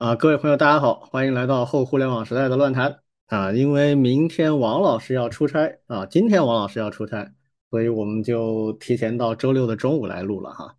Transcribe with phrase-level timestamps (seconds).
[0.00, 3.52] 啊，各位朋友，大家好，欢迎来到后互联网时代的乱谈啊！
[3.52, 7.30] 因为明天王老师要出差啊，今天王老师要出差，
[7.68, 10.74] 所以我们就提前到周六的中午来录了哈。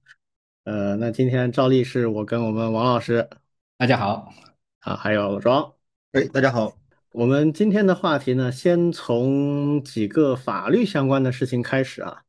[0.63, 3.29] 呃，那今天照例是我跟我们王老师，
[3.78, 4.34] 大家好
[4.79, 5.72] 啊，还有老庄，
[6.13, 6.76] 哎，大家好。
[7.12, 12.24] 我们今天的话题呢，先从几个法律相关的事情开始啊。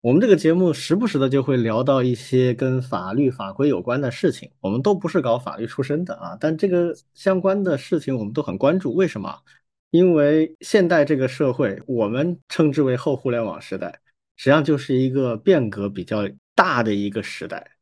[0.00, 8.94] 我们这个节目时不时的就会聊到一些跟法律法规有关的事情，我们都不是搞法律出身的啊，但这个相关的事情我们都很关注。
[8.94, 9.36] 为什么？
[9.90, 13.90] 因为现代这个社会，我们称之为后互联网时代，
[14.36, 17.72] 实际上就是一个变革比较大的一个时代。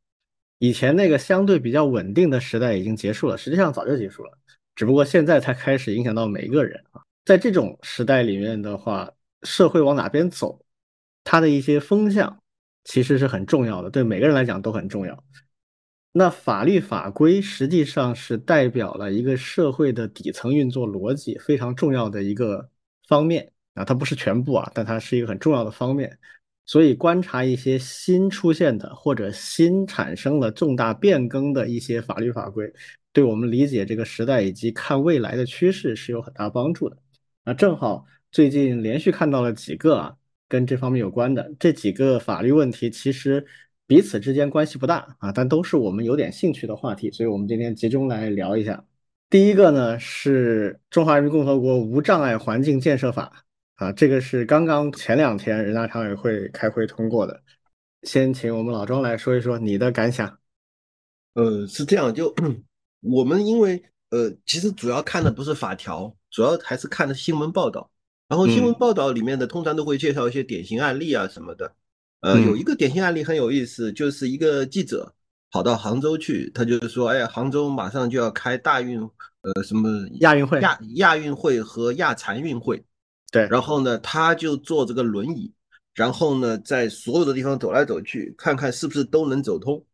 [0.58, 4.32] 以前那个相对比较稳定的时代已经结束了，实际上早就结束了，
[4.74, 7.02] 只不过现在才开始影响到每一个人啊。
[7.26, 9.10] 在这种时代里面的话，
[9.42, 10.58] 社会往哪边走？
[11.28, 12.38] 它的一些风向
[12.84, 15.24] 其实是很重要的，对每个人来讲都很重要。
[16.12, 22.70] 那法律法规实际上是代表了一个社会的底层运作逻辑非常重要的一个
[23.08, 26.16] 方面啊，它不是全部啊，但它是一个很重要的方面。
[26.64, 32.72] 所以观察一些新出现的或者新产生了重大变更的一些法律法规，
[33.12, 36.96] 对我们理解这个时代以及看未来的趋势是有很大帮助的。
[37.44, 40.16] 那正好最近连续看到了几个啊。
[40.48, 43.46] 跟这方面有关的这几个法律问题，其实
[43.86, 48.84] 彼此之间关系不大啊，但都是我们有点兴趣的话题，所以我们今天集中来聊一下。
[49.28, 53.44] 第一个呢是《中华人民共和国无障碍环境建设法》
[53.84, 57.42] 啊，这个是刚刚前两天人大常委会开会通过的。
[58.02, 60.38] 先请我们老庄来说一说你的感想。
[61.34, 62.32] 呃，是这样，就
[63.02, 67.90] 我们因为呃，其实主要看的不是法条，主要还是看的新闻报道。
[68.28, 71.72] 然后新闻报道里面的通常都会介绍一些典型案例啊什么的，
[72.20, 75.14] 呃，有一个典型案例很有意思，就是一个记者
[75.52, 79.00] 跑到杭州去，他就是说，哎呀，杭州马上就要开大运，
[79.42, 79.88] 呃，什么
[80.22, 82.84] 亚运会、亚亚运会和亚残运会，
[83.30, 85.52] 对，然后呢，他就坐这个轮椅，
[85.94, 89.84] 然后呢，在所有的地方走来走去，看看是不是都能走通，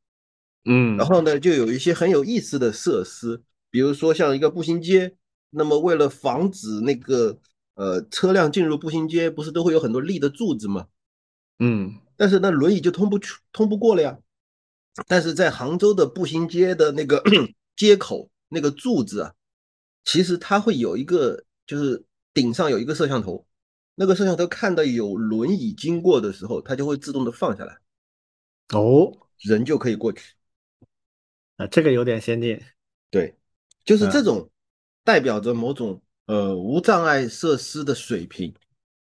[0.64, 5.14] 嗯，然后呢，就有一些很有意思的设施，比如说像一个步行街，
[5.50, 7.38] 那么为了防止那个。
[7.74, 10.88] 呃，车辆进入步行街不是都会有很多立的柱子吗？
[11.58, 14.18] 嗯，但是那轮椅就通不去，通不过了呀。
[15.06, 17.22] 但是在杭州的步行街的那个
[17.74, 19.32] 街口那个柱子啊，
[20.04, 23.46] 其实它会有一个，就是顶上有一个摄像头，
[23.94, 27.78] 那个摄像头看到有轮椅经过的时候，它就会自动的放下来，
[28.74, 30.34] 哦，人就可以过去。
[31.56, 32.60] 啊，这个有点先进。
[33.10, 33.34] 对，
[33.84, 34.50] 就是这种
[35.04, 36.02] 代表着某种。
[36.26, 38.54] 呃，无障碍设施的水平，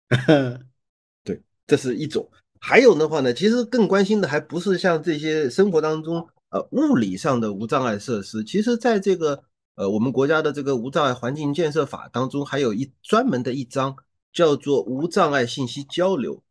[1.23, 2.29] 对，这是一种。
[2.59, 9.43] 还有的话呢，其实更关心的还不是像这些生活当中呃物理上的无障碍设施，其实在这个
[9.73, 13.97] 呃我们国家的这个无障碍环境建设法当中，还有一专门的一章
[14.31, 16.43] 叫做无障碍信息交流，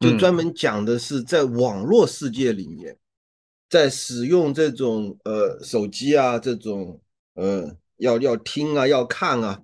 [0.00, 2.98] 就专门讲的是在网络世界里面，
[3.70, 7.00] 在使用这种呃手机啊这种
[7.34, 7.76] 呃。
[7.96, 9.62] 要要听啊，要看啊，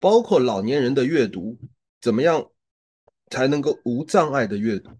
[0.00, 1.58] 包括老年人的阅读，
[2.00, 2.50] 怎么样
[3.30, 4.90] 才能够无障碍的阅读？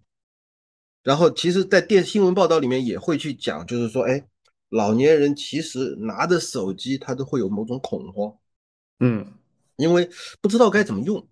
[1.03, 4.27] 然后，其实，在电新闻报道里面也会去讲，就是说，哎，
[4.69, 8.35] 老年人其实拿着手机，他都会有某种恐慌，
[8.99, 9.33] 嗯，
[9.75, 10.09] 因为
[10.41, 11.27] 不知道该怎么用，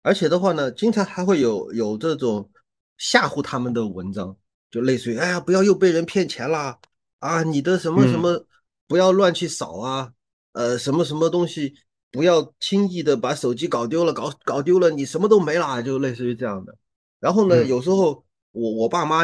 [0.00, 2.50] 而且的话呢，经常还会有有这种
[2.96, 4.34] 吓唬他们的文章，
[4.70, 6.78] 就类似于，哎呀，不要又被人骗钱啦，
[7.18, 8.46] 啊，你的什么什么
[8.88, 10.14] 不要乱去扫啊。
[10.52, 11.74] 呃，什么什么东西
[12.10, 16.76] 不要轻易的把手机搞丢了，搞搞丢了你什么都没了，就类似于这样的。
[17.20, 19.22] 然后呢，有时候我我爸妈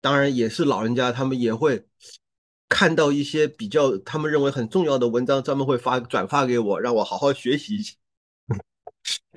[0.00, 1.84] 当然也是老人家，他们也会
[2.68, 7.96] 看到一些比较他们认为很重要的文章，专门会发转发给我，让我好好学习。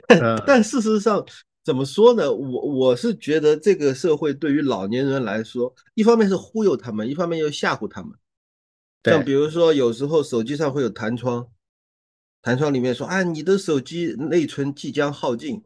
[0.48, 1.26] 但事实上
[1.66, 2.32] 怎么说呢？
[2.32, 8.12] 我我是觉得这个社会对于老年人来说，一方面是忽悠他们，一方面又吓唬他们。
[9.12, 11.48] 像比如说，有时候手机上会有弹窗，
[12.42, 15.64] 弹窗里面说：“啊，你的手机内存即将耗尽，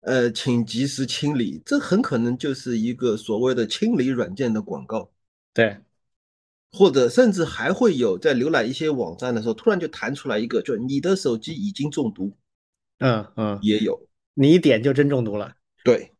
[0.00, 5.10] 呃，请及时清理。”这很可能就是一个所谓的清理软件的广告。
[5.54, 5.78] 对，
[6.72, 12.36] 或者甚至还会有在浏览一些网站的时候，突然就弹出来一个，就你的手机已经中毒。
[12.98, 15.54] 嗯嗯，也有，你一点就真中毒了。
[15.84, 16.12] 对，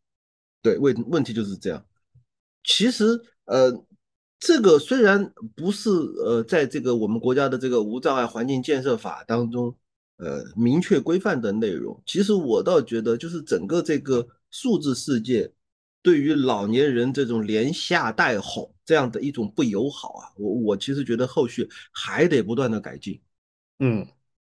[0.63, 1.85] 对，问问题就是这样。
[2.65, 3.85] 其实，呃。
[4.41, 9.75] 这个虽然不是呃，在这个我们国家的这个无障碍环境建设法当中，
[10.17, 15.51] 呃，明确规范的内容，其实我倒觉得，就是整个这个数字世界，
[16.03, 23.21] 对于老年人这种连吓带哄这样的一种不友好啊，我我其实觉得后续还得不断的改进。
[23.81, 24.07] 嗯，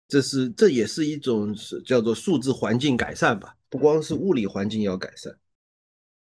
[0.07, 5.35] 这是这也是一种是叫做数字环境改善吧，不光是物理环境要改善。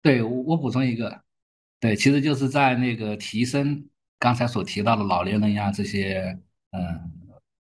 [0.01, 1.21] 对我我补充一个，
[1.79, 3.85] 对，其实就是在那个提升
[4.17, 6.39] 刚才所提到的老年人呀这些
[6.71, 7.11] 嗯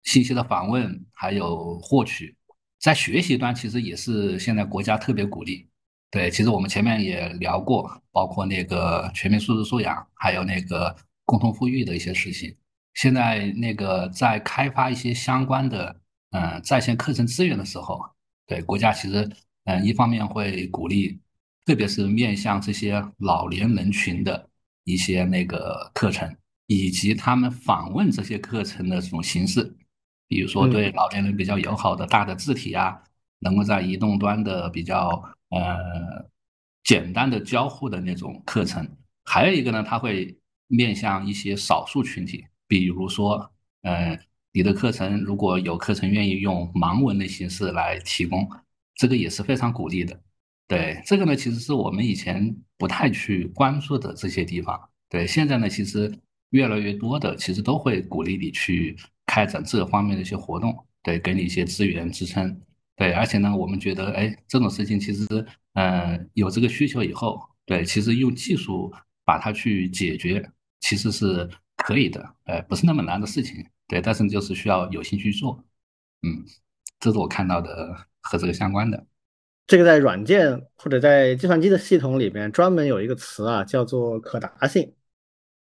[0.03, 2.35] 信息的访问还有获取，
[2.79, 5.67] 在学习端其实也是现在国家特别鼓励。
[6.11, 10.95] 对，其实我们前面也聊过，包括那个全民素质素养，还有那个
[11.25, 12.55] 共同富裕的一些事情。
[12.93, 15.99] 现在那个在开发一些相关的
[16.29, 17.99] 嗯在线课程资源的时候，
[18.45, 19.27] 对国家其实
[19.63, 21.19] 嗯一方面会鼓励。
[21.65, 24.49] 特别是面向这些老年人群的
[24.83, 26.35] 一些那个课程，
[26.67, 29.73] 以及他们访问这些课程的这种形式，
[30.27, 33.01] 比如说对老年人比较友好的大的字体啊，
[33.39, 35.09] 能够在移动端的比较
[35.49, 36.29] 呃
[36.83, 38.85] 简单的交互的那种课程。
[39.23, 40.37] 还有一个呢，它会
[40.67, 43.49] 面向一些少数群体，比如说
[43.83, 44.19] 呃
[44.51, 48.49] 你的课程如果有课程愿意用盲文的形式来提供，
[48.95, 50.19] 这个也是非常鼓励的。
[50.67, 54.79] 对这个呢，其实是我们以前不太去关注的这些地方。
[55.09, 56.11] 对，现在呢，其实
[56.49, 62.59] 越来越多的，其实都会鼓励你去开展这方面的一些活动，对，给你一些资源支撑。
[62.95, 65.25] 对，而且呢，我们觉得，哎，这种事情其实，
[65.73, 68.91] 嗯，有这个需求以后，对，其实用技术
[69.25, 70.49] 把它去解决，
[70.79, 73.65] 其实是可以的，呃，不是那么难的事情。
[73.87, 75.63] 对，但是就是需要有心去做。
[76.21, 76.45] 嗯，
[76.99, 79.05] 这是我看到的和这个相关的。
[79.65, 84.93] 这个在软件或者在计算机的系统里面专门有一个词啊，叫做可达性。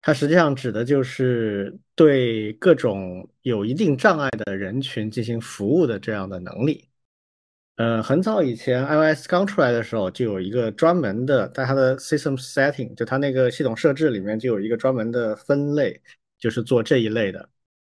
[0.01, 6.87] 它实际上指的就是对各种有一定障碍的人群进行服务的这样的能力。
[7.77, 15.99] 呃，很早以前 iOS 刚出来的时候，就有一个专门的，在它的 System Setting，就它那个系统设置里面就有一个专门的分类，
[16.37, 17.49] 就是做这一类的。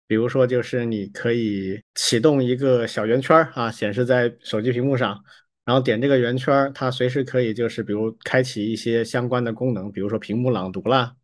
[0.06, 5.24] 比如说，就是你可以启动一个小圆圈啊，显示在手机屏幕上。
[5.63, 11.15] 然后点这个圆圈，它随时可以就是比如开启一些相关的功能，比如说屏幕朗读啦，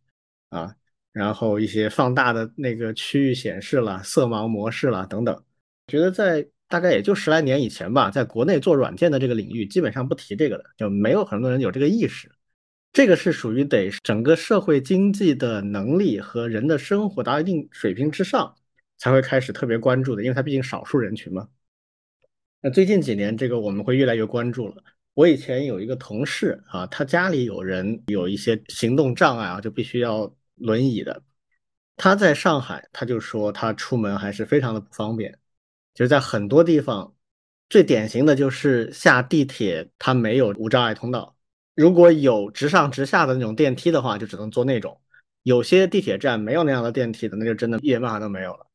[0.50, 0.74] 啊，
[1.12, 5.44] 然后一些放大的那个区域显示啦、色盲模式啦等等。
[5.88, 12.30] 觉得在大概也就十来年以前吧，在国内做软件的这个领域，基本上不提这个的，就没有很多人有这个意识。
[12.92, 18.54] 这个是属于得整个社会经济的能力和人的生活达到一定水平之上，
[18.96, 21.48] 才会开始特别关注的，因为它毕竟少数人群嘛。
[22.60, 24.82] 那最近几年，这个我们会越来越关注了。
[25.14, 31.22] 我以前有一个同事啊，他家里有人有一些行动障碍啊，就必须要轮椅的。
[31.96, 35.36] 他在上海，他就说他出门还是非常的不方便。
[35.94, 37.14] 就是在很多地方，
[37.68, 41.36] 最典型的就是下地铁，它没有无障碍通道。
[41.74, 45.00] 如果有直上直下的那种电梯的话，就只能坐那种。
[45.42, 48.67] 有些地铁站没有那样的电梯的，那就真的一点办法都没有了。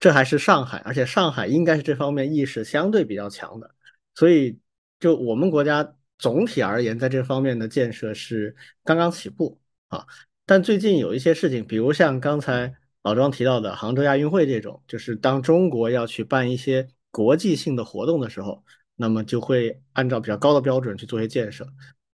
[0.00, 3.68] 这还是上海，而且上海应该是这方面意识相对比较强的，
[4.14, 4.58] 所以
[5.00, 8.54] 就我们国家总体而言，在这方面的建设是
[8.84, 10.06] 刚刚起步啊。
[10.46, 12.72] 但最近有一些事情，比如像刚才
[13.02, 18.64] 老庄提到的杭州亚运会这种，就是当中国要去办一些国际性的活动的时候，
[18.96, 21.66] 那么就会按照比较高的标准去做一些建设。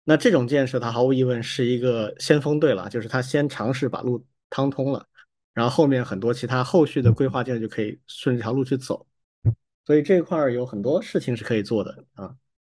[0.04, 5.06] 那这种建设，它毫无疑问是一个先锋队了，就是它先尝试把路趟通了。
[5.54, 9.06] 然后后面很多其他后续的规划建设就可以顺这条路去走，
[9.84, 12.34] 所以这块儿有很多事情是可以做的啊。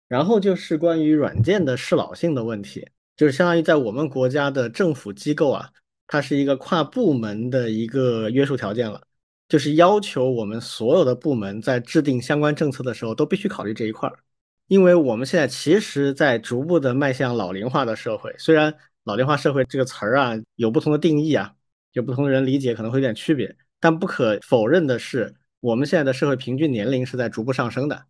[0.08, 5.70] 然后就是关于软件的适老性的问题，就是相当于在我们国家的政府机构啊，
[6.06, 9.00] 它是一个跨部门的一个约束条件了，
[9.48, 14.18] 就是要求我们所有的部门在制定相关政策的时候都必须考虑这一块儿，
[14.66, 21.54] 因为我们现在其实在逐步的迈向老龄化的社会，虽然老龄化社会这个词儿啊有不同的定义啊。
[21.94, 28.04] 有不同的人理解可能会有点区别，但不可否认的是，我们现在的社会平均年龄是在逐步上升的，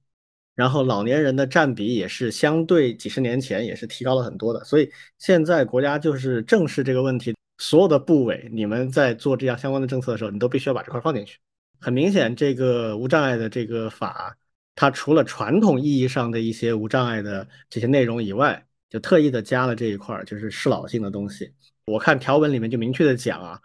[0.55, 11.38] 然后老年人的占比也是相对几十年前也是提高了很多的，所以现在国家就是正视这个问题，所有的部委你们在做这样相关的政策的时候，你都必须要把这块放进去。
[11.79, 14.35] 很明显，这个无障碍的这个法，
[14.75, 21.53] 它除了传统意义上的一些无障碍的这些内容以外，就特意的加了这一块，就是适老性的东西。
[21.85, 23.61] 我看条文里面就明确的讲啊。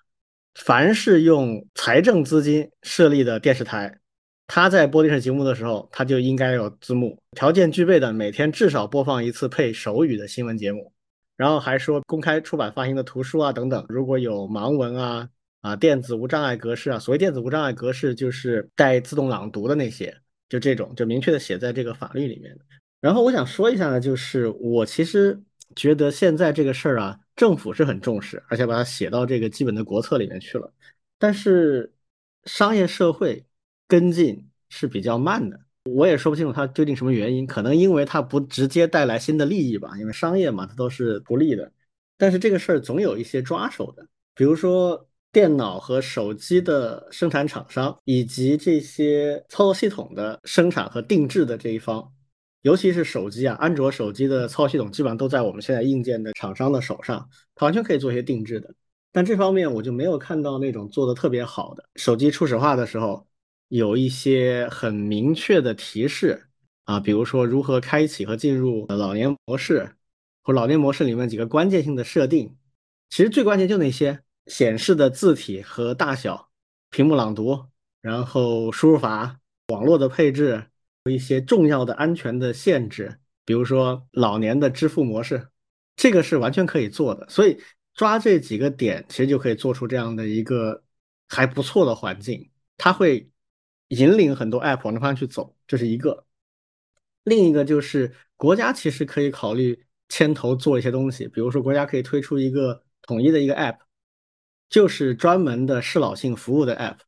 [0.56, 4.00] 凡是用财政资金设立的电视台，
[4.48, 10.92] 它在播电视节目的时候，它就应该有字幕，条件具备的，每天至少播放一次配手语的新闻节目。
[11.38, 15.30] 然后还说公开出版发行的图书啊等等，如果有盲文啊
[15.62, 20.14] 啊电子无障碍格式啊，所谓电子无障碍格式就是带自动朗读的那些，
[20.50, 22.54] 就这种就明确的写在这个法律里面。
[23.00, 25.42] 然后我想说一下呢，就是我其实
[25.78, 30.70] 觉得现在这个事儿啊，政府是很重视，而且把它写到这个基本的国策里面去了。
[31.18, 31.90] 但是
[32.44, 33.46] 商业社会
[33.88, 41.72] 跟进是比较慢的，我也说不清楚它究竟什么原因，可能因为它不直接带来新的利益吧，因为商业嘛，它都是不利的。
[42.18, 44.06] 但是这个事儿总有一些抓手的，
[44.36, 52.12] 比如说电脑和手机的生产厂商，以及这些操作系统的生产和定制的这一方。
[52.62, 58.74] 尤其是手机啊，安卓手机的操作系统基本上都在我们现在硬件的厂商的手上，它完全可以做一些定制的。
[59.12, 61.84] 但这方面我就没有看到那种做的特别好的。
[61.96, 63.26] 手机初始化的时候，
[63.70, 66.48] 有一些很明确的提示
[66.84, 69.96] 啊，比如说如何开启和进入老年模式，
[70.44, 72.58] 或老年模式里面几个关键性的设定。
[73.10, 76.50] 其实最关键就那些显示的字体和大小、
[76.90, 77.66] 屏幕朗读，
[78.02, 79.40] 然后输入法、
[79.70, 80.66] 网络的配置。
[81.10, 85.50] 一些重要的安全的限制，比如说老年的支付模式，
[85.96, 87.28] 这个是完全可以做的。
[87.30, 87.60] 所以
[87.94, 90.84] 抓这几个点，其实就可以做出这样的一个
[91.28, 92.50] 还不错的环境。
[92.78, 93.30] 它会
[93.90, 96.26] 引领很多 App 往那方向去走，这是一个。
[97.24, 103.78] 另一个就是国家其实可以考虑牵头做一些东西，比如说国家可以推出一个统一的一个 App，
[104.70, 107.00] 就是专门的适老性服务的 App，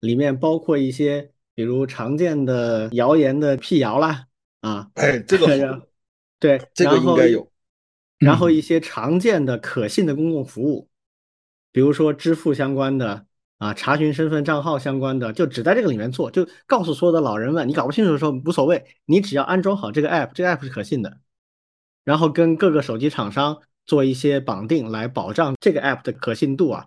[0.00, 1.32] 里面包括一些。
[1.58, 4.26] 比如常见的谣言的辟谣啦，
[4.60, 5.88] 啊，哎，这个
[6.38, 7.50] 对，这个应该有。
[8.16, 10.88] 然后一些常见的可信的公共服务，
[11.72, 21.18] 比如说支付相关的啊，查询身份账号相关的，就只在这个里面做，就告诉所有的老人们，你搞不清楚的时候无所谓，你只要安装好这个 app，这个 app 是可信的。
[22.04, 26.86] 然后跟各个手机厂商做一些绑定，来保障这个 app 的可信度啊。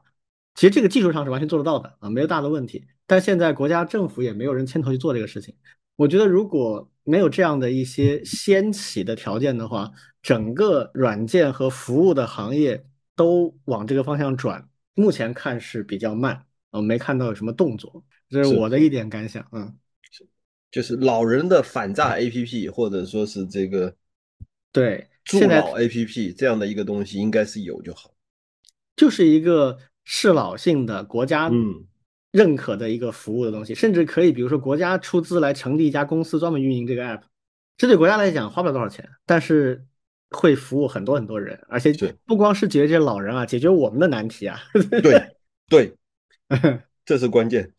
[0.53, 2.85] 其实这个技术上是完全做得到的啊，没有大的问题。
[3.07, 5.55] 但现在国家政府也没有人牵头去做这个事情。
[5.95, 9.91] 我觉得如果没有这样的一些掀起的条件的话，
[10.21, 12.83] 整个软件和服务的行业
[13.15, 18.03] 都往这个方向转，目前看是比较慢啊，没看到有什么动作。
[18.29, 19.45] 这是我的一点感想。
[19.51, 19.73] 嗯，
[20.71, 23.93] 就是老人的反诈 APP，或者说是这个
[24.71, 28.13] 对助老 APP 这样的一个东西，应该是有就好。
[28.95, 29.77] 就是一个。
[30.03, 31.51] 适老性的国家
[32.31, 37.21] 认可的一个服务的东西，甚至可以，比如说国家出资来成立一家公司专门运营这个 app，
[37.77, 39.85] 这对国家来讲花不了多少钱，但是
[40.29, 41.93] 会服务很多很多人，而且
[42.25, 44.59] 不光是解决这些老人啊，解决我们的难题啊。
[45.01, 45.21] 对
[45.69, 45.93] 对，
[47.05, 47.69] 这是关键，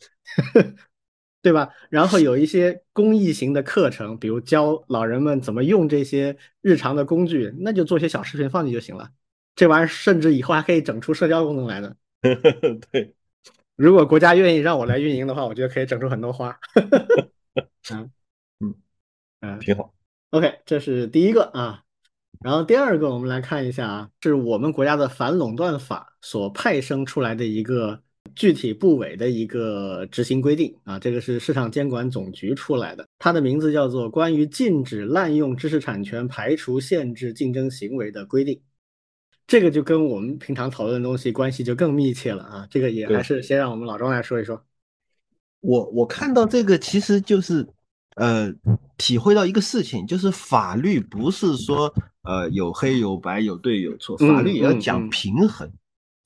[1.41, 1.71] 对吧？
[1.88, 9.11] 然后有一些公益型的课程，比如教老人们怎么用这些日常的工具，那就做些小视频放进去就行了。
[9.57, 11.95] 这玩意儿甚至以后还可以整出社交功能来呢。
[12.93, 13.14] 对，
[13.76, 16.57] 如果国家愿意让我来运营的话，我觉得可以整出很多花。
[17.91, 18.11] 嗯
[18.61, 18.75] 嗯
[19.41, 19.93] 嗯，挺好。
[20.31, 21.83] OK，这是第一个啊。
[22.41, 28.00] 然后第二个，我们来看一下啊，是我们国家的反垄断法所派生出来的一个
[28.35, 30.99] 具体部委的一个执行规定啊。
[30.99, 38.55] 这个是市场监管总局出来的，它的名字叫做《关于禁止滥用知识产权、排除限制竞争行为的规定》。
[39.53, 42.67] 这个就跟我们平常讨论的东西关系就更密切了啊！
[42.71, 44.65] 这个也还是先让我们老庄来说一说。
[45.61, 47.69] 我我看到这个其实就是，
[48.17, 48.51] 呃，
[48.97, 55.71] 体会到一个事情，就是法律不是说呃有黑有白有对有错，法律也要讲平衡。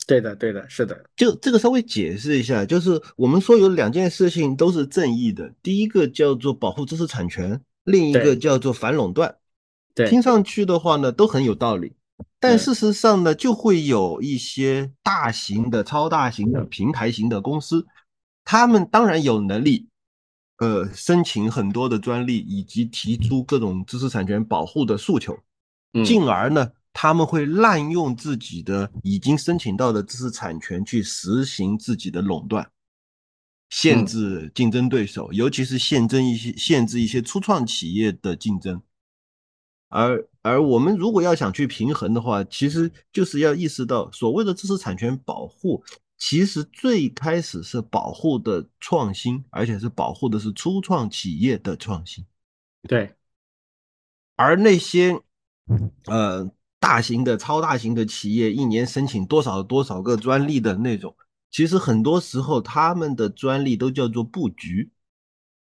[0.06, 0.96] 对的，对的，是的。
[1.16, 9.34] 就这个稍微解释一下，就是我们说有两件事情都是正义的，第一个叫做保护知识产权，另一个叫做反垄断。
[9.96, 11.94] 对，听上去的话呢，都很有道理。
[12.38, 17.86] 但事实上呢，就会有一些大型的、超大型的平台型的公司，
[18.44, 19.88] 他们当然有能力，
[20.58, 25.36] 呃，申请很多的专利，以及提出各种知识产权保护的诉求，
[26.04, 32.70] 进而呢，他们会滥用自己的已经申请到的知识产权去实行自己的垄断，
[33.70, 38.80] 限制竞争对手，尤其是限制一些限制一些初创企业的竞争。
[39.88, 45.82] 而而我们如果要想去平衡的话，其实就是要意识到，所谓的知识产权保护，
[46.16, 52.24] 其实最开始是保护的创新，而且是保护的是初创企业的创新。
[52.86, 53.12] 对，
[54.36, 55.20] 而那些
[56.04, 56.48] 呃
[56.78, 61.12] 大型的、超大型的企业，一年申请多少多少个专利的那种，
[61.50, 64.92] 其实很多时候他们的专利都叫做布局。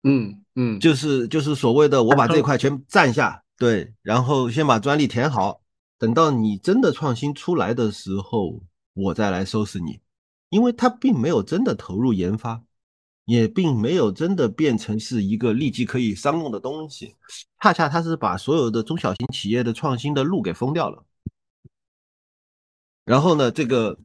[0.03, 3.44] 嗯嗯，就是就是所谓的我把这块全占下。
[3.57, 5.63] 对，然后先把专利填好，
[5.99, 8.61] 等到你真的创新出来的时候，
[8.93, 10.01] 我再来收拾你，
[10.49, 12.65] 因为它并没有真的投入研发，
[13.25, 17.15] 也并没有真的变成是一个立即可以商用的东西，
[17.61, 21.05] 恰恰它是把所有的中小型企业的创新的路给封掉了。
[23.05, 23.99] 然后呢，这个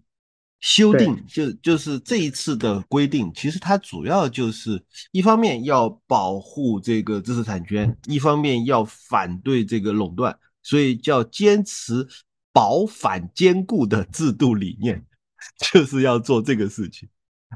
[0.59, 12.05] 修订就就是这一次的规定，其实它主要就是一方面要保护这个知识产权，一方面要反对这个垄断，所以叫坚持
[12.51, 15.05] 保反兼顾的制度理念，
[15.71, 17.07] 就是要做这个事情。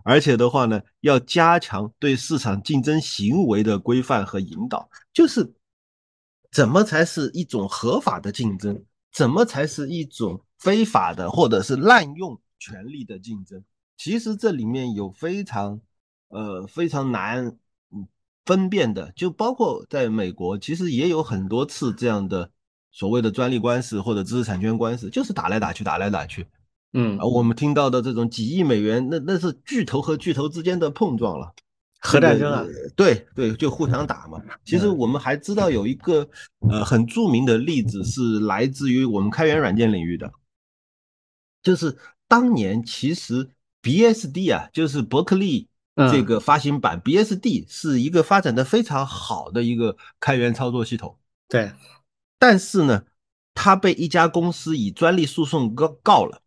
[0.04, 5.54] 而且的话呢，要加强对市场竞争行为的规范和引导，就是
[6.52, 13.62] 怎么才是一种合法的竞争，怎么才是一种非法的或者是滥用权力的竞争。
[13.98, 15.82] 其实这里面有非常
[16.30, 17.58] 呃非常难
[18.46, 22.50] 分辨的，就包括在美国，其实也有很多次这样的
[22.92, 26.46] 所谓的专利官司或者知识产权官司，就是打来打去，打来打去。
[26.94, 31.54] 嗯，我们听到的这种几亿美元，那那是巨头和巨头之间的碰撞了，
[32.00, 32.66] 核战争啊，
[32.96, 34.42] 对对，就互相打嘛。
[34.66, 36.28] 其实我们还知道有一个
[36.70, 40.32] 呃很著名的例子是来自于我们开源软件领域的，
[41.64, 41.98] 就是
[42.34, 43.52] 当年其实
[43.84, 45.70] BSD 啊，就是伯克利
[46.12, 51.72] 这个发行版 BSD 是一个发展的非常好的一个开源操作系统，对，
[52.40, 53.04] 但是呢，
[53.54, 56.42] 它被一家公司以专利诉讼告告了。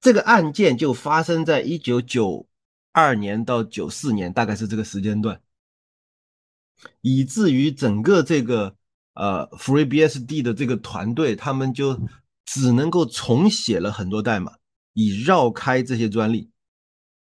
[0.00, 2.48] 这个案件就发生在一九九
[2.92, 5.42] 二年到九四年，大概是这个时间段，
[7.02, 8.74] 以至于整个这个
[9.12, 12.00] 呃 FreeBSD 的这个团队，他们就
[12.46, 14.56] 只能够重写了很多代码，
[14.94, 16.50] 以绕开这些专利。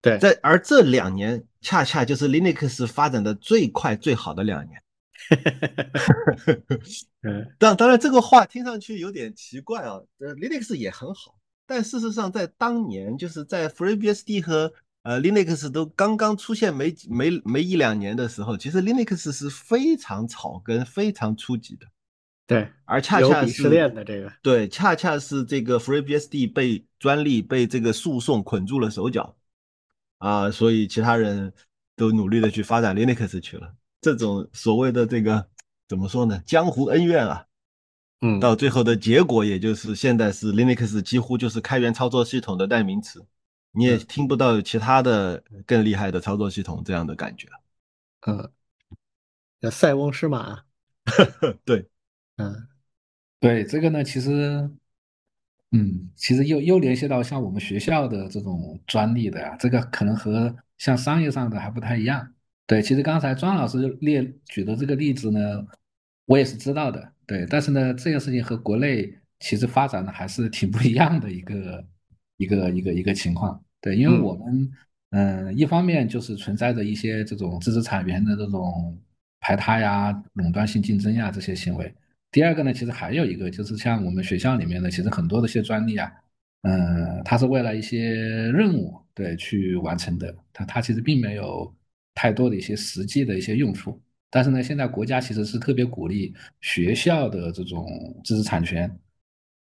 [0.00, 4.82] 对，在而这两年恰恰就是 Linux 发展的最快最好的两年。
[7.22, 11.36] 嗯， 当当然这个话听上去有点奇怪啊，呃，Linux 也很好。
[11.66, 14.72] 但事实上，在当年，就是在 FreeBSD 和
[15.02, 21.86] 呃 Linux 都刚刚出现没没没一两年的时候，其实 Linux 是非常草根、非常初级的。
[22.48, 29.36] 对，而恰恰是失恋的这个，对，恰恰是这个 FreeBSD 被专利被这个诉讼捆住了手脚
[30.16, 31.52] 啊，所以其他人
[31.94, 33.74] 都努力的去发展 Linux 去了。
[34.00, 35.46] 这种所谓的这个
[35.86, 36.42] 怎么说呢？
[36.46, 37.44] 江湖恩怨啊。
[38.20, 43.24] 嗯，到最后的结果，也就是现在是 Linux 几乎就是开源操作系统的代名词，
[43.70, 47.46] 你也听不到其他的更厉害的操作系统这样的感觉。
[48.26, 48.50] 嗯，
[49.60, 50.62] 叫塞翁失马。
[51.64, 51.88] 对，
[52.38, 52.66] 嗯，
[53.40, 54.70] 对这个呢，其实，
[55.72, 62.32] 嗯，其实又又联系到像我们学校的这种专利的呀，这个可能和像商业上的还不太一样。
[62.66, 65.66] 对，其实刚才庄老师列举的这个例子呢，
[66.26, 67.12] 我也是知道的。
[67.26, 71.86] 对，但是呢，这件事情和国内其实发展的还是挺不一样的一个
[72.36, 73.62] 一个一个一个情况。
[73.80, 74.70] 对，因为我们
[75.10, 78.98] 嗯，一方面就是存在着一些这种知识产权的这种
[79.40, 81.94] 排他呀、垄断性竞争呀这些行为。
[82.30, 86.12] 第二个呢，其实还有一个就是像我们学校里面的，其实很多的一些专利啊，
[86.62, 88.12] 嗯，它是为了一些
[88.52, 91.74] 任务对去完成的，它它其实并没有
[92.14, 94.00] 太多的一些实际的一些用处。
[94.30, 97.86] 但是呢，现在国家其实是特别鼓励学校的这种
[98.22, 98.94] 知识产权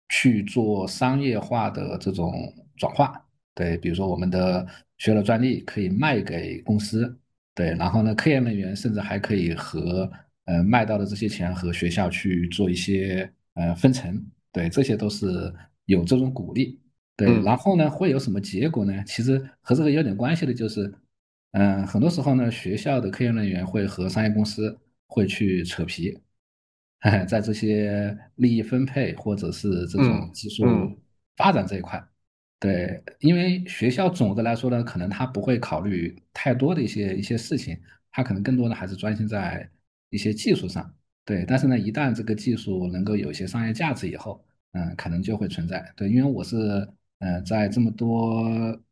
[0.08, 2.32] 去做商业化的这种
[2.76, 3.24] 转化。
[3.54, 4.66] 对，比如说我们的
[4.98, 7.16] 学了专利可以卖给公司，
[7.54, 10.10] 对，然后呢，科研人员甚至还可以和
[10.46, 14.20] 呃卖到的这些钱和学校去做一些呃分成。
[14.50, 15.54] 对，这些都是
[15.84, 16.80] 有这种鼓励。
[17.16, 19.04] 对，然后呢，会有什么结果呢？
[19.06, 20.92] 其实和这个有点关系的就是。
[21.52, 26.14] 嗯，很多时候呢，学校的科研人员会和商业公司会去扯皮，
[27.26, 30.66] 在这些利益分配或者是这种技术
[31.34, 32.04] 发展这一块，
[32.60, 37.78] 对，因为学校总的来说呢，可能他不会考虑太多的一些一些事情，
[38.10, 39.66] 他可能更多的还是专心在
[40.16, 40.92] 一些技术上，
[41.24, 41.44] 对。
[41.46, 46.56] 但是呢，一旦这个技术能够有一些商业价值以后，嗯，可能就会存在，对，因为我是。
[47.18, 48.44] 呃，在这么多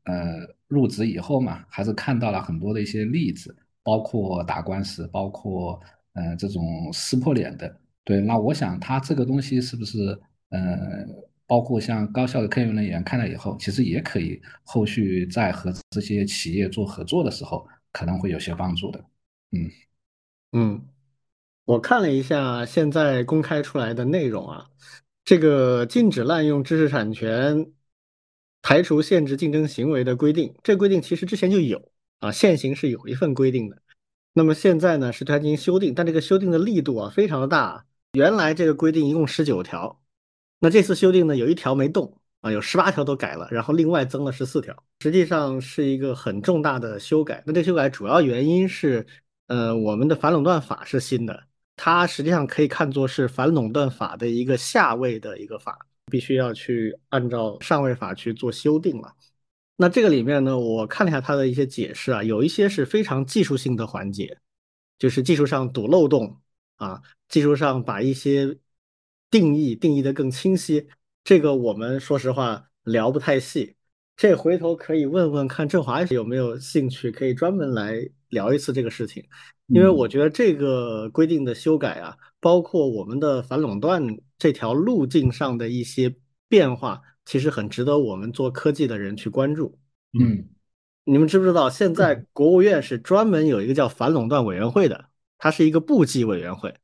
[0.05, 5.79] 呃入职以后嘛，还是看到了很多的一些例子，包括打官司，包括
[6.15, 7.79] 呃这种撕破脸的。
[8.03, 11.07] 对，那我想他这个东西是不是呃，
[11.47, 19.05] 包括像高校的科研人员看了以后，其实也可以后续在和这些企业做合作的时候，可能会有些帮助的。
[19.53, 19.71] 嗯
[20.53, 20.83] 嗯，
[21.65, 24.67] 我看了一下现在公开出来的内容啊，
[25.25, 27.71] 这个禁止滥用知识产权。
[28.67, 33.77] 排除限制竞争行为的规定，这规定其实之前就有啊，现行是有一份规定的。
[34.33, 37.85] 那么现在呢，是它进行修订，但这个修订的力度啊非常的大。
[38.15, 40.01] 原来这个规定一共十九条，
[40.61, 47.43] 那这次修订呢有一条没动啊，有十八条都改了，然后另外增了十四条，实际上是一个很重大的修改。
[47.47, 49.07] 那这修改主要原因是，
[49.49, 51.45] 呃，我们的反垄断法是新的，
[51.77, 55.79] 它实际上可以看作是反垄断法的一个下位的一个法。
[56.11, 59.11] 必须要去按照上位法去做修订了。
[59.75, 64.37] 那这个里面呢，我看了一下它的一些解释啊，有一些是非常技术性的环节，
[64.99, 66.39] 就是技术上堵漏洞
[66.77, 68.55] 啊，技术上把一些
[69.31, 70.87] 定义定义的更清晰。
[71.25, 73.75] 这个我们说实话聊不太细，
[74.15, 79.27] 这回头可以问问看郑华有没有兴趣，可以专门来聊一次这个事情，
[79.67, 84.03] 因为我觉得这个规定的修改啊，包括我们的反垄断
[84.39, 86.15] 这条路径上的一些
[86.49, 87.01] 变化。
[87.27, 89.79] 其实很值得我们做科技的人去关注。
[90.13, 90.47] 嗯，
[91.05, 95.07] 你们知不知道现在国务院是专门有一个叫反垄断委员会的，
[95.39, 96.75] 它是一个部级委员会，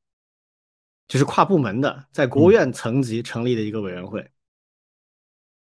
[1.08, 4.30] 就是跨部门的，在国务院层级成立的一个委员会。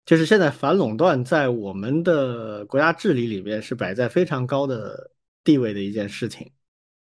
[0.05, 5.09] 就是现在反垄断在我们的国家治理里面是摆在非常高的
[5.43, 6.51] 地位的一件事情，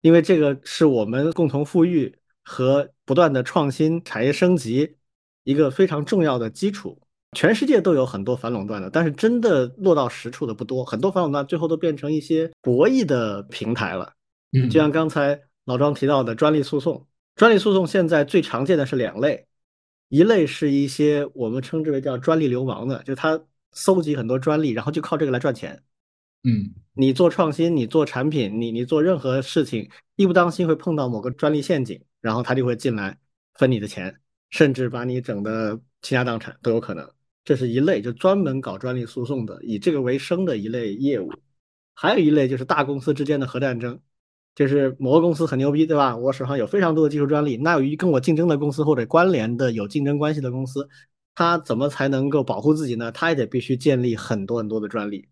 [0.01, 4.95] 因为这个是我们共同富裕和不断的创新、产业升级
[5.43, 7.01] 一个非常重要的基础。
[7.37, 10.83] 全世界都有很多反垄断的，但是真的落到实处的不多。
[10.83, 14.11] 很多反垄断最后都变成一些博弈的平台了。
[14.51, 19.45] 嗯，就像刚才老庄提到的专利诉讼，专利诉讼现在最常见的是两类，
[20.07, 23.39] 一类是一些我们称之为叫专利流氓的，就他
[23.73, 25.83] 搜集很多专利，然后就靠这个来赚钱。
[26.43, 33.17] 嗯，你做创新，你做产品，你你做任何事情，一不当心会碰到某个专利陷阱，然后他就会进来
[33.53, 34.13] 分你的钱，
[34.49, 37.09] 甚至把你整的倾家荡产都有可能。
[37.45, 41.31] 这是一类，就专门搞专利诉讼的，以这个为生的一类业务。
[41.95, 43.97] 还有一类就是大公司之间的核战争，
[44.53, 46.17] 就是某个公司很牛逼，对吧？
[46.17, 50.89] 我手上有非常多的技术专利，那有一跟我竞争的公司或者关联的有竞争关系的公司，
[51.33, 53.09] 他怎么才能够保护自己呢？
[53.09, 55.29] 他也得必须建立很多很多的专利，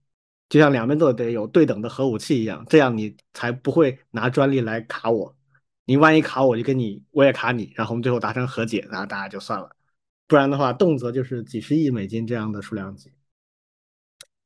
[0.49, 5.35] 就像两边都得有对等的核武器一样，这样你才不会拿专利来卡我。
[5.85, 9.69] 你万一卡我，就跟你我也卡你，然后我们最后达成和解，然后大家就算了。
[10.27, 13.11] 不然的话，动辄就是几十亿美金这样的数量级，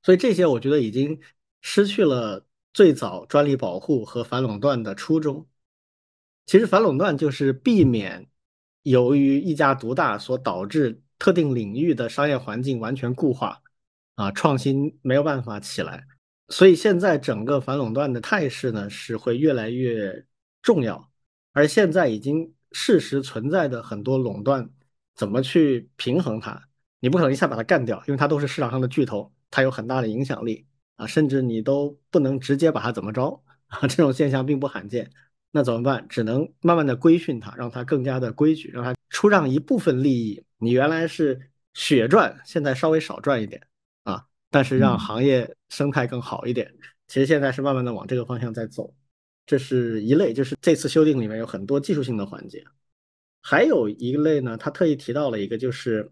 [0.03, 1.19] 所以这些我觉得已经
[1.61, 5.47] 失去了最早专利保护和反垄断的初衷。
[6.45, 8.27] 其实反垄断就是避免
[8.83, 13.61] 由于一家独大所导致特定领域的商业环境完全固化，
[14.21, 16.05] 啊，创新没有办法起来。
[16.49, 20.25] 所以现在整个反垄断的态势呢是会越来越
[20.61, 21.09] 重要，
[21.53, 24.69] 而现在已经事实存在的很多垄断。
[25.15, 26.61] 怎么去平衡它？
[26.99, 35.11] 你不可能一下把它干掉，因为它都是市场上的巨头，它有很大的影响力啊，甚至你都不能直接把它怎么着啊，这种现象并不罕见。
[35.51, 36.07] 那怎么办？
[36.07, 40.43] 只能慢慢的规训它，让它更加的规矩，让它出让一部分利益。
[40.57, 41.39] 你原来是
[41.73, 43.61] 血赚，现在稍微少赚一点，
[44.51, 46.71] 但是让行业生态更好一点。
[47.07, 48.93] 其实现在是慢慢的往这个方向在走，
[49.45, 52.63] 这是一类，就是这次修订里面有很多技术性的环节。
[53.41, 56.11] 还有一类呢，他特意提到了一个，就是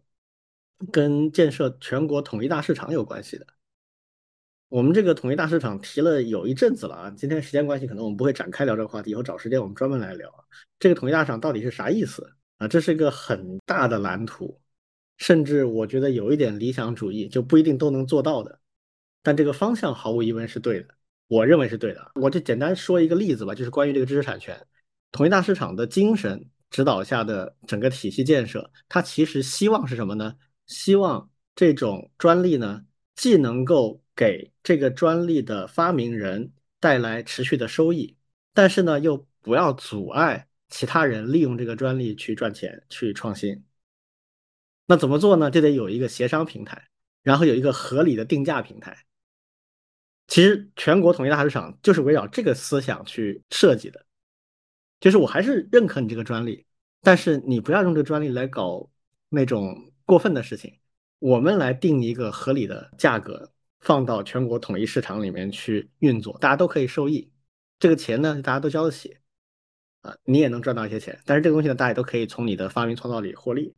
[0.91, 3.45] 跟建设全国统一大市场有关系的。
[4.67, 10.31] 我们这个统一大市场提了有一阵子了啊，今天时间关系，可能我们不会展开聊这个话题，以后找时间我们专门来聊。
[10.79, 12.67] 这个统一大市场到底是啥意思啊？
[12.67, 14.59] 这是一个很大的蓝图，
[15.19, 18.59] 甚至我觉得有一点理想主义，就不一定都能做到的。
[19.21, 20.87] 但这个方向毫无疑问是对的，
[21.27, 22.11] 我认为是对的。
[22.15, 24.59] 我就简单说一个例子吧，就是关于这个知识产权，
[25.11, 26.43] 统一大市场的精神。
[26.71, 30.35] 指导下的整个体系建设，它其实希望是什么呢？
[30.67, 38.15] 希望这种专利呢，既能够给这个专利的发明人带来持续的收益，
[38.53, 43.63] 但是呢，又不要阻碍其他人利用这个专利去赚钱、去创新。
[44.89, 45.51] 那怎么做呢？
[45.51, 46.87] 就得有一个协商平台，
[47.21, 49.05] 然后有一个合理的定价平台。
[50.27, 54.03] 其实全国统一大市场就是围绕这个思想去设计的。
[54.99, 56.65] 就是我还是认可你这个专利，
[57.03, 58.89] 但是你不要用这个专利来搞
[59.29, 60.79] 那种过分的事情。
[61.19, 67.31] 我们来定一个合理的价格，放到全国统一市场里面去运作，大家都可以受益。
[67.77, 69.15] 这个钱呢，大家都交得起，
[70.01, 71.21] 啊，你也能赚到一些钱。
[71.25, 73.75] 但是这个东西呢，大家都可以从你的发明创造里获利。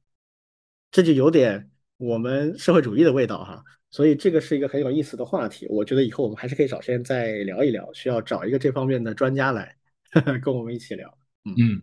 [0.92, 3.64] 这就有点我们社会主义的味道哈。
[3.90, 9.76] 所以这个是一个很有意思的话题，我觉得以后我们还是可以找时间再聊一聊，需要找一个这方面的专家来。
[10.44, 11.82] 跟我们一起聊，嗯嗯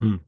[0.00, 0.20] 嗯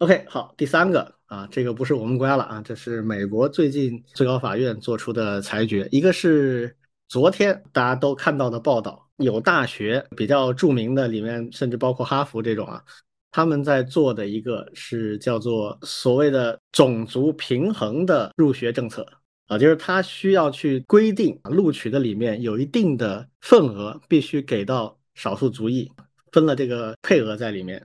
[0.00, 5.88] ，OK，好，第三个啊，这个不是我们国家了啊，这是美国最近最高法院做出的裁决。
[5.90, 6.76] 一个是
[7.08, 12.84] 昨天大家都看到的报道，有大学比较著名的，里面甚至包括哈佛这种啊，
[13.30, 19.06] 他们在做的一个是叫做所谓的种族平衡的入学政策
[19.46, 24.96] 啊，就是他需要去规定录取的里面有一定的份额必须给到。
[25.18, 25.90] 少数族裔
[26.30, 27.84] 分了这个配额在里面，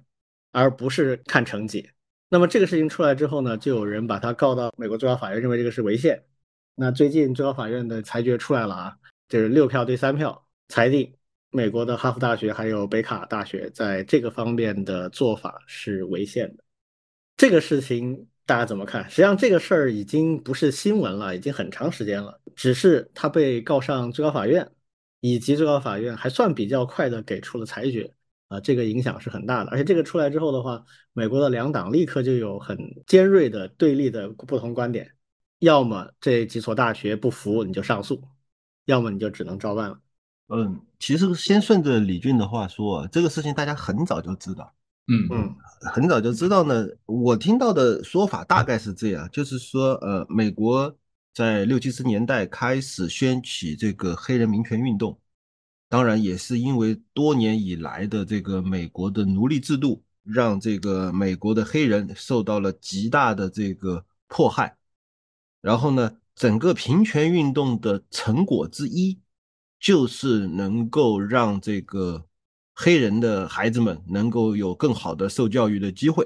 [0.51, 1.89] 而不是看成绩。
[2.29, 6.23] 那么这个事情出来之后呢，就有人把他告到美国最高法院，认为这个是违宪。
[6.75, 8.95] 那最近最高法院的裁决出来了啊，
[9.27, 11.11] 就是六票对三票裁定
[11.53, 16.63] 美国的哈佛大学还有北卡大学在这个方面的做法是违宪的。
[17.37, 19.09] 这个事情大家怎么看？
[19.09, 24.69] 实际上这个事儿已经不是新闻了，已经很长时间了，只是他被告上最高法院，
[25.19, 28.13] 以及最高法院还算比较快的给出了裁决。
[28.49, 35.09] 啊，这个影响是很大的，而且这个出来之后的话，美国的两党立刻就有很尖锐的对立的不同观点，
[35.57, 38.21] 要么这几所大学不服你就上诉，
[38.85, 39.99] 要么你就只能照办了。
[40.49, 44.73] 嗯，其实先顺着李俊的话说，这个事情大家很早就知道，
[45.09, 45.55] 嗯嗯，
[45.91, 46.87] 很早就知道呢。
[47.05, 50.95] 我听到的说法大概是这样，就是说，呃，美国
[51.33, 55.19] 在六七十年代开始掀起这个黑人民权运动。
[55.89, 64.77] 当然也是因为多年以来的这个美国的奴隶制度，让这个美国的黑人受到了极大的这个迫害。
[65.59, 69.19] 然后呢，整个平权运动的成果之一，
[69.83, 72.25] 就是能够让这个
[72.73, 76.25] 黑人的孩子们能够有更好的受教育的机会。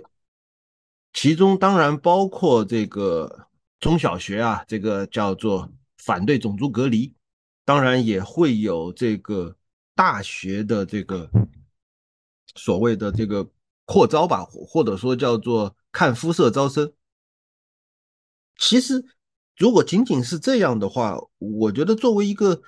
[1.12, 3.48] 其中当然包括这个
[3.80, 5.68] 中小学啊，这个叫做
[5.98, 7.12] 反对种族隔离。
[7.66, 9.58] 当然也会有这个
[9.96, 11.28] 大学的这个
[12.56, 13.50] 所谓的这个
[13.86, 16.94] 扩招吧，或者说叫做看肤色招生。
[18.56, 19.04] 其实，
[19.58, 22.62] 如果仅仅是这样的话，我觉得作为一个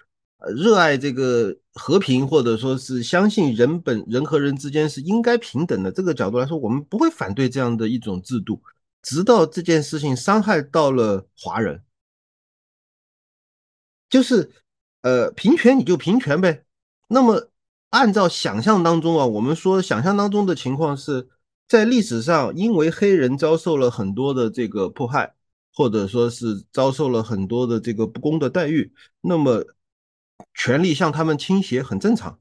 [0.56, 8.62] 热爱这个和平，或者说是相信人本人和人之间是应该平等的这个角度来说，我们不会反对这样的一种制度，
[9.02, 11.84] 直到这件事情伤害到了华人，
[14.10, 14.52] 就是。
[15.02, 16.66] 呃，平权你就平权呗。
[17.08, 17.50] 那么，
[17.92, 21.30] 按照想象当中啊，我们说想象当中的情况是
[21.70, 25.34] 在历史上，因为黑人遭受了很多的这个迫害，
[25.74, 29.64] 或者说是遭受了很多的这个不公的待遇，那么
[30.54, 32.40] 权力向他们倾斜很正常。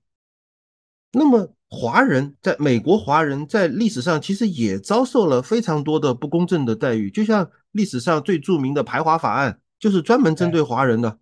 [1.12, 11.18] 那么，华人在美国，华人在历史上其实也遭受了非常多的不公正的待遇，就像历史上最著名的排华法案，就是专门针对华人的。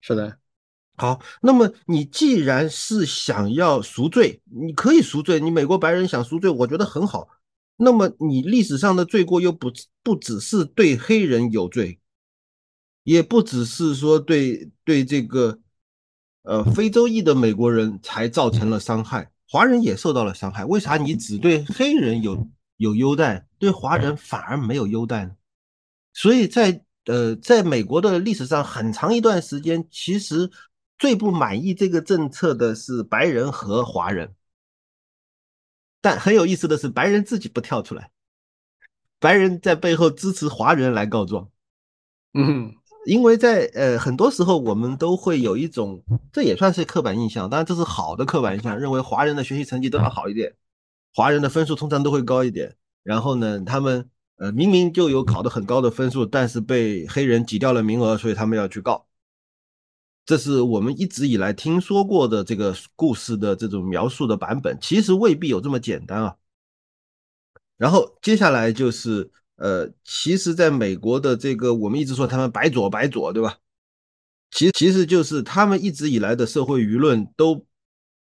[0.00, 0.38] 是的。
[0.96, 5.40] 好，那么你既然是想要赎罪，你可以赎罪。
[5.40, 7.26] 你美国白人想赎罪，我觉得很好。
[7.76, 11.98] 那么你历史上的罪过又不不只是对黑人有罪，
[13.04, 15.58] 也不只是说对对这个
[16.42, 20.64] 呃非洲裔的美国人才造成了伤害，华人也受到了伤害。
[20.64, 25.36] 为啥你只对黑人有有优待，对华人反而没有优待呢？
[26.12, 30.50] 所以在呃在美国的历史上很长一段时间，其实。
[31.00, 34.34] 最不满意这个政策的是白人和华人，
[36.02, 38.10] 但很有意思的是，白人自己不跳出来，
[39.18, 41.48] 白人在背后支持华人来告状。
[42.34, 50.54] 嗯，因为在呃很多时候我们都会有一种，这也算是刻板印象，当然这是好的刻板印象，认为华人的学习成绩都要好一点，
[51.14, 52.76] 华人的分数通常都会高一点。
[53.02, 59.06] 然后呢，他们呃明明就有考得很高的分数，但是被黑人挤掉了名额，所以他们要去告。
[60.26, 66.36] 这是我们一直以来听说过的这个故事的这种描述的版本，其实未必有这么简单啊。
[67.78, 73.58] 然后接下来就是，呃，其实在美国的这个，我们一直说他们白左白左，对吧？
[74.50, 77.64] 其实其实就是他们一直以来的社会舆论都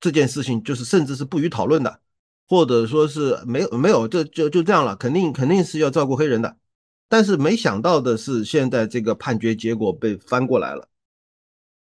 [0.00, 2.00] 这件事情就是甚至是不予讨论的，
[2.48, 6.56] 或者说是没有没有，就就就这样了，肯定肯定是要照顾黑人的。
[7.08, 10.88] 但是没想到的是，现在这个判决结果被翻过来了。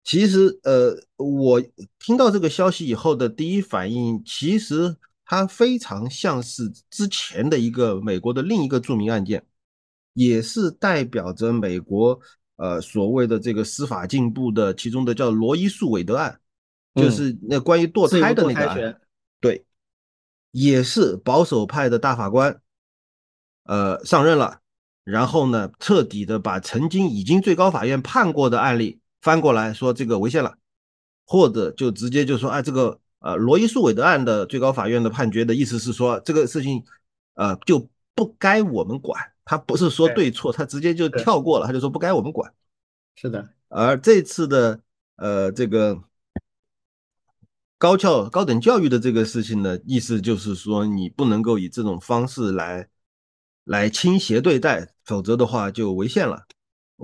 [0.04, 1.62] 其实，呃，我
[2.00, 4.96] 听到这个消息以后的第一反应，其实
[5.32, 9.46] 它非常像是之前的一个美国的另一个著名案件，
[10.14, 12.20] 也是代表着美国
[12.56, 16.40] 呃所谓的这个司法进步的其中的叫罗伊诉韦德案，
[16.96, 19.00] 就是那关于堕胎的那个案，
[19.40, 19.64] 对，
[20.50, 22.60] 也是保守派的大法官，
[23.66, 24.62] 呃上任了，
[25.04, 29.00] 然后呢，彻底的把曾经已经最高法院判过的案例。
[29.22, 30.56] 翻过来说这个违宪了，
[31.26, 36.84] 或者就直接就说，哎，这个呃罗伊诉韦德案的最高法院的判决的意思是说，这个事情
[37.36, 42.54] 呃就不该我们管，他不是说对错，他直接就跳过了，他就说不该我们管。
[43.16, 44.80] 是的，而这次的
[45.18, 46.02] 呃这个
[47.78, 52.88] 高教高等教育的这个事情呢，意思就是说你不能够以这种方式来
[53.64, 56.46] 来倾斜对待，否则的话就违宪了。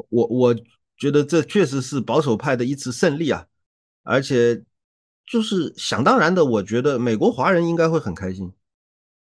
[0.09, 0.55] 我我。
[0.97, 3.45] 觉得这确实是保守派的一次胜利啊，
[4.03, 4.63] 而且
[5.25, 8.53] 就是想当然的，我觉得美国华人应该会很开心，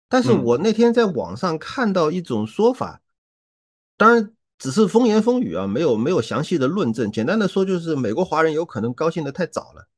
[0.08, 3.00] 但是我那天在网上看到一种说法，
[3.96, 7.10] 当然只是风言风语啊，没有没有详细的论证。
[7.10, 9.88] 简单的说，就是美国华人有可能高兴的太早了，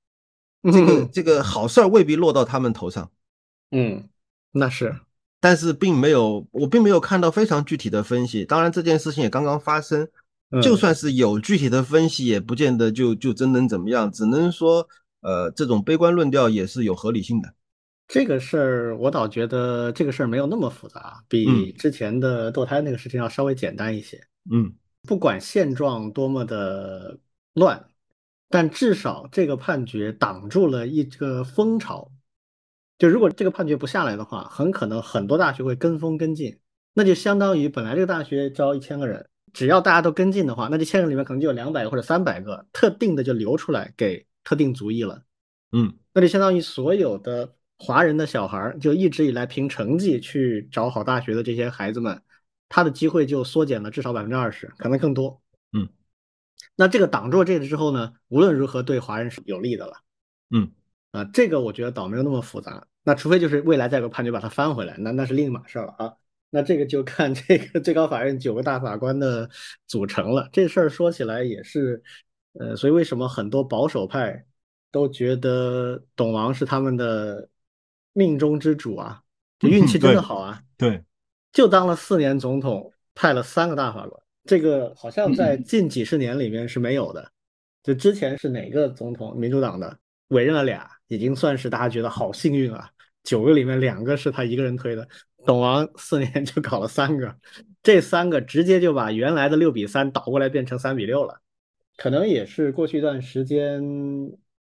[0.72, 3.10] 这个这个好事儿未必落到他们头上。
[3.70, 4.08] 嗯，
[4.52, 4.96] 那是。
[5.40, 8.46] 但是并没有，我并没有看到非常具体的分析。
[8.46, 10.08] 当然，这件事情也刚刚发生，
[10.62, 14.10] 就算是有具体的分析，也不见得就就真能怎么样。
[14.10, 14.88] 只能说，
[15.24, 17.52] 呃，这种悲观论调也是有合理性的。
[18.06, 24.20] 这个事儿，我倒觉得这个事儿没有那么复杂，比之前的堕胎那个事情要稍微简单一些。
[24.52, 24.70] 嗯，
[25.08, 27.18] 不管现状多么的
[27.54, 27.82] 乱，
[28.50, 32.12] 但至少这个判决挡住了一个风潮。
[32.98, 36.58] 就如果这个判决不下来的话，很可能很多大学会跟风跟进，
[36.92, 45.24] 那就相当于本来这个大学招一千个人，只要大家都跟进的话，那这千人里面可能就有两百个或者三百个特定的就留出来给特定族裔了。
[45.72, 52.22] 嗯，那就相当于所有的华人的小孩儿就一直以来凭成绩去找好大学的这些孩子们，
[52.68, 55.42] 他的机会就缩减了至少百分之二十，可能更多。
[55.72, 55.88] 嗯，
[56.76, 59.94] 那这个挡住这个之后呢，无论如何对华人是有利的了。
[60.50, 60.70] 嗯，
[61.11, 62.87] 啊，这个我觉得倒没有那么复杂。
[63.02, 66.14] 那除非就是未来再有个判决把它翻回来，那那是另一码事儿了啊。
[66.50, 69.50] 那这个就看这个最高法院九个大法官的
[69.88, 70.48] 组成了。
[70.52, 72.00] 这事儿说起来也是，
[72.58, 74.44] 呃，所以为什么很多保守派
[74.90, 77.48] 都觉得董王是他们的
[78.12, 79.20] 命中之主啊？
[79.58, 80.60] 这运气真的好啊！
[80.76, 81.02] 对，
[81.52, 87.30] 就当了四年总统，派了三个大法官，这个好像在近几十年里面是没有的。
[87.82, 89.96] 就之前是哪个总统，民主党的
[90.28, 92.90] 委任了俩，已经算是大家觉得好幸运啊。
[93.22, 95.08] 九个里面两个是他一个人推的，
[95.46, 97.34] 董王 四年就搞了三个，
[97.82, 101.40] 这三个直接就把原来的六比三倒过来变成三比六了，
[101.96, 103.83] 可能也是过去一段时间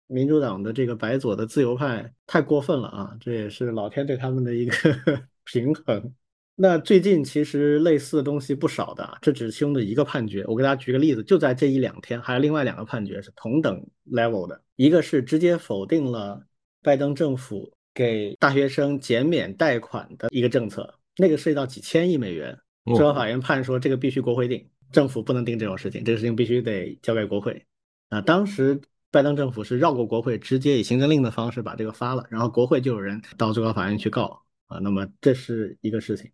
[0.07, 4.73] 民主党的这个白左的自由派太过分了啊，这也是老天对他们的一个
[5.45, 6.13] 平衡。
[6.55, 10.45] 那最近其实类似的东西不少的，这只是其中的一个判决。
[10.47, 16.45] 我给大家举个例子，就在这一两天，还有另外两个判决是同等 level 的，一个是直接否定了
[16.81, 17.71] 拜登政府。
[17.97, 22.53] 给大学生减免贷款的一个政策，那个涉及到几千亿美元，
[22.87, 27.65] 最高法院判说这个必须国会定，政府不能定这种事情，这个事情必须得交给国会。
[28.09, 28.79] 啊，当时
[29.11, 34.79] 拜登政府是绕过国会，直接以行政令的方式把这个发了，然后国会就有人到最高法院去告啊。
[34.79, 36.31] 那么这是一个事情，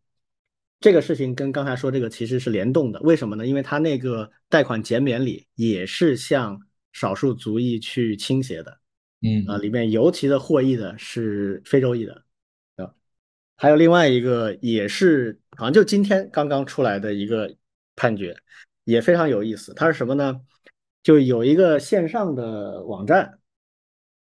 [0.79, 3.45] 这个事情跟刚才说这个其实是联动的，为什么呢？
[3.47, 6.59] 因为他那个贷款减免里也是向
[6.93, 8.77] 少数族裔去倾斜的。
[9.23, 12.23] 嗯啊，里面尤其的获益的是非洲裔的，
[12.77, 12.91] 啊，
[13.55, 17.55] 还有另外一个也是好像就今天刚刚出来的一个
[18.01, 18.35] 判决，
[18.85, 19.71] 也非常有意思。
[19.75, 20.41] 它是什么呢？
[21.03, 23.37] 就有一个线上的网站，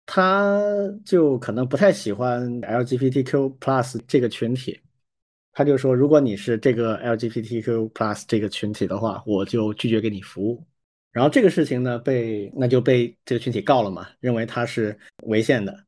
[0.07, 0.59] 他
[1.05, 4.81] 就可能不太喜欢 LGBTQ plus 这个群体，
[5.51, 10.65] 他就说，如果你是这个 LGBTQ plus 这个群体的话，我就拒绝给你服务。
[11.11, 15.85] 然后这个事情呢，被那就被这个群体告了嘛，认为他是违宪的。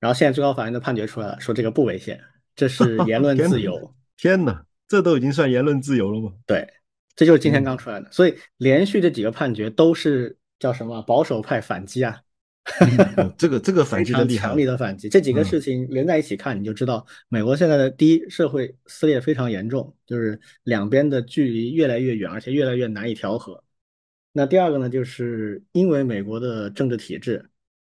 [0.00, 2.20] 然后现在最高法院的判决出来了，说这个不违宪，
[2.56, 3.94] 这是言论 自由。
[4.16, 6.32] 天哪，这都已经算言论自由了吗？
[6.46, 6.68] 对，
[7.16, 8.10] 这就是今天刚出来的。
[8.10, 12.20] 所以连续这几个判决都是叫什么保守派反击啊？
[13.36, 15.06] 这个这个反击的厉害，强力的反击。
[15.06, 23.62] 这几个事情连在一起看，你就知道美国现在的第一社会撕裂非常严重，就是两边的距离越来越远，而且越来越难以调和。
[24.32, 27.50] 那第二个呢，就是因为美国的政治体制，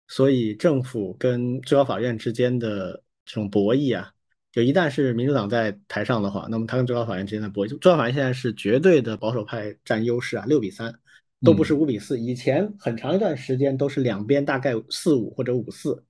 [0.07, 4.11] 所以政府跟最高法院之间的这种博弈啊，
[4.55, 10.97] 就一旦是民主党在台上的话，那么他跟最高法院之间的博弈，最高法院现在是绝对的保守派占优势啊，六比三，
[11.43, 12.17] 都不是五比四。
[12.17, 16.05] 以前很长一段时间都是两边大概四五或者五四，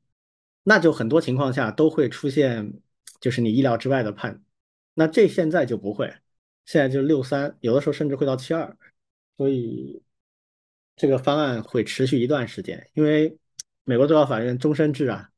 [0.61, 2.71] 那就很多情况下都会出现
[3.19, 4.43] 就是你意料之外的判。
[4.93, 6.13] 那这现在就不会，
[6.65, 8.77] 现在就六三，有的时候甚至会到七二，
[9.37, 10.01] 所以。
[10.97, 13.37] 这个方案会持续一段时间，因为
[13.83, 15.29] 美国最高法院终身制啊，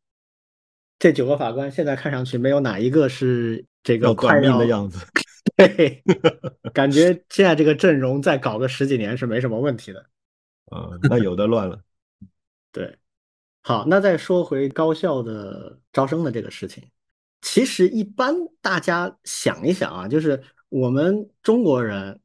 [0.99, 5.05] 这九个法官现在看上去没有哪一个是这个快命的样子。
[5.55, 6.03] 对，
[6.73, 9.99] 感觉现在这个阵容再搞个十几年是没什么问题的。
[10.65, 11.79] 啊，那有的乱了。
[12.71, 12.97] 对，
[13.63, 16.83] 好，那再说回高校的招生的这个事情，
[17.41, 22.19] 其实一般大家想一想啊，就是我们中国人。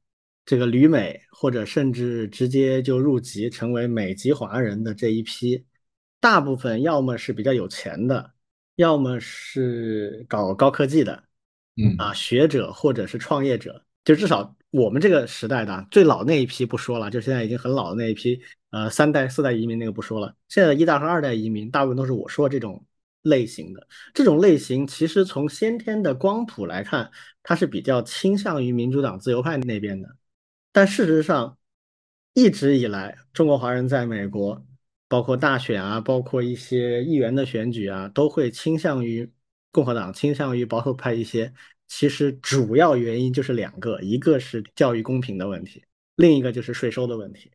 [0.45, 5.65] 这个旅美或者甚至直接就入籍成为美籍华人的这一批，
[6.19, 8.33] 大部分要么是比较有钱的，
[8.77, 11.23] 要么是搞高科技的，
[11.77, 22.85] 嗯啊学者或者是创业者，就至少我们这个时代的最老那一批不说了，就现在已经很老的那一批，呃三代四代移民那个不说了，现在的一代和二代移民大部分都是我说这种
[23.23, 23.87] 类型的。
[24.15, 27.11] 这种类型其实从先天的光谱来看，
[27.43, 30.09] 它是比较倾向于民主党自由派那边的。
[30.73, 31.59] 但事实上，
[32.33, 34.65] 一直以来，中国华人在美国，
[35.13, 39.31] 包括大选啊，包括一些议员的选举啊，都会倾向于
[39.71, 41.53] 共和党，倾向于保守派一些。
[41.87, 45.85] 其实主要原因就是两个，一个是教育公平的问题，
[46.17, 47.51] 另一个就是税收的问题。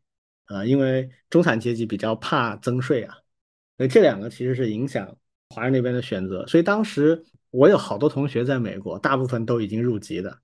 [0.46, 3.18] 啊，因为中产阶级比较怕增税啊，
[3.78, 5.18] 所以这两个其实是影响
[5.50, 6.46] 华人那边的选择。
[6.46, 10.38] 所以当时我有好多同学在美国，大部分都已经入籍的，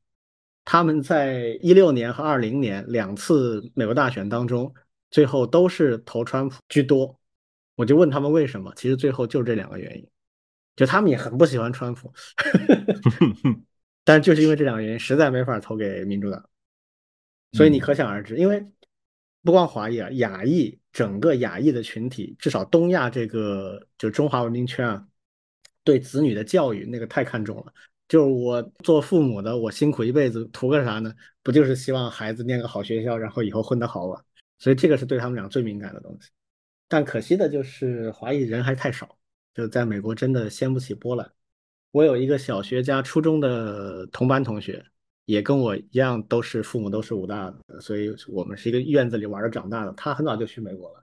[0.66, 4.74] 他们在一六年和二零年两次美国大选当中，
[5.14, 7.18] 最后都是投川普居多。
[7.76, 10.06] 我就问他们为什么，其实最后就这两个原因，
[10.76, 12.12] 就他们也很不喜欢川普，
[14.04, 16.50] 但就是因为这两个原因，实在没法投给民主党。
[17.54, 18.68] 所以你可想而知，因为。
[19.46, 25.06] 不光华裔啊，亚裔整个亚裔的群体，至少东亚这个就中华文明圈啊，
[25.84, 27.74] 对子女的教育那个太看重了。
[28.08, 31.14] 就是我做父母的，我辛苦一辈子图个啥呢？
[31.42, 34.22] 不就是希望孩子念个好学校，然后以后混得好吗？
[34.60, 36.30] 所以这个是对他们俩最敏感的东西。
[36.88, 39.18] 但可惜的就是华裔人还太少，
[39.54, 41.32] 就在美国真的掀不起波澜。
[41.92, 44.86] 我有一个小学加初中的同班同学。
[45.26, 49.94] 也跟我一样，都是父母都是武大的，所以我们是一个院子里玩着长大的。
[49.94, 51.02] 他很早就去美国了，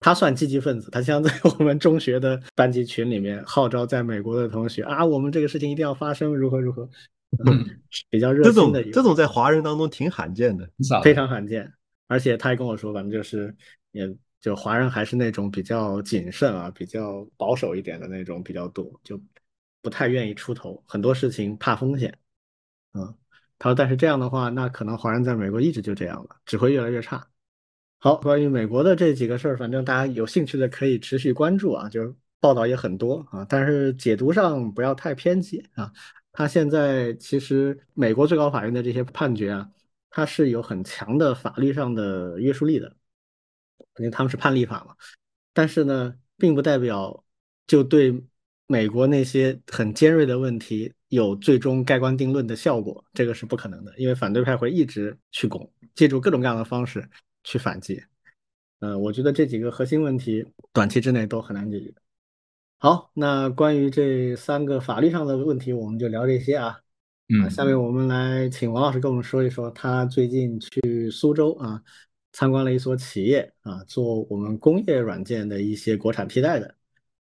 [0.00, 0.90] 他算积极分子。
[0.90, 6.90] 他像在我们中学的班级群里面号召在美国的同学啊，我们这个事情一定要发生，如何如何，
[8.10, 8.82] 比较热心的。
[8.90, 10.68] 这种在华人当中挺罕见的，
[11.04, 11.72] 非常罕见。
[12.12, 13.54] 而且他还跟我说，反正就是
[13.92, 19.20] 也就华人还是那种比较谨慎啊，比较保守一点的那种比较多，就
[19.80, 22.16] 不太愿意出头，很多事情怕风险，
[22.92, 23.16] 嗯。
[23.58, 27.24] 他说：“但是这样的话，那可能华人在美国一直就这样了，只会越来越差。”
[28.00, 35.92] 好，关于美国的这几个事儿，反正大家有兴趣的可以持续关注啊，就是报道也很多啊，但是解读上不要太偏激啊。
[36.32, 39.70] 他现在其实美国最高法院的这些判决啊，
[40.12, 42.96] 它是有很强的法律上的约束力的，
[43.98, 44.94] 因为他们是判例法嘛。
[45.52, 47.24] 但是呢，并不代表
[47.66, 48.22] 就对
[48.68, 50.94] 美国那些很尖锐的问题。
[51.12, 57.06] 有最终盖棺定论的效果，这个是不可能的，因为反对派会一直去拱，借助各种各样的方式
[57.44, 58.02] 去反击。
[58.78, 60.42] 呃，我觉得这几个核心问题
[60.72, 61.92] 短期之内都很难解决。
[62.78, 66.80] 好，那关于这三个法律上的问题，我们就聊这些啊。
[67.34, 71.82] 嗯，下面我们来请王老师跟我们说一说，他最近去苏州啊，
[72.30, 76.74] 参观了一所企业啊，做我们工业软件的一些国产替代的。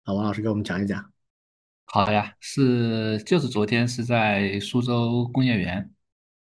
[0.04, 1.12] 啊，王老师给我们讲一讲。
[1.86, 5.90] 好呀，是就是昨天是在苏州工业园，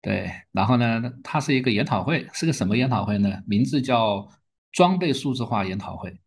[0.02, 3.42] 对，然后呢，它是一个研讨会，是个什么研讨会呢？
[3.46, 4.28] 名字叫
[4.72, 6.20] 装备数字化研讨会。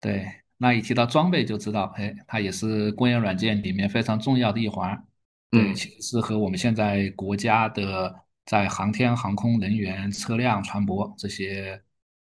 [0.00, 0.26] 对，
[0.56, 5.04] 那一提到装备就知道，哎，它也是工业软件里面非常重要的一环。
[5.50, 11.82] 对，其实是和我们现在国家的在航天航空能源、车辆、船舶这些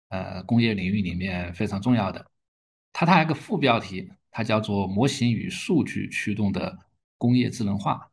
[0.08, 2.26] 呃工业领域里面非常重要的。
[2.92, 4.10] 它它还有个副标题。
[4.36, 6.76] 它叫做模型与数据驱动的
[7.18, 8.10] 工业智能化，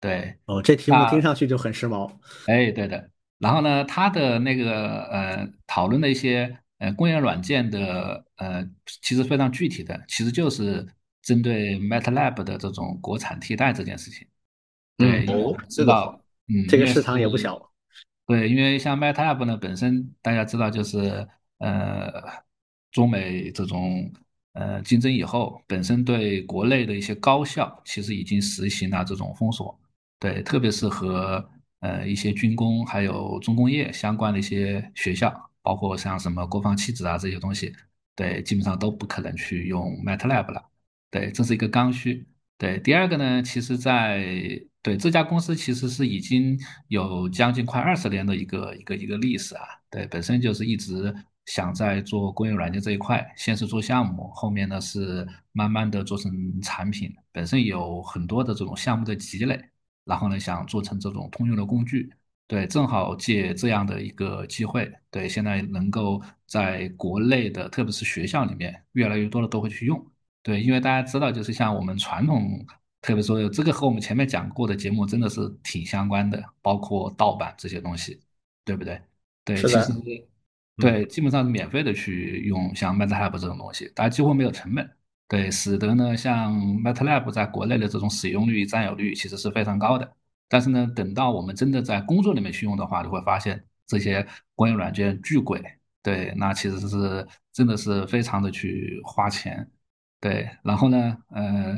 [0.00, 2.10] 对哦，这题目听上去就很时髦。
[2.46, 3.10] 哎，对的。
[3.38, 8.66] 然后呢，它的那个呃讨论的一些呃工业软件的呃，
[9.02, 10.86] 其实非常具体的，其实就是
[11.20, 14.26] 针对 MATLAB 的这种国产替代这件事情。
[14.98, 15.24] 对，
[15.70, 17.70] 知道，嗯，这个市场也不小。
[18.26, 21.26] 对，因为像 MATLAB 呢，本身大家知道就是
[21.58, 22.12] 呃
[22.92, 24.12] 中美这种。
[24.54, 29.78] 呃，竞争以后，本身对国内的一些高校其实已经实行了这种封锁，
[30.18, 35.32] 对，特别是和呃一些军工还有重工业相关的一些学校，
[35.62, 37.72] 包括像什么国防气质啊这些东西，
[38.16, 40.64] 对，基本上都不可能去用 MATLAB 了，
[41.08, 42.26] 对，这是一个刚需。
[42.56, 46.58] 对，第二个呢，其实在对这家公司其实是已经
[46.88, 51.14] 有将近快二十年的一个一个一个历史啊，对，本身就是一直。
[51.48, 59.58] 想在做工业软件这一块，先是做项目，后面呢是慢慢的做成产品，本身有很多的这种项目的积累，
[60.04, 62.12] 然后呢想做成这种通用的工具，
[62.46, 70.06] 对，正好借这样的一个机会，对，现在能够在国内的，特别是学校里面，越来越多的都会去用，
[70.42, 72.62] 对，因为大家知道，就是像我们传统，
[73.00, 78.20] 特别说这个和我们前面讲过的节目真的是挺相关的，包括盗版这些东西，
[78.64, 79.00] 对不对？
[79.44, 79.92] 对，其实。
[80.80, 84.88] 对，基本上是免费的去用像 MATLAB 这种东西，大家几乎没有成本。
[85.26, 90.08] 对，使得呢，像 MATLAB 在国内的这种使用率、占有率其实是非常高的。
[90.46, 94.24] 但是呢，等到我们真的在工作里面去用的话，你会发现这些
[94.54, 95.60] 关于软件巨贵。
[96.00, 99.68] 对，那其实是真的是非常的去花钱。
[100.20, 101.76] 对，然后呢，呃，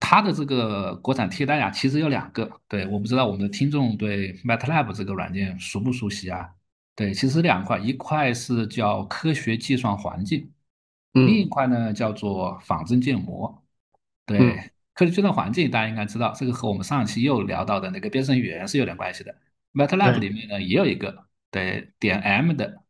[0.00, 2.50] 它的这个国产替代啊，其实有两个。
[2.68, 6.48] 对，我不知道我们的听众对 MATLAB 这个软件熟不熟悉啊？
[6.94, 10.50] 对，其实两块，一块是叫科学计算环境，
[11.12, 13.62] 另一块呢叫做仿真建模。
[14.24, 14.38] 对，
[14.94, 19.34] 科学计算环境大家应该知道，这个和我们上期又聊到的那个编程语言是有点关系的。
[19.74, 22.82] MATLAB 里面呢也有一个，对，点 M 的，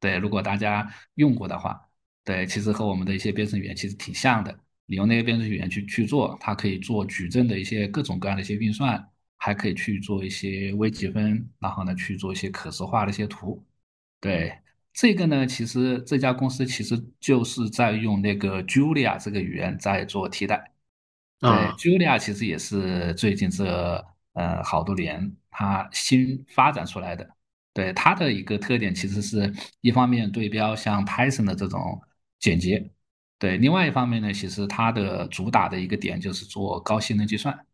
[0.00, 1.88] 对，如果大家用过的话。
[2.24, 4.56] 对，其实和我们的一些编程语言其实挺像的。
[4.92, 9.02] 你用那个编程语言去去做，它可以做矩阵的一些各种各样的一些运算，
[9.38, 13.64] 还可以去做一些微积分，然后呢去做一些可视化的一些图。
[14.20, 14.52] 对，
[14.92, 20.70] 这个呢，其实这家公司其实就是在用那个 Julia 这个语言在做替代。
[21.38, 23.64] 对，Julia 其实也是最近这
[24.34, 27.26] 呃好多年它新发展出来的。
[27.72, 32.02] 对，它的一个特点其实是一方面对标像 Python 的这种。
[32.42, 32.90] 简洁，
[33.42, 33.56] 对。
[33.56, 37.66] 另外一方面呢，其实它的主打的一个点就是做高性能计算，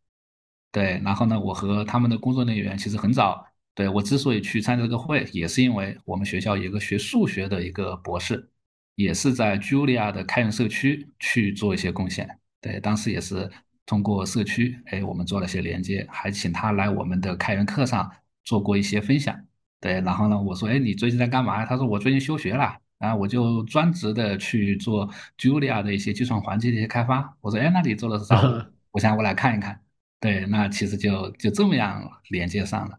[0.73, 0.99] 对。
[1.05, 8.51] 然后呢，我和他们的工作人员其实很早，对我之所以去参加这个会，也是因为我们学校有一个学数学的一个博士，
[8.95, 12.81] 也是在 Julia 的开源社区去做一些贡献，对。
[12.81, 13.51] 当时也是
[13.85, 18.11] 通过社区，哎，我们做了些连接，还请他来我们的开源课上
[18.45, 19.39] 做过一些分享，
[19.81, 20.01] 对。
[20.01, 21.67] 然后呢，我说，哎，你最近在干嘛？
[21.67, 22.79] 他说，我最近休学了。
[22.99, 27.37] 然后我就专职的去做 Julia 的一些计算环境的一些开发。
[27.41, 28.71] 我说，哎，那你做的是啥？
[28.91, 29.81] 我想我来看一看。
[30.21, 32.99] 对，那其实就就这么样连接上了。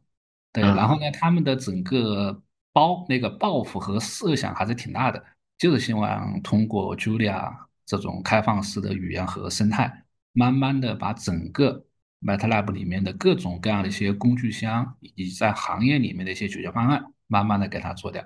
[0.53, 2.41] 对，然后呢，他们的整个
[2.71, 5.21] 包那个抱负和设想还是挺大的，
[5.57, 7.53] 就是希望通过 Julia
[7.85, 11.85] 这种开放式的语言和生态，慢慢的把整个
[12.21, 18.23] MATLAB 里面的各种各样的一些工具箱，以及在行业里面的一些解决方案，慢慢的给它做掉。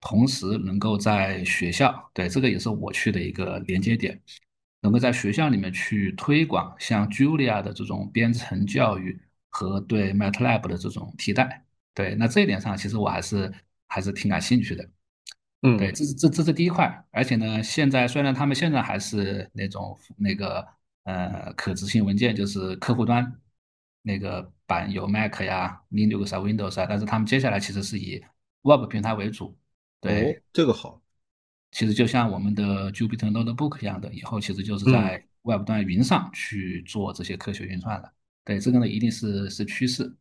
[0.00, 4.20] 同时能够在学校，对这个也是我去的一个连接点，
[4.80, 13.52] 能够在学校里面去推广像 Julia 的这种编程教育和对 MATLAB 的这种替代，对，那这一点上其实我还是
[13.88, 14.88] 还是挺感兴趣的，
[15.62, 20.64] 嗯，对，这是这这是第一块，而且呢，现在虽然他们现在还是那种那个
[21.04, 23.40] 呃可执行文件，就是客户端
[24.02, 28.24] 那个版有 Mac 呀、Linux 啊、Windows 啊，但是他们接下来其实是以
[28.62, 29.58] Web 平台为主。
[30.00, 31.02] 对，这个好。
[31.70, 38.12] 其实就像我们的 Jupyter Notebook 一样的，以后其实就是在 Web 端云上去做这些科学运算了。
[38.44, 40.16] 对，这个呢一定是是趋势。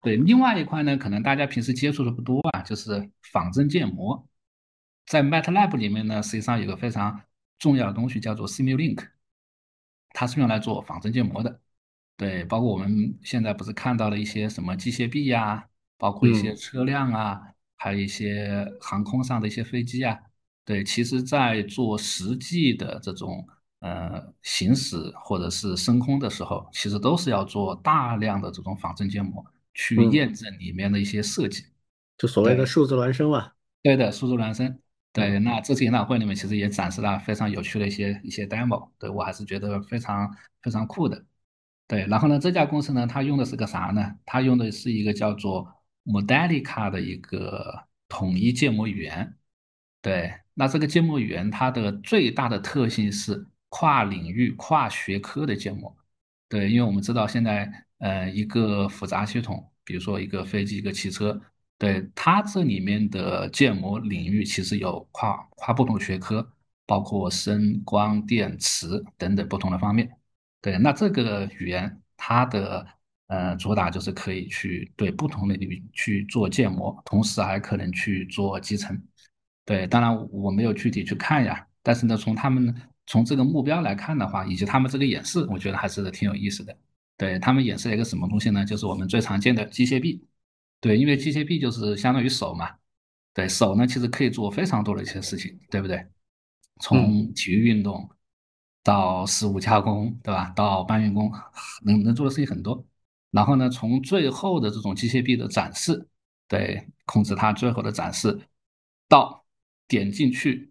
[0.00, 4.26] 对，另外一块呢，可能大家平时接触的不多啊，就是仿真建模。
[5.06, 7.20] 在 MATLAB 里面呢，实际上有个非常
[7.58, 9.06] 重要的东西叫做 Simulink，
[10.10, 11.60] 它是用来做仿真建模的。
[12.16, 17.51] 对，包括我们现在不是看到了一些什么机械臂呀，包括一些车辆啊。
[17.82, 20.16] 还有一些航空上的一些飞机啊，
[20.64, 23.44] 对，其实，在做实际的这种
[23.80, 31.64] 呃行驶或者是升空的时候，其实都是要做大量的这种仿真建模，去验证里面的一些设计，
[32.16, 33.50] 就所谓的数字孪生嘛。
[33.82, 34.78] 对的，数字孪生。
[35.12, 41.26] 对，那这次研讨会里面其实也展示了非常有趣的一些一些 demo，对我还是觉得非常非常酷的。
[41.88, 44.14] 对，然后呢，这家公司呢，它用的是个啥呢？
[44.24, 45.81] 它用的是一个叫做。
[46.04, 49.36] Modelica 的一个统一建模语言，
[50.00, 55.96] 对，那这个建模语言它的最大的特性是跨领域、跨学科的建模，
[56.48, 61.40] 对，因为我们知道现在，呃，一个复杂系统，比如说一个飞机、一个汽车，
[61.78, 66.52] 对，它这里面的建模领域其实有跨跨不同学科，
[66.84, 70.10] 包括声、光电、磁等等不同的方面，
[70.60, 72.86] 对，那这个语言它的。
[73.32, 79.02] 呃，主打就是可以去对不同的领域去做建模，同时还可能去做集成。
[79.64, 82.74] 对，当然我没有具体去看呀，但是呢，从他们
[83.06, 86.76] 从这个目标来看的话，以及他们这个演示，我觉得还是挺有意思的。
[87.16, 88.66] 对他们演示了一个什么东西呢？
[88.66, 90.22] 就是我们最常见的机械臂。
[90.78, 92.68] 对，因为机械臂就是相当于手嘛。
[93.32, 96.04] 对手呢，其实可以做非常多的一些事情，对不对？
[96.80, 98.06] 从体育运动
[98.82, 100.52] 到食物加工，对吧？
[100.54, 101.32] 到搬运工，
[101.82, 102.84] 能能做的事情很多。
[103.32, 106.06] 然后呢，从最后的这种机械臂的展示，
[106.46, 108.38] 对，控制它最后的展示，
[109.08, 109.44] 到
[109.88, 110.70] 点进去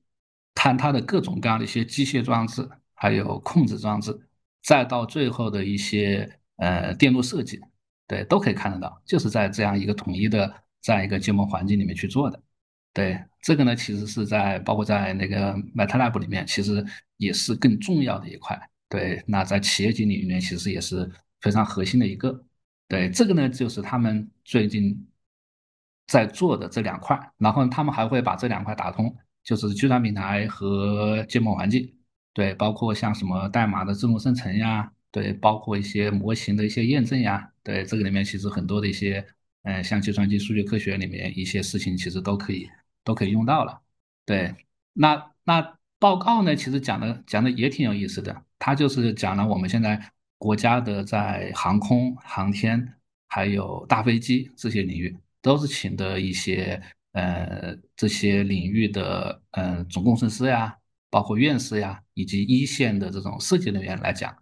[0.53, 4.15] 看它的各种各样的一些机械装置，还有控制装置，
[4.61, 7.59] 再到最后的一些呃电路设计，
[8.07, 12.39] 对，都可以看得到，就是在这样一个统一的这样一个建模环境里面去做的。
[12.93, 16.85] 对，这个呢，其实是在包括在那个 MATLAB 里面，其实
[17.17, 18.69] 也是更重要的一块。
[18.87, 21.09] 对，那在企业经理里面，其实也是
[21.39, 22.45] 非常核心的一个。
[22.91, 25.07] 对这个呢，就是他们最近
[26.07, 29.15] 在做的这两块，然后他们还会把这两块打通，
[29.45, 31.89] 就是计算平台和建模环境。
[32.33, 39.25] 对，包括像什么代码的自动生成呀，对，包括一些模型的一些验证呀，对，这个里面其实很多的一些，
[39.63, 42.69] 嗯，像计算机数据科学里面一些事情，其实都可以
[43.05, 43.81] 都可以用到了。
[44.25, 44.53] 对，
[44.91, 50.11] 那那报告呢，其实讲的讲的也挺有意思的，它就是讲了我们现在
[50.41, 52.95] 国家的在航空航天
[53.27, 56.81] 还有大飞机这些领域，都是请的一些
[57.11, 60.75] 呃这些领域的嗯总工程师呀。
[61.13, 64.33] 包括院士呀，以及一线的这种设计人员来讲，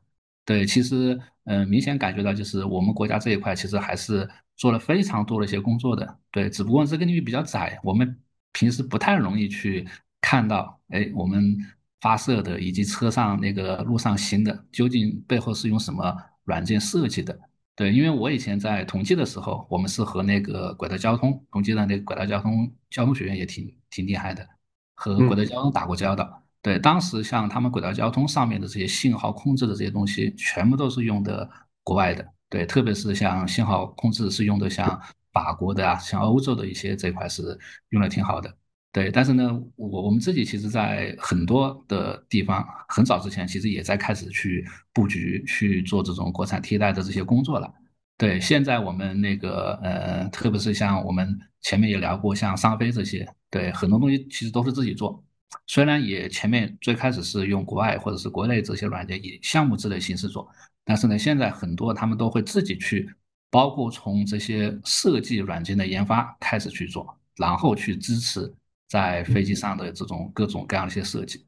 [0.45, 8.15] 对，其实，嗯，明显感觉到就是我们国家这一块其实还是做了非常多的一些工作的，对，只不过这个领域比较窄，我们
[8.53, 9.87] 平时不太容易去
[10.21, 11.57] 看到，哎，我们
[12.01, 17.37] 发射的以及车上那个路上行的究竟背后是用什么软件设计的，
[17.75, 24.47] 对，因为我以前在同济的时候，我们是和那个轨道交通同济的那个轨道交通交通学院也挺挺厉害的，
[24.95, 26.43] 和轨道交通打过交道。
[26.61, 31.49] 对，当时像他们轨道交通上面的这些信号控制的这些东西，全部都是用的
[31.83, 32.27] 国外的。
[32.49, 34.99] 对，特别是像信号控制是用的像
[35.31, 37.57] 法国的啊，像欧洲的一些这块是
[37.89, 38.53] 用的挺好的。
[38.91, 47.71] 对，但是呢，我我们自己其实在很多的地方，很早之前其实也在开始去布局去做这种国产替代的这些工作了。
[48.17, 55.23] 对，现在我们那个呃，特别是像我们前面也聊过，像商飞这些，对，很多东西其实都是自己做。
[55.67, 60.49] 虽然也前面最开始是用国外或者是国内这些软件以项目制的形式做，
[60.83, 63.07] 但是呢，现在很多他们都会自己去，
[63.51, 68.51] 包括从这些设计软件的研发开始去做，然后去支持
[68.89, 71.45] 在飞机上的这种各种各样的一些设计。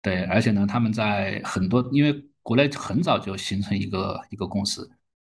[0.00, 2.12] 对，而且呢，他们在很多，因为
[2.42, 4.80] 国内很早就形成一个一个共识，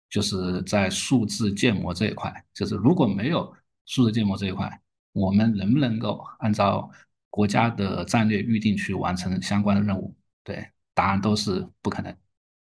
[0.10, 3.54] 就是在数字建模这一块，就是如果没有
[3.86, 6.90] 数字建模这一块，我们能不能够按照
[7.30, 10.16] 国家的战略预定去完成相关的任务，
[10.46, 12.16] 对，答案都是不可能，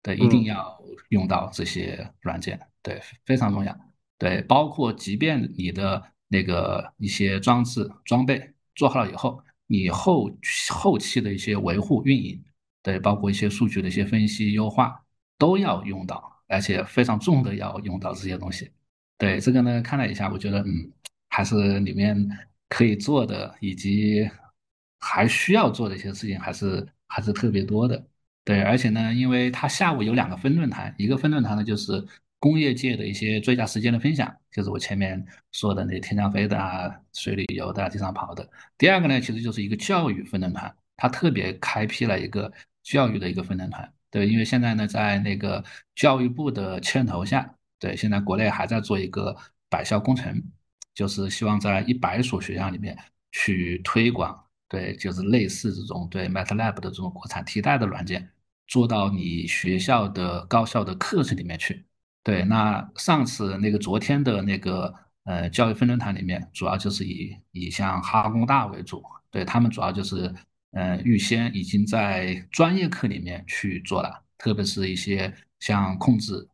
[0.00, 3.76] 对，一定要用到这些软件，对，非常重要，
[4.18, 10.30] 对，包括即便你的那个一些装置装备做好了以后，你后
[10.70, 12.42] 后期的一些维护运营，
[12.82, 15.00] 对，包括一些数据的一些分析优化
[15.38, 18.70] 都要用到，而且非常重的要用到这些东西，
[19.18, 20.92] 对，这个呢看了一下，我觉得嗯，
[21.28, 22.16] 还是里面
[22.68, 24.28] 可以做的以及。
[25.06, 28.02] 还需要做的一些事情还是还是特别多的，
[28.42, 32.02] 对，而且呢，因为它下午有两个分论坛，一个分论坛呢就是
[32.44, 38.46] 工业界的一些最佳实践的分享，就是我前面说的那天上飞的啊、水里游的、地上跑的。
[38.76, 45.64] 第二个呢，其实就是一个教育分论坛，它特别开辟了一个教育的一个分论坛，对，因为现在呢，在那个
[45.94, 49.34] 教育部的牵头下，对，现在国内还在做一个
[49.70, 50.38] 百校工程，
[50.94, 52.94] 就是希望在一百所学校里面
[53.32, 54.38] 去推广。
[54.68, 58.28] 对，就是类似这种对 MATLAB 的这种国产替代的软件，
[58.66, 61.86] 做到你学校的高校的课程里面去。
[62.24, 64.92] 对，那上次那个昨天的那个
[65.24, 70.34] 呃教育分论坛里面，主要就是以以像哈工大为主，对他们主要就是
[70.70, 76.48] 呃预先已经在专业课里面去做了，特别是一些像控制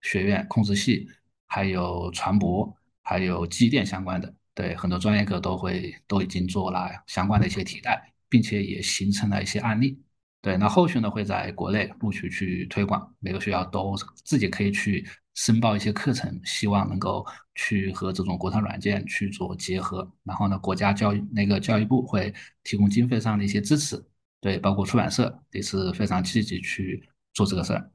[0.00, 1.06] 学院、控制系，
[1.46, 4.34] 还有船舶，还有机电相关的。
[4.54, 10.00] 对很多专业课都会都已经做了相关的一些替代，并且也形成了一些案例。
[10.42, 20.10] 对，那后续呢会在国内陆续去推广，每个学校都自己可以去申报一些课程，希望能够去和这种国产软件去做结合。
[20.24, 22.32] 然后呢，国家教育那个教育部会
[22.62, 24.02] 提供经费上的一些支持，
[24.40, 27.90] 对，包括出版社也是非常积极去做这个事儿。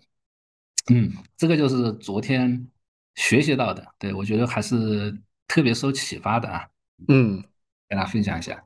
[0.92, 2.68] 嗯，这个就是昨天
[3.16, 5.18] 学习到的，对我觉得还是。
[5.48, 6.68] 特别受启发的啊，
[7.08, 7.40] 嗯，
[7.88, 8.62] 跟大家分享一下。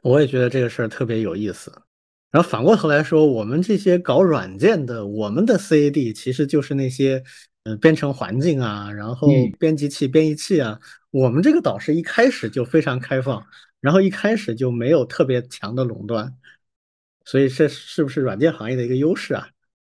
[0.00, 1.82] 我也觉得这个事儿特别有意思。
[2.30, 7.22] 然后反过头来说，我们这些搞软件的，我们的 CAD 其实就是那些，
[7.64, 9.28] 呃，编程环境啊，然后
[9.58, 10.78] 编辑器、编译器啊。
[11.10, 13.44] 我们这个导师一开始就非常开放，
[13.80, 16.32] 然后一开始就没有特别强的垄断，
[17.24, 19.48] 所以这是不是软件行业的一个优势啊？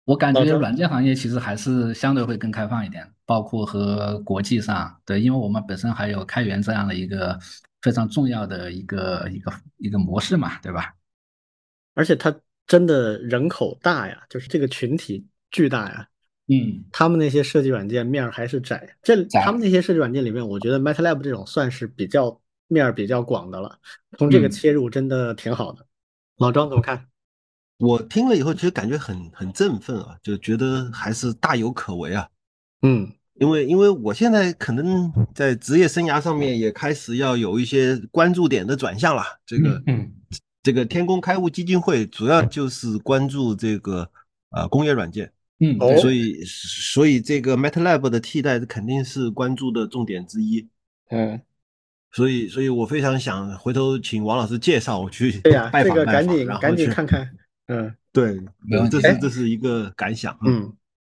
[0.06, 7.40] 我感觉软件行业其实还是相对会更开放一点，包括和国际上，对，因为我们本身还有开源这样的一个
[7.84, 10.96] 非常重要的一个一个一个模式嘛，对吧？
[11.94, 12.36] 而且它
[12.68, 16.08] 真的人口大呀，就是这个群体巨大呀。
[16.48, 22.38] 嗯，他们那些设计软件面还是窄，这他们那些设计软件里面，我觉得 MATLAB 这种算是比较
[22.68, 23.80] 面比较广的了，
[24.18, 25.86] 从这个切入真的挺好的。
[26.38, 27.06] 老张怎么看？
[27.78, 32.28] 我听了以后，其实感觉很很振奋啊，就觉得还是大有可为啊。
[32.82, 39.24] 嗯，因为因为我现在可能在职业生涯上面也开始要有一些关注点的转向了。
[39.46, 39.82] 这个，
[40.64, 44.10] 这个天工开物基金会主要就是关注这个
[44.52, 50.68] 呃工业软件，嗯，所以所以这个 MATLAB 的替代肯定是关注的重点之一。
[51.10, 51.40] 嗯，
[52.14, 57.30] 所以所以我非常想回头请王老师介绍我去对呀，拜这个赶紧然后赶紧看看。
[57.68, 58.40] 嗯，对，
[58.90, 60.38] 这是这是一个感想。
[60.46, 60.74] 嗯，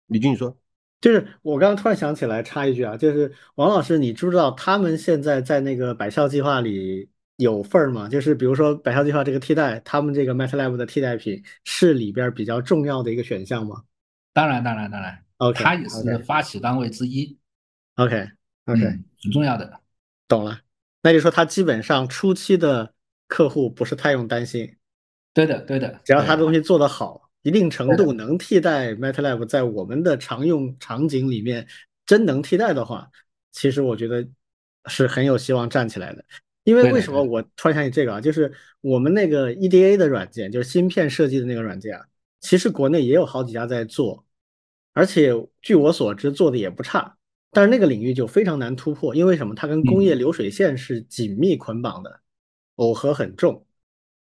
[0.06, 0.56] 李军你说，
[1.00, 8.08] 就是我刚刚突然想起来插一句啊，就是王老师，你知不知道他们现在在那个百校计划里有份儿吗？
[8.08, 13.82] 就是比如说百校计划这个替代，他们这个 MATLAB 的替代品是里边比较重要的一个选项吗
[14.32, 17.36] 当然当然当然，？OK，它也是发起单位之一
[17.96, 18.28] ，OK
[18.66, 19.80] OK，嗯，很重要的。
[20.28, 20.60] 懂了。
[21.02, 22.94] 那就说它基本上初期的
[23.26, 24.76] 客户不是太用担心，
[25.32, 31.66] 对的对的，只要它对东西做得好，一定程度能替代 MATLAB，在我们的常用场景里面
[32.06, 33.10] 真能替代的话，
[33.52, 34.26] 其实我觉得
[34.86, 36.24] 是很有希望站起来的。
[36.64, 38.20] 因为为什么我突然想起这个啊？
[38.20, 42.06] 就是我们那个 EDA 的软件，就是芯片设计的那个软件啊，
[42.40, 44.24] 其实国内也有好几家在做，
[44.92, 45.30] 而且
[45.62, 47.16] 据我所知做的也不差。
[47.50, 49.54] 但是那个领域就非常难突破，因为什么？
[49.54, 52.20] 它跟工业流水线是紧密捆绑的，
[52.74, 53.64] 耦合很重。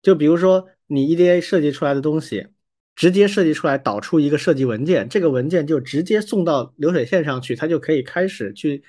[0.01, 2.47] 就比如说你 EDA 设计出来的东西，
[2.95, 8.83] 直接设计出来导出一个设计文件，这个文件就直接送到流水线上去，它就可以开始去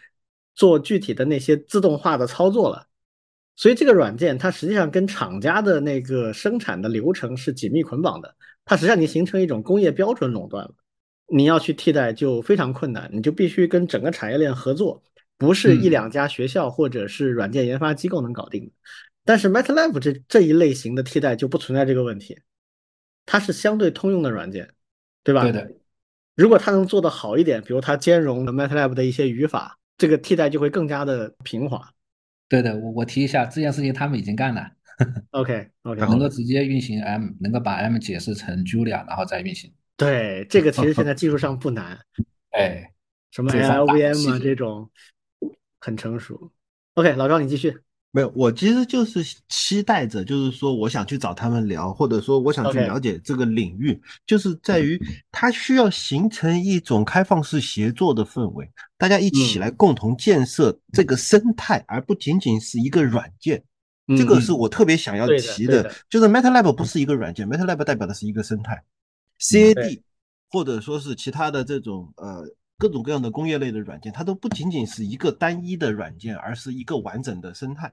[0.54, 2.86] 做具体的那些自动化的操作了。
[3.60, 8.34] 所以这个软件它实际上跟厂家的那个生产的流程是紧密捆绑的，
[8.64, 10.74] 它实际上已经形成一种工业标准垄断了。
[11.26, 15.02] 你要去替代就非常困难，你就必须跟整个产业链合作，
[15.36, 18.72] 不是一两家学校或者是软件研发机构能搞定的。
[19.26, 22.38] 但是 MATLAB 这这一类型的替代就不存在这个问题，
[23.26, 24.70] 它是相对通用的软件，
[25.22, 25.42] 对吧？
[25.42, 25.70] 对的。
[26.34, 31.86] 如果它能做得好一点，比如它兼容 MATLAB 的一些语法，这个替代就会更加的平滑。
[32.50, 34.70] 对的，我我提一下这件事情，他们已经干了。
[35.30, 39.72] OK OK，能够直接运行 M，能够把 M 解释成 Julia，然后再运行。
[39.96, 41.98] 对，这个其实现在技术上不难，
[42.50, 42.92] 哎，
[43.30, 44.90] 什么这方法 LLVM 啊这种
[45.78, 46.50] 很成熟。
[46.94, 47.78] OK，老赵你继续。
[48.12, 55.00] 没有，我其实就是期待着，就是说我想去找他们聊，或者说我想去了解这个领域，就是在于
[55.30, 59.60] 它需要形成一种开放式协作的氛围，大家一起嗯。
[59.60, 63.62] 来共同建设这个生态，而不仅仅是一个软件。
[64.18, 68.82] 这个嗯是我特别想要提的就是 MATLAB 不是一个软件，MATLAB 代表的是一个生态
[69.38, 70.00] ，CAD
[70.50, 72.44] 或者说是其他的这种呃
[72.80, 77.92] 各种各样的工业类的软件，它都不仅仅是一个单一的软件，而是一个完整的生态。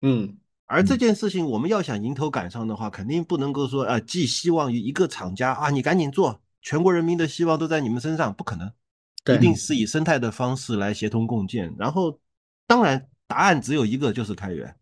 [0.00, 8.72] 嗯而这件事情，我们要想迎头赶上的话，肯定不能够说啊，寄希望于一个厂家啊，你赶紧做，全国人民的希望都在你们身上，不可能，
[9.24, 11.74] 对一定是以生态的方式来协同共建。
[11.76, 12.18] 然后，
[12.66, 14.74] 当然答案只有一个，就是开源。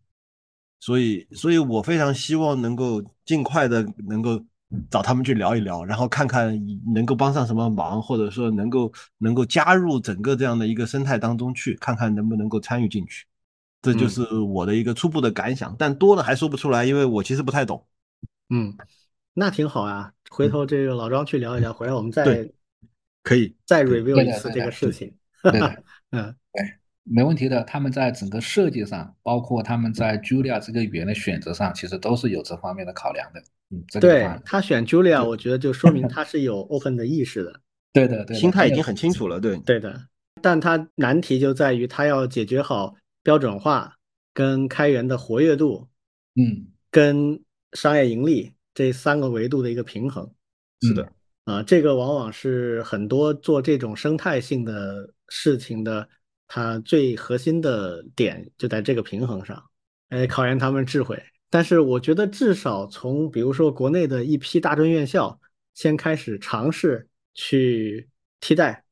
[0.78, 4.45] 所以，所以我非常希望能够尽快的能够
[4.90, 6.56] 找他们去聊一聊，然后看看
[6.94, 13.26] 能够帮上什么忙，或者说能够能够加入整个这样的一个生态当中去，看看能不能够参与进去。
[13.82, 17.86] 这就嗯是我的一个初步的感想，但多了还说不出来，因为我其实不太懂。
[18.50, 18.76] 嗯，
[19.34, 20.12] 那挺好啊。
[20.30, 22.48] 回头这个老张去聊一聊，回来我们再
[23.22, 25.12] 可以，再 review 一次这个事情。
[25.42, 26.34] 对的， 嗯
[27.02, 27.64] 没问题的。
[27.64, 33.42] 他们在整个设计上，包括他们在 Julia 这个语言的选择上，其实都是有这方面的考量的。
[34.00, 37.60] 对，他选 Julia，我觉得就说明他是有 open 的意识的。
[37.92, 39.38] 对的，对，心态已经很清楚了。
[39.40, 40.00] 对，对的，
[40.42, 43.94] 但他难题就在于他要解决好标准化、
[44.34, 45.88] 跟开源的活跃度、
[46.34, 47.40] 嗯，跟
[47.74, 50.28] 商业盈利这三个维度的一个平衡。
[50.80, 51.12] 是的，
[51.44, 56.08] 啊，这个往往是很多做这种生态性的事情的，
[56.48, 59.62] 它最核心的点就在这个平衡上，
[60.08, 61.20] 哎，考验他们智慧。
[61.51, 65.38] 但是我觉得至少从比如说国内的一批大专院校
[65.74, 68.09] 先开始尝试去
[68.40, 68.84] 替代，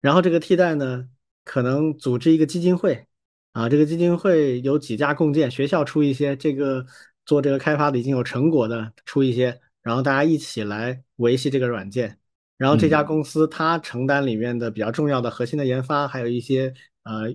[0.00, 1.08] 然后这个替代呢，
[1.44, 3.06] 可能组织一个基金会，
[3.52, 6.86] 啊，这个基金会有几家共建，学校出一些，这个
[7.26, 12.18] 做这个开发的已经有成果的出一些，然后大家一起来维系这个软件，
[12.56, 17.34] 然后这家公司它承担里面的比较重要的核心的研发，还有一些呃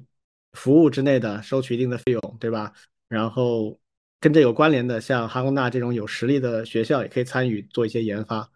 [0.53, 2.73] 服务之内的收取一定的费用，对吧？
[3.07, 3.78] 然后
[4.19, 8.49] 跟这有关联的，像哈工大这种有实力的学校也可以参与做一些研发，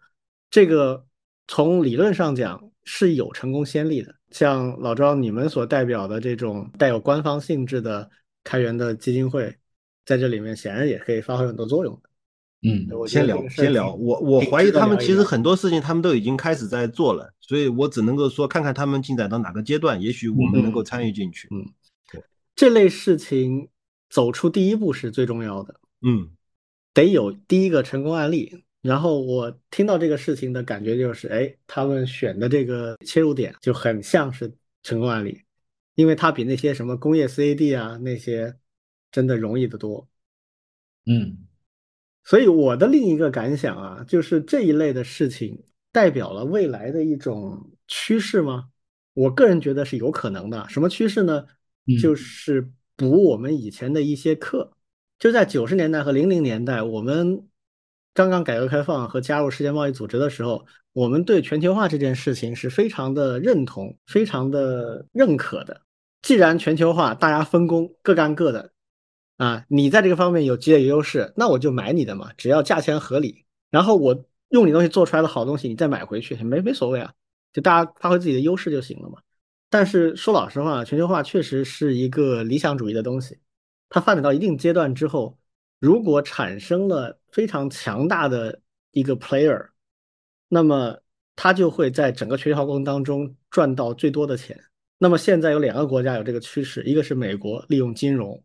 [0.50, 1.06] 这个
[1.48, 4.14] 从理论上讲是有成功先例的。
[4.30, 8.10] 像老庄你们所代表的这种带有官方性质的
[8.42, 9.56] 开源的基金会，
[10.04, 12.10] 在这里面显然也可以发挥很多作用的。
[12.66, 21.48] 嗯，我先聊先聊，我我怀疑他们其实很多事情他们都已经开始在做了，所以我只能够说看看他们进展到哪个阶段，也许我们能够嗯参与进去。
[21.50, 21.64] 嗯
[22.56, 23.68] 这类事情
[24.08, 25.80] 走出第一步是最重要的。
[26.02, 26.30] 嗯，
[26.92, 28.64] 得有第一个成功案例。
[28.80, 35.40] 然后我听到这个事情的感觉就是，哎，他们选的这个切入点就很像是成功案例，
[35.94, 38.54] 因为它比那些什么工业 CAD 啊那些
[39.10, 40.06] 真的容易得多。
[41.06, 41.46] 嗯，
[42.24, 48.68] 所以我的另一个感想啊，就是这一类的事情代表了未来的一种趋势吗？
[49.14, 50.68] 我个人觉得是有可能的。
[50.68, 51.46] 什么趋势呢？
[52.02, 54.72] 就是补我们以前的一些课。
[55.18, 57.48] 就在九十年代和零零年代，我们
[58.12, 65.80] 刚刚改革开放和加入世界贸易组织的时候，我们对全球化这件事情是非常的认同、非常的认可的。
[66.22, 68.72] 既然全球化，大家分工，各干各的，
[69.36, 77.12] 啊，你在这个方面有积累优势，那我就买你的嘛，只要价钱合理，然后我用你东西做出来的好东西，你再买回去，没没所谓啊。
[77.52, 79.18] 就大家发挥自己的优势就行了嘛。
[79.74, 83.36] 但是说老实话，全球化确实是一个理想主义的东西。
[83.88, 85.36] 它发展到一定阶段之后，
[85.80, 88.60] 如果产生了非常强大的
[88.92, 89.70] 一个 player，
[90.46, 90.96] 那么
[91.34, 94.56] 它就会在整个全球化过程当中赚到最多的钱。
[94.96, 98.40] 那么现在有两个国家有这个趋势，一个是美国利用金融，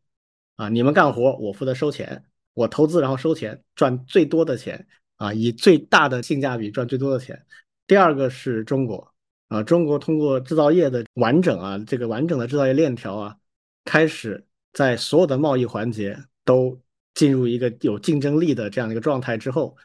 [0.56, 2.24] 啊，你们干活我负责收钱，
[2.56, 4.84] 我投资然后收钱赚最多的钱，
[5.18, 7.40] 啊，以最大的性价比赚最多的钱。
[7.86, 9.14] 第二个是中国
[9.50, 13.36] 啊，中国通过制造业的完整啊，这个完整的制造业链条啊，
[13.84, 16.80] 开始在所有的贸易环节都
[17.16, 19.76] 进入一个有竞争力的这样的一个状态之后，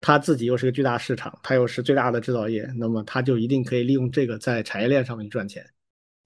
[0.00, 5.66] 它自己又是个巨大市场，它又是最大的制造业，那么它就一定可以利用这个在产业链上面赚钱。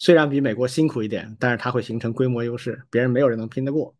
[0.00, 3.96] 虽然比美国辛苦一点，但是它会形成规模优势，别人没有人能拼得过。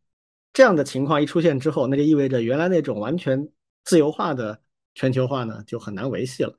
[0.53, 3.49] 这样的情况一出现之后，那就意味着原来那种完全
[3.84, 4.61] 自由化的
[4.94, 6.59] 全球化呢，就很难维系了。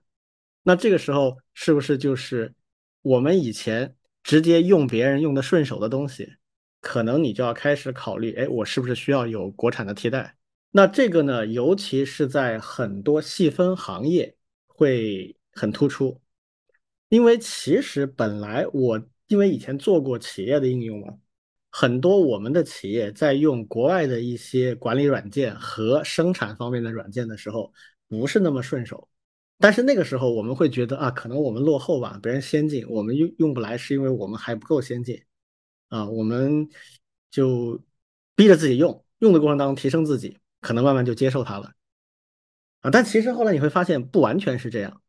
[0.63, 2.53] 那这个时候是不是就是
[3.01, 6.33] 我们以前直接用别人用的顺手的东西，
[6.81, 10.35] 可能你就要开始考虑，哎，我是不是需要有国产的替代？
[10.71, 14.35] 那这个呢，尤其是在很多细分行业
[14.67, 16.21] 会很突出，
[17.07, 21.17] 因为其实本来我因为以前做过企业的应用嘛，
[21.71, 27.73] 很多我们的企业在用国外的一些管理软件和生产方面的软件的时候，
[28.07, 29.09] 不是那么顺手。
[29.61, 35.21] 但是那个时候我们会觉得啊，可能我们落后吧，别人先进，我们用用不来，是因为我们还不够先进
[35.89, 36.69] 啊，我们
[37.29, 37.81] 就
[38.35, 41.73] 逼着自己用，用的过程当中提升自己，可能慢慢就接受它了
[42.79, 42.89] 啊。
[42.89, 45.01] 但其实后来你会发现，不完全是这样，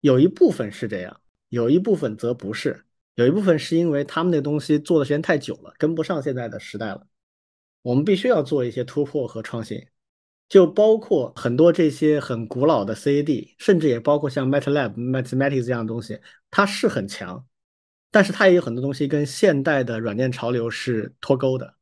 [0.00, 2.84] 有一部分是这样，有一部分则不是，
[3.16, 7.08] 有一部分是因为他们那东西做的时间太久了，跟不上现在的时代了，
[7.82, 9.84] 我们必须要做一些突破和创新。
[10.48, 16.20] 就包括很多这些很古老的 CAD，甚至也包括像 MATLAB、Mathematics 这样的东西，
[16.50, 17.44] 它是很强，
[18.12, 21.74] 但是它也有很多东西跟现代的软件潮流是脱钩的，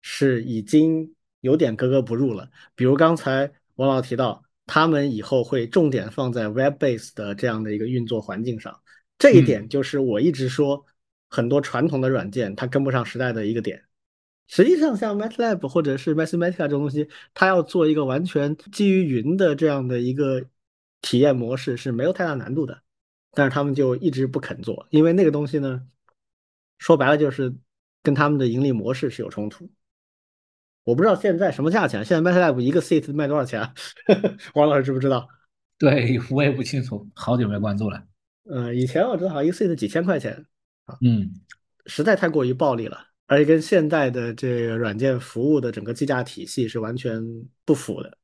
[0.00, 2.48] 是已经有点格格不入了。
[2.74, 8.80] 比如刚才王老提到，他们以后会重点放在 Web-based 的这样的一个运作环境上，
[9.18, 10.84] 这一点就是我一直说
[11.28, 13.85] 很多传统的软件它跟不上时代的一个点。
[14.48, 20.44] 实际上，像 MATLAB 或者是 Mathematica 这种东西，它要做一个完全基于云的这样的一个
[21.00, 22.80] 体验模式是没有太大难度的，
[23.32, 25.82] 但是他们就一直不肯做，因为那个东西呢，
[26.78, 27.54] 说白了就是
[28.02, 29.68] 跟他们的盈利模式是有冲突。
[30.84, 33.68] 我不知道现在什么价钱，现在 MATLAB 一个 seat 卖多少钱？
[34.54, 35.28] 王老师知不知道？
[35.76, 38.00] 对我也不清楚，好久没关注了。
[38.44, 40.46] 呃，以前我知道好像一个 seat 几千块钱
[40.84, 41.32] 啊，嗯，
[41.86, 42.96] 实在太过于暴利了。
[43.26, 47.20] 而且跟现代的这个软件服务的整个计价体系是完全
[47.64, 48.16] 不符的，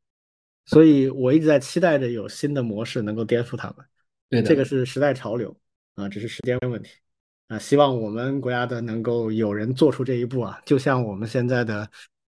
[0.65, 3.85] 所以我一直在期待着有新的模式能够颠覆他们。
[4.29, 5.55] 对，这个是时代潮流
[5.97, 6.93] 啊，只是时间问题
[7.49, 7.59] 啊。
[7.59, 11.91] 希望我们国家的能够有人做出这一步啊，就像我们现在的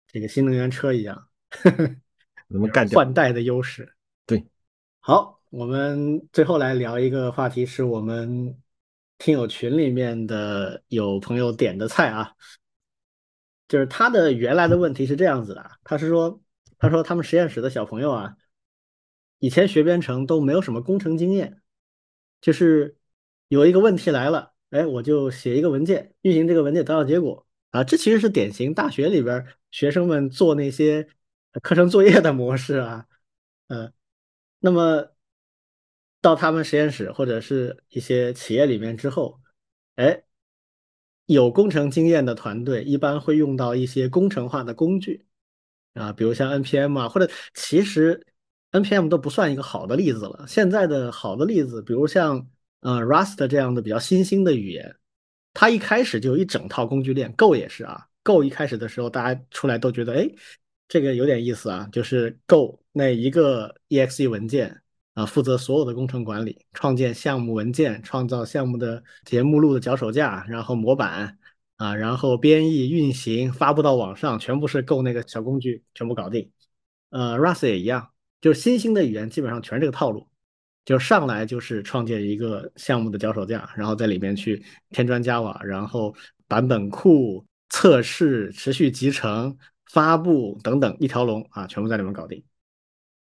[0.09, 1.29] 这个新能源车一样，
[2.49, 3.95] 能干掉换代的优势。
[4.27, 4.45] 对，
[4.99, 8.59] 好，我们最后来聊一个话题，是我们。
[9.19, 12.35] 听友群里面的有朋友点的菜啊，
[13.67, 16.41] 就是他的原来的问题是这样子的，他是说，
[16.79, 18.37] 他说他们实验室的小朋友啊，
[19.39, 21.62] 以前学编程都没有什么工程经验，
[22.41, 22.97] 就是
[23.49, 31.09] 有一个问题来了，哎，我就写一个文件，运行这个文件得到结果啊，这其实是典型大学里边学生们做那些
[31.62, 33.07] 课程作业的模式啊，
[33.69, 33.93] 嗯，
[34.61, 35.16] 那么。
[36.21, 39.41] 到他们实验室或者是一些企业里面之后，
[39.97, 40.23] 哎，
[41.27, 45.25] 有工程经验的团队一般会用到一些工程化的工具
[45.95, 48.27] 啊，比如像 NPM 啊，或者其实
[48.73, 50.45] NPM 都不算一个好的例子了。
[50.47, 52.49] 现在的好的例子，比如像
[52.81, 54.97] 呃 Rust 这样的比较新兴的语言，
[55.55, 57.33] 它一开始就有一整套工具链。
[57.33, 60.29] Go 也是啊，Go 一开始的时候大家出来都觉得，哎，
[60.89, 64.83] 这个有点意思啊，就是 Go 那一个 exe 文件
[65.17, 71.39] 啊，负责所有的工程管理，创建项目文件，创造项目的节目录的脚手架，然后模板
[71.77, 76.51] 啊，然后编译、运行、发布到网上，全部是够那个小工具全部搞定。
[77.09, 78.11] 呃，Rust 也一样，
[78.43, 80.29] 就是新兴的语言基本上全是这个套路，
[80.85, 86.14] 就上来就是创建一个项目的脚手架，然后在里面去添砖加瓦，然后
[86.47, 89.57] 版本库、测试、持续集成。
[89.93, 92.43] 发布等等一条龙啊，全部在里面搞定。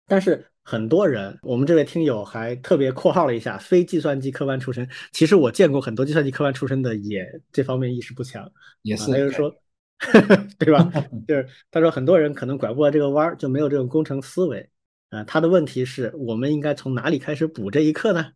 [0.07, 4.87] 但是很多人，我们这位听友还特别括号了一下，非计算机科班出身。
[5.11, 8.49] 其实我见过很多计算机科班出身的，也这方面意识不强。
[8.81, 9.53] 也是，他就是说，
[10.59, 10.89] 对吧？
[11.27, 14.69] 就是他说很多人可能拐不过这个弯儿，就没有这种工程思维。
[15.09, 18.31] 啊，他的问题是我们应该从哪里开始补这一课呢？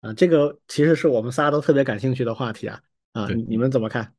[0.00, 2.80] 啊，这个其实是我们仨都特别感兴趣的话题啊。
[3.12, 4.12] 啊，你们怎么看？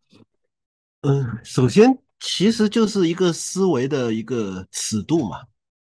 [1.02, 1.98] 嗯，首先。
[2.24, 5.42] 其实就是一个思维的一个尺度嘛，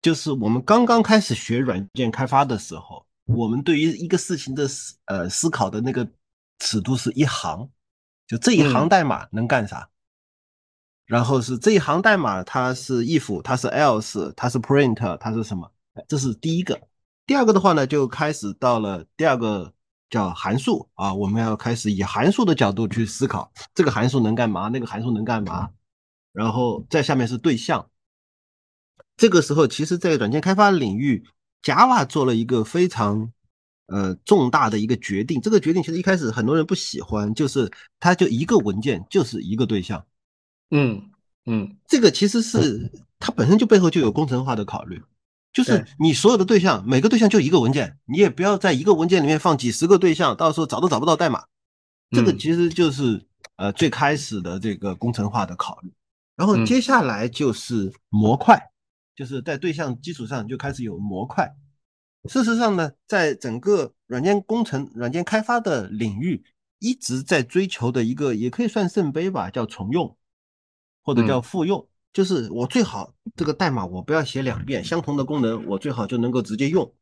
[0.02, 6.08] 就是我们刚刚开始学软件开发的时候，我们对于一个事情的思呃思考的那个
[6.60, 7.70] 尺度是一行，
[8.28, 9.90] 就这一行代码能干啥，
[11.06, 15.72] 然后是这一行代码它是 if，它是 else，它是 print，它是什么？
[16.08, 16.82] 这是第一个。
[17.28, 19.72] 第二个的话呢，就开始到了第二个
[20.10, 24.70] 叫函数啊，我们要开始以函数的角度去思考，这个函数能干嘛？
[24.70, 25.70] 那个函数能干嘛？
[26.34, 27.91] 然后在下面是对象，
[29.22, 31.24] 这个时候其实，在软件开发领域
[31.62, 33.32] ，Java 做了一个非常
[33.86, 35.40] 呃重大的一个决定。
[35.40, 40.04] 这个决定其实一开始很多人不喜欢，就是它就一个文件就是一个对象。
[40.72, 41.12] 嗯
[41.46, 45.00] 嗯，这个其实是它本身就背后就有工程化的考虑，
[45.54, 51.44] 就是你所有的对象每个对象就一个文件，你也不要在一个文件里面放几十个对象，到时候找都找不到代码。
[52.10, 53.24] 这个其实就是
[53.58, 55.94] 呃最开始的这个工程化的考虑。
[56.36, 58.60] 然后接下来就是模块，
[59.16, 61.54] 就是在对象基础上就开始有模块。
[62.30, 66.44] 事实上呢，在整个软件工程、软件开发的领域，
[66.80, 70.16] 一直在追求的一个，也可以算圣杯吧，叫重用，
[71.04, 71.88] 或者叫复用。
[72.14, 76.94] 就是我最好这个代码我不要写两遍，相同的功能我最好就能够直接用。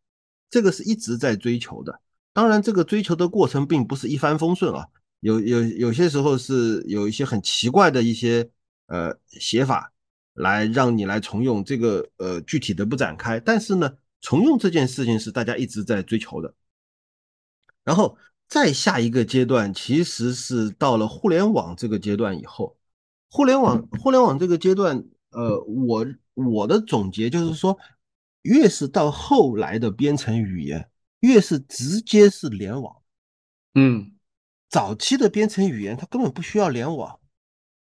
[0.50, 2.00] 这个是一直在追求的。
[2.34, 4.88] 当然，这个追求的过程并不是一帆风顺啊，
[5.20, 8.50] 有有有些时候是有一些很奇怪的一些。
[8.92, 9.94] 呃，写法
[10.40, 13.40] 来让你来重用这个，呃，具体的不展开。
[13.40, 16.54] 但是呢，重用这件事情是大家一直在追求的。
[17.84, 18.18] 然后
[18.48, 22.78] 再下一个阶段，其实是到了互联网这个阶段以后，
[23.30, 27.78] 互联网互联网这个阶段，呃，我我的总结就是说，
[28.44, 32.96] 越是到后来的编程语言，越是直接是联网。
[33.76, 34.14] 嗯，
[34.70, 37.19] 早期的编程语言它根本不需要联网。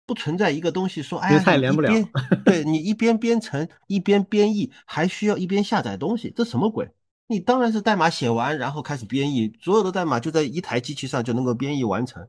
[0.07, 1.93] 不存在一个东西说，哎呀，连不了。
[2.47, 6.89] 对你一边编程一边编译，还需要一边下载东西，这什么鬼？
[7.27, 12.29] 你当然是代码写完，然后开始编译，所有的代码就在一台机器上就能够编译完成。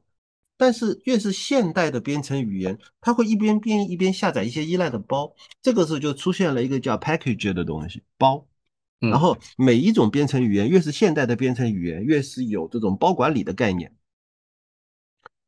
[0.57, 8.47] 但是越是现代的编程语言，它会一边编译一边下载一些依赖的包，这个时候就出现了一个叫 package 的东西包。
[8.99, 13.93] 然后每一种编程语言越是现代的编程语言，越是有这种包管理的概念。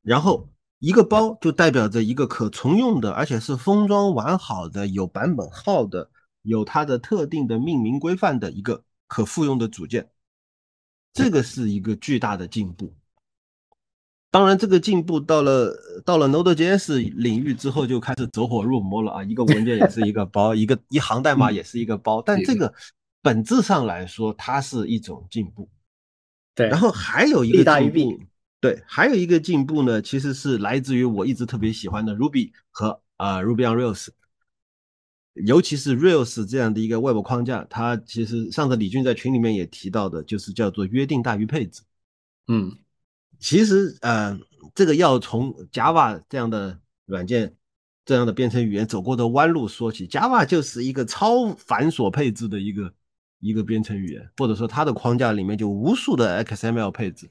[0.04, 0.48] 然后。
[0.80, 6.10] 一个包就代表着一个可重用的，而且是封装完好的、有版本号的、
[6.42, 10.10] 有它的特定的命名规范的一个可复用的组件。
[11.14, 12.94] 这个是一个巨大的进步。
[14.32, 15.76] 当然，这个进步到了
[16.06, 19.24] 到了 Node.js 领域之后，就开始走火入魔了啊！
[19.24, 22.22] 一个文件也是一个包，一个一行代码也是一个包。
[22.22, 22.72] 但这个
[23.24, 25.68] 本质上来说，它是一种进步。
[26.54, 28.24] 对，然后还有一个进步。
[28.62, 34.10] 对，还有一个进步呢，其实是来自于我一直特别喜欢的 Ruby 和啊 Ruby on Rails，
[35.34, 41.82] 尤其是 Rails 这样的一个 Web 框架，它其实上次李俊在群里面也提到的，就是叫做约定大于配置。
[42.49, 42.76] 嗯，
[43.39, 44.38] 其实呃，
[44.76, 47.55] 这个要从 Java 这样的软件、
[48.03, 52.93] 这样的编程语言走过的弯路说起，Java 就是一个超繁琐配置的一个
[53.39, 57.30] 一个编程语言，或者说它的框架里面就无数的 XML 配置。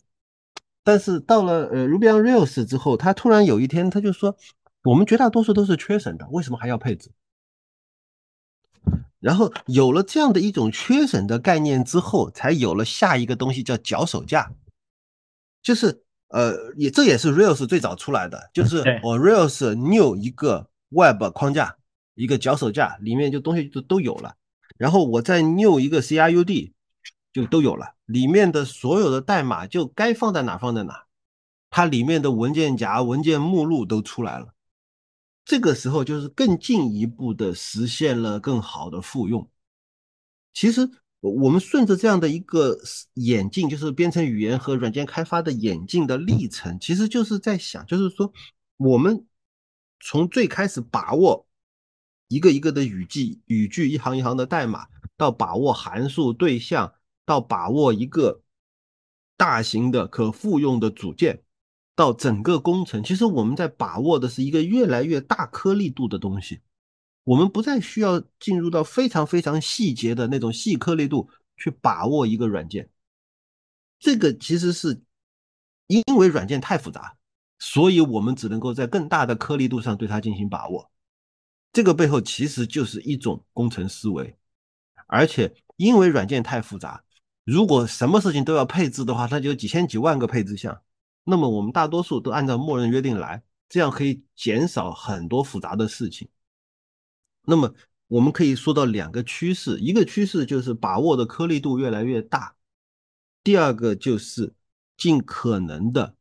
[0.89, 4.35] 但是到了呃 Ruby on Rails 之后，他突然有一天他就说，
[4.85, 7.11] 我们绝大多数都是缺省的，为什么还要配置？
[9.21, 14.51] 然后有了这样的一种缺省的概念之后，才有了下一个东西叫脚手架，
[15.63, 21.77] 就是呃也这也是 Rails 最早出来的，就是我 Rails new 一个 Web 框架，
[22.15, 24.37] 一个脚手架里面就东西就都有了，
[24.79, 26.73] 然后我再 new 一个 CRUD。
[27.33, 31.05] 就都有了，里面的所有的代码就该放在哪放在哪，
[31.71, 34.55] 它里面的文件夹、文件目录都出来了。
[35.45, 39.49] 这个时候就是更进一步的实现了更好的复用。
[40.53, 42.79] 其实我们顺着这样的一个
[43.15, 48.33] 演进，就是编程语言和软件开发的演进的历程，其实就是在想，就是说
[48.77, 49.27] 我们
[50.01, 51.47] 从最开始把握
[52.29, 56.93] 一个一个的语句、语句一行一行的代码，到把握函数对象，
[57.29, 58.41] 到把握一个
[59.37, 61.45] 大型的可复用的组件。
[61.95, 66.61] 到整个工程，其实我们在把握的是一个越来越大颗粒度的东西，
[67.25, 72.89] 我们不再需要进入到非常非常细节的那种细颗粒度去把握一个软件。
[73.99, 75.03] 这个其实是
[75.89, 77.17] 因为软件太复杂，
[77.59, 80.93] 所以我们只能够在更大的颗粒度上对它进行把握。
[81.73, 84.37] 这个背后其实就是一种工程思维，
[85.09, 87.03] 而且因为软件太复杂，
[87.51, 90.83] 如果什么事情都要配置的话，那就几千几万个配置项。
[91.25, 96.29] 那么我们大多数都按照默认约定来，这样可以减少很多复杂的事情。
[97.47, 97.75] 那么
[98.07, 102.55] 我们可以说到两个趋势，一个趋势就是把握的颗粒度越来越大，
[103.43, 104.53] 第二个就是
[104.99, 106.17] 尽可能的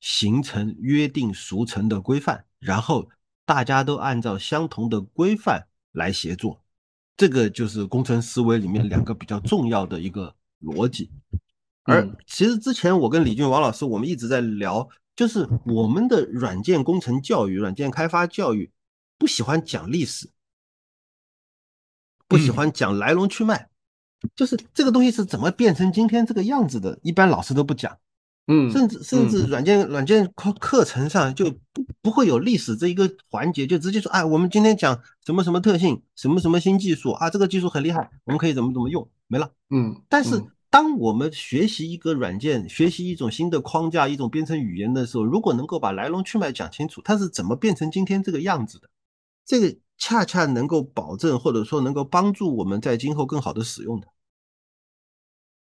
[0.00, 3.08] 形成约定俗成的规范，然后
[3.44, 6.64] 大家都按照相同的规范来协作。
[7.16, 11.10] 这个就是工程思维里面两个比较重要的一个逻辑。
[11.84, 18.70] 而其实之前我跟李俊王老师，我们一直在聊，就是我们的软件工程教育、软件开发教育
[19.16, 20.30] 不喜欢讲历史，
[22.26, 23.68] 不喜欢讲来龙去脉，
[24.36, 27.98] 就是这个东西是怎么变成今天这个样子的，一般老师都不讲。
[28.48, 39.52] 嗯，甚至甚至软件软件课课程上就不不会有历史这一个环节，就直接说，哎，我们今天讲什么什么特性，什么什么新技术啊，这个技术很厉害，我们可以怎么怎么用，没了。
[39.70, 40.42] 嗯，但是。
[40.70, 48.86] 当我们学习一个软件、学习一种新的框架、一种编程语言的时候，如果能够把来龙去脉讲清楚，它是怎么变成今天这个样子的，
[49.46, 54.08] 这个恰恰能够保证或者说能够帮助我们在今后更好的使用的。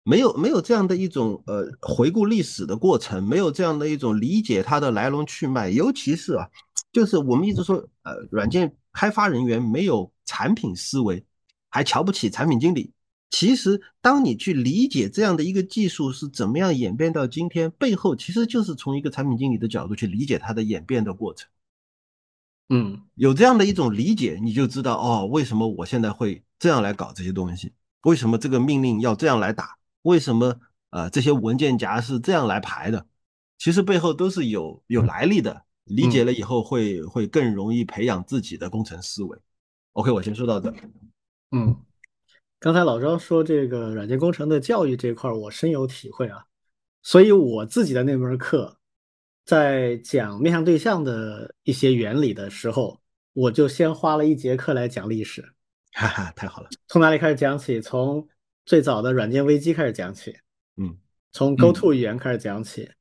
[0.07, 6.47] 没有没有这样的一种呃回顾历史的过程，没有这样的一种理解它的来龙去脉，尤其是啊，
[6.93, 11.25] 就是我们一直说呃软件开发人员没有产品思维，
[11.67, 12.93] 还瞧不起产品经理。
[13.29, 21.49] 其实，当你去理解这样的一个技术是怎么样演变到今天，背后其实就是从一个产品经理的角度去理解它的演变的过程。
[22.69, 27.73] 嗯，有这样的一种理解，你就知道哦，为什么我现在会这样来搞这些东西？
[28.03, 29.75] 为什么这个命令要这样来打？
[30.07, 33.05] 为什么呃这些文件夹是这样来排的？
[33.57, 35.63] 其实背后都是有有来历的。
[35.83, 39.37] 理解了以后，会会更容易培养自己的工程思维。
[39.93, 40.73] OK，我先说到这。
[41.51, 41.75] 嗯。
[42.59, 46.43] 刚才老张说这个软件工程的教育这块，我深有体会啊。
[47.03, 48.77] 所以我自己的那门课，
[49.45, 52.99] 在讲面向对象的一些原理的时候，
[53.31, 55.41] 我就先花了一节课来讲历史。
[55.93, 56.69] 哈哈，太好了！
[56.87, 57.79] 从哪里开始讲起？
[57.79, 58.27] 从
[58.67, 60.35] 最早的软件危机开始讲起。
[60.75, 60.97] 嗯，
[61.31, 62.91] 从 GoTo 语言开始讲起，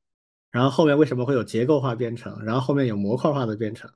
[0.53, 2.43] 然后后面为什么会有结构化编程？
[2.45, 3.91] 然后后面有模块化的编程，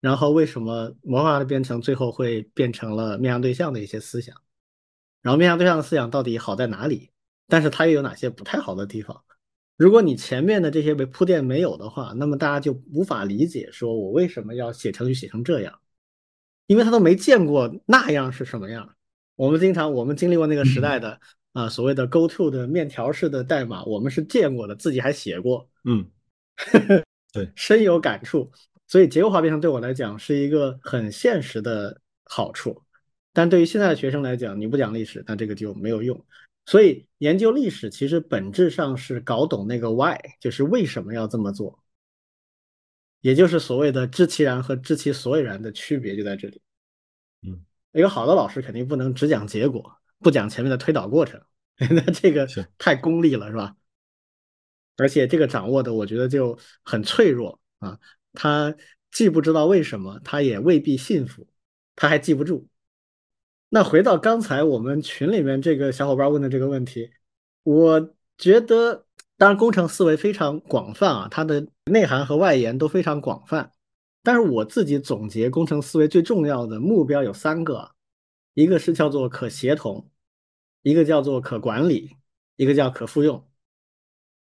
[0.00, 4.34] 然后为什么模块化的编程最后会变成了面向对象的一些思想？
[5.20, 7.10] 然后面向对象的思想到底好在哪里？
[7.46, 9.22] 但是它又有哪些不太好的地方？
[9.76, 15.78] 如果你前面的这些被铺垫没有的话，那么大家就无法理解说我为什么要写程序写成这样，
[16.66, 18.94] 因为他都没见过那样是什么样。
[19.40, 21.18] 我们经常我们经历过那个时代的
[21.54, 26.06] 啊所谓的 Go To 的面条式的代码，我们是见过的，自己还写过，嗯，
[27.32, 28.52] 对， 深有感触。
[28.86, 32.82] 所以结构化编程对我来讲是一个很现实的好处。
[33.32, 36.22] 但对于现在的学生来讲，你不讲历史，那这个就没有用。
[36.66, 41.82] 所以研究历史其实本质上是搞懂那个 why，就是为什么要这么做，
[43.22, 46.60] 也就是所谓的知其然和知其所以然的区别就在这里。
[47.92, 51.40] 嗯，一个好的老师肯定不能只讲结果，不讲前面的推导过程，
[51.90, 52.46] 那这个
[52.78, 53.74] 太功利了，是吧？
[54.96, 57.98] 而且这个掌握的，我觉得就很脆弱啊。
[58.32, 58.74] 他
[59.10, 61.48] 既不知道为什么，他也未必信服，
[61.96, 62.68] 他还记不住。
[63.70, 67.10] 那回到刚才我们群里面这个小伙伴问的这个问题，
[67.62, 69.06] 我觉得，
[69.36, 73.72] 当然工程思维非常广泛啊，它的内涵和外延都非常广泛。
[74.22, 77.92] 但是我自己总结工程思维最重要的目标有三个，
[78.54, 80.10] 一个是叫做可协同，
[80.82, 82.16] 一个叫做可管理，
[82.56, 83.46] 一个叫可复用。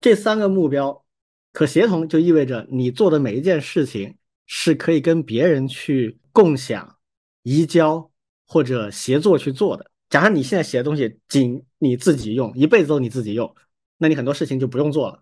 [0.02, 1.06] 这三个目标，
[1.52, 6.98] 可协同就意味着你做的每一件事情是可以跟别人去共享、
[7.44, 8.12] 移交。
[8.50, 9.92] 或者协作去做的。
[10.10, 13.54] 假设你现在写的东西仅你自己用，一辈子都你自己用，
[13.98, 15.22] 那你很多事情就不用做了。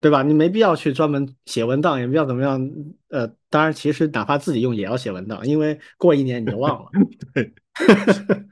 [0.00, 0.22] 对吧？
[0.22, 2.70] 你没必要去专门写文档，也不必要怎么样。
[3.08, 6.90] 呃，当然，其实哪怕自己用也要写文档，因为过一年你就忘了。
[7.34, 7.52] 对。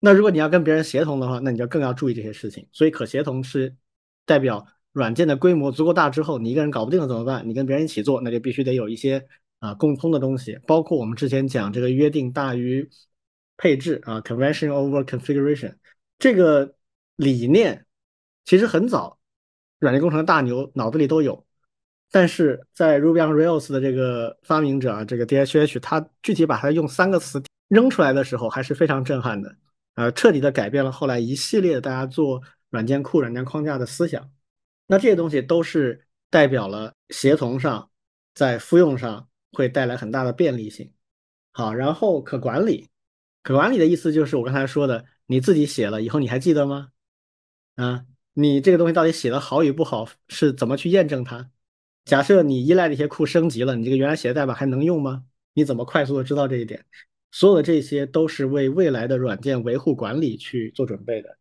[0.00, 2.66] 那如果你要跟别人协同的话，那你就更要注意这些事情。
[2.72, 3.74] 所以可协同是
[4.24, 7.46] 代表软件的规模足够大之后，你一个人搞不定了怎么办？
[7.46, 9.26] 你跟别人一起做，那就必须得有一些
[9.58, 12.88] 啊共通的东西，包括我们之前讲这个约定大于
[13.56, 15.74] 配置啊，convention over configuration
[16.18, 16.74] 这个
[17.16, 17.84] 理念，
[18.44, 19.15] 其实很早。
[19.78, 21.46] 软件工程的大牛脑子里都有，
[22.10, 29.56] 但是在 Ruby on Rails 的这个发明者啊，这个 DHH，他具体把它用三个词扔出来的时候，还是非常震撼的，
[29.94, 34.30] 呃，彻底的改变了后来一系列大家做软件库、软件框架的思想。
[34.86, 37.90] 那这些东西都是代表了协同上，
[38.34, 40.92] 在复用上会带来很大的便利性。
[41.52, 42.88] 好，然后可管理，
[43.42, 46.88] 可管理的意思就是我刚才说的，你自己写了以后你还记得吗？
[47.74, 48.04] 啊？
[48.38, 51.50] 你这个东西到底写的好与不好是怎么去验证它？
[52.04, 55.24] 假设你依赖的一些库升级了，你这个原来写的代码还能用吗？
[55.54, 56.84] 你怎么快速的知道这一点？
[57.32, 61.38] 所有的这些都是为未来的软件维护管理去做准备的。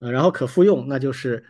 [0.00, 1.46] 呃，然后可复用，那就是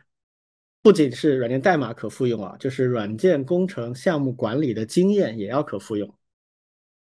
[0.83, 6.15] 不仅是软件代码可复用啊，就是软件工程项目管理的经验也要可复用。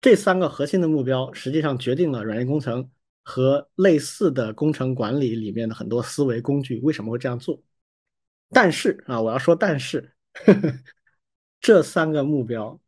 [0.00, 2.90] 这三个核心的目标，实际上决定了软件工程。
[3.22, 7.62] 和类似的工程管理里面的很多思维工具为什么会这样做？
[8.50, 10.14] 但是啊，我要说，但是
[11.60, 12.80] 这三个目标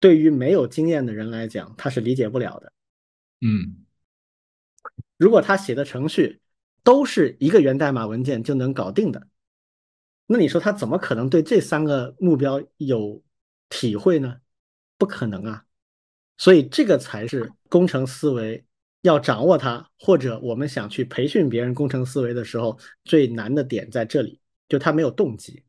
[0.00, 2.72] 对于没有经验的人来讲，他是理解不了的。
[3.40, 3.84] 嗯，
[5.16, 6.40] 如果他写的程序
[6.82, 9.28] 都是一个源代码文件就能搞定的，
[10.26, 13.22] 那你说他怎么可能对这三个目标有
[13.68, 14.40] 体会呢？
[14.96, 15.66] 不可能啊！
[16.38, 18.64] 所以这个才是工程思维。
[19.02, 25.64] 要掌握它，或者我们想去培训别人工程思维的时候，最难的点在这里，就他没有动机。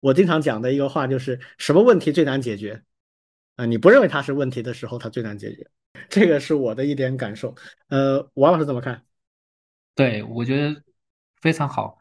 [0.00, 2.82] 我经常讲的一个话就是：什么问题最难解决？
[3.56, 5.68] 啊，你不认为它是问题的时候，它最难解决。
[6.08, 7.54] 这个是我的一点感受。
[7.88, 9.04] 呃，王老师怎么看？
[9.94, 10.82] 对，我觉得
[11.40, 11.98] 非常好。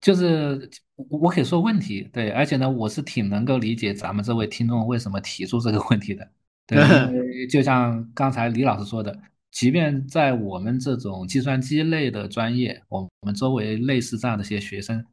[0.00, 6.30] 就是我可以说问题，对，而且呢，我是挺能够理解咱们这位听众为什么提出这个问题的。
[6.66, 6.78] 对，
[7.48, 9.18] 就像刚才李老师说的。
[9.50, 15.04] 即便在我们这种计算机类的专业，我们周围类似这样的一些学生，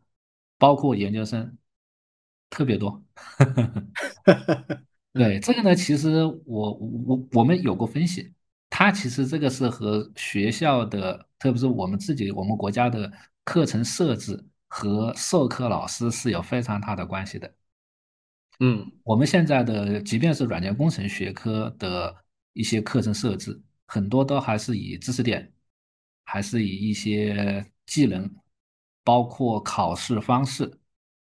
[0.57, 1.57] 包括研究生，
[2.49, 3.03] 特别多。
[5.13, 8.33] 对这个呢，其实我我我们有过分析，
[8.69, 13.09] 它其实这个是和学校的，特别是我们自己我们国家的
[13.45, 17.55] 课程设置和授课老师是有非常大的关系的。
[18.59, 22.13] 嗯，我们现在的即便是软件工程学科的
[22.51, 23.61] 一些课程设置。
[23.87, 25.51] 很多都还是以知识点，
[26.23, 28.29] 还是以一些技能，
[29.03, 30.79] 包括考试方式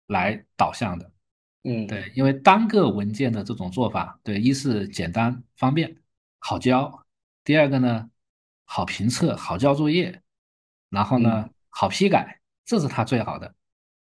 [0.08, 1.12] 来导向的。
[1.64, 5.96] 嗯，对，因为单个文件的这种做法，对，一是简单方便
[6.40, 7.06] 好教，
[7.44, 8.10] 第二个呢
[8.66, 10.22] 好评测好交作业，
[10.90, 13.54] 然后呢好批改，这是它最好的。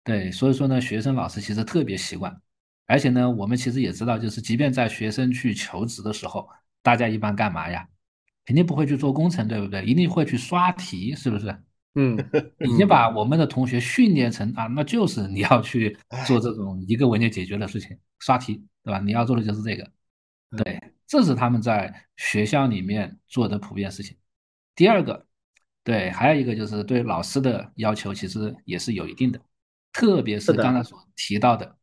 [0.04, 2.42] 对，所以说呢，学生老师其实特别习惯，
[2.88, 6.50] 而且呢，我们其实也知道，就是即便在学生去求职的时候，
[6.82, 7.88] 大家一般干嘛呀？
[8.46, 9.84] 肯定不会去做工程，对不对？
[9.86, 11.56] 一定会去刷题，是不是？
[11.96, 12.18] 嗯，
[12.60, 15.96] 已经把我们的同学训练成啊，那就是你要去
[16.26, 19.00] 做这种一个文件解决的事情，刷题，对吧？
[19.00, 19.92] 你要做的就是这个，
[20.58, 24.18] 对，这是他们在学校里面做的普遍事情。
[24.76, 25.28] 第二个，
[25.84, 29.40] 对，还有一个就是对老师的要求，其实也是有一定的，
[29.92, 31.78] 特别是刚才所提到的，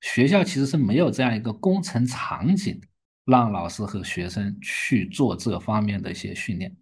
[0.00, 2.80] 学校其实是没有这样一个工程场景。
[3.24, 6.76] 让老师和学生去做这方面的一些训练，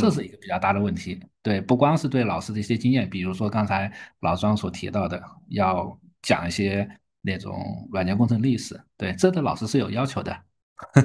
[0.00, 1.20] 这是一个比较大的问题。
[1.42, 6.88] 对，不光是对老师的一些经验，比如说刚才老庄所提到的，要讲一些
[7.20, 10.42] 那种软件工程历史，对，这对老师是有要求的。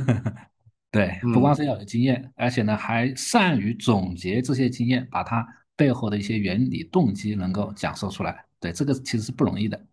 [0.92, 5.46] 对，不光是要有经验，而且呢还善于总结这些经验，把它
[5.76, 8.46] 背后的一些原理、动机能够讲述出来。
[8.62, 9.86] 对，这个其实是不容易的。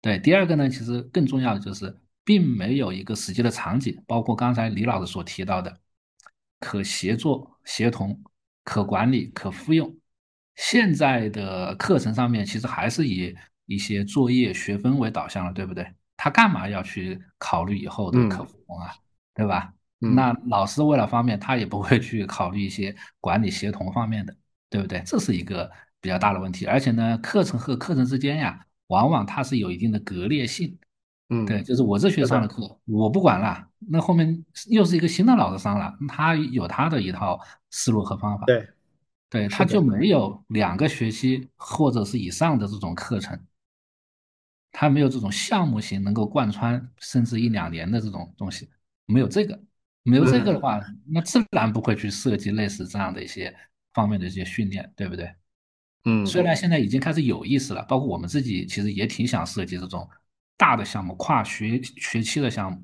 [0.00, 1.98] 对，第二个呢，其实更重要的就是。
[2.24, 5.78] 并没有一个实际的场景，包括刚才李老师所提到的
[6.58, 8.22] 可协作、协同、
[8.64, 9.94] 可管理、可复用。
[10.56, 13.36] 现在的课程上面其实还是以
[13.66, 15.86] 一些作业学分为导向了，对不对？
[16.16, 18.94] 他干嘛要去考虑以后的可复用啊？
[19.34, 19.72] 对吧？
[19.98, 24.36] 那老师为了方便，他也不会去考虑一些管理协同方面的，
[24.70, 25.02] 对不对？
[25.04, 25.70] 这是一个
[26.00, 26.66] 比较大的问题。
[26.66, 30.78] 而且呢，课程和课程之间呀，往往它是有一定的割裂性。
[31.30, 33.66] 嗯，对，就是我这学上的课，我不管了。
[33.78, 37.40] 那后面又是一个新的老师上了，他有他的一套
[37.70, 38.44] 思路和方法。
[38.46, 38.68] 对，
[39.30, 43.38] 对，他就没有两个学期或者是以上的这种课程。
[44.76, 48.68] 他没有这种项目型能够贯穿甚至一两年的这种东西，
[49.06, 49.58] 没有这个，
[50.02, 53.54] 没有这个的话，那自然不会去设计类似这样的一些
[53.92, 55.32] 方面的一些训练，对不对？
[56.06, 60.08] 嗯，虽然现在已经开始有意识了，包括我们自己其实也挺想设计这种
[60.64, 62.82] 大的项目、跨学学期的项目，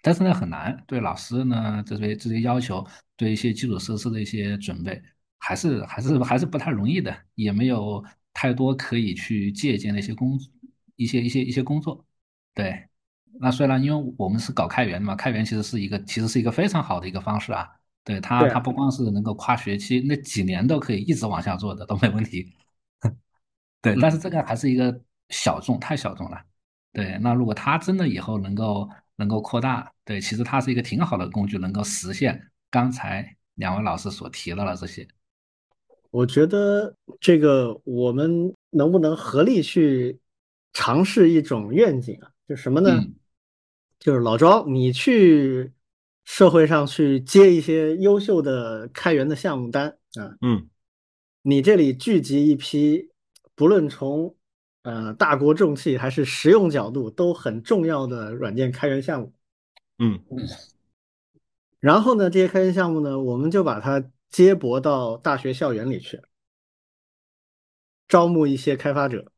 [0.00, 2.86] 但是呢很难，对老师呢这些这些要求，
[3.16, 5.02] 对一些基础设施的一些准备，
[5.38, 8.02] 还是还是还是不太容易的，也没有
[8.32, 10.38] 太多可以去借鉴的一些工。
[10.96, 12.06] 一些一些一些工作，
[12.54, 12.88] 对，
[13.40, 17.68] 那虽然因为我们是搞开源的嘛，开源其实是一个其实是一个非常好的一个方式啊，
[18.04, 22.54] 对它它不光是能够跨学期，那几年都可以一直往下做的都没问题，
[23.82, 26.40] 对，但是这个还是一个小众，太小众了，
[26.94, 35.06] 对，那如果它真的以后能够能够扩大，对，其实它是一个挺好的工具，能够实现刚才两位老师所提到的这些，
[36.10, 40.18] 我觉得这个我们能不能合力去。
[40.76, 43.00] 尝试一种愿景啊，就什么呢？
[44.00, 45.70] 就是老庄，你去
[46.24, 50.68] 社会上去接一些优秀的开源的项目单啊，嗯，
[51.42, 53.08] 你这里聚集一批，
[53.54, 54.34] 不论从
[54.84, 59.32] 呃大国重器还是实用角度都很重要的软件开源项目，
[59.98, 60.38] 嗯嗯，
[61.80, 66.22] 然后呢，这些开源项目呢，我们就把它接驳到大学校园里去，
[68.06, 69.32] 招募一些开发者。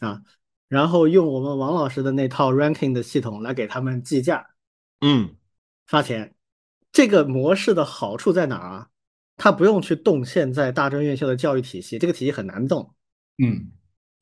[0.00, 0.22] 啊，
[0.66, 4.54] 然后用我们王老师的那套 ranking 的系统来给他们计价，
[5.00, 5.36] 嗯，
[5.86, 6.34] 发钱。
[6.90, 8.88] 这个模式的好处在哪儿啊？
[9.36, 12.94] 它不用去动现在大专院校的教育体系，这个体系很难动。
[13.38, 13.70] 嗯，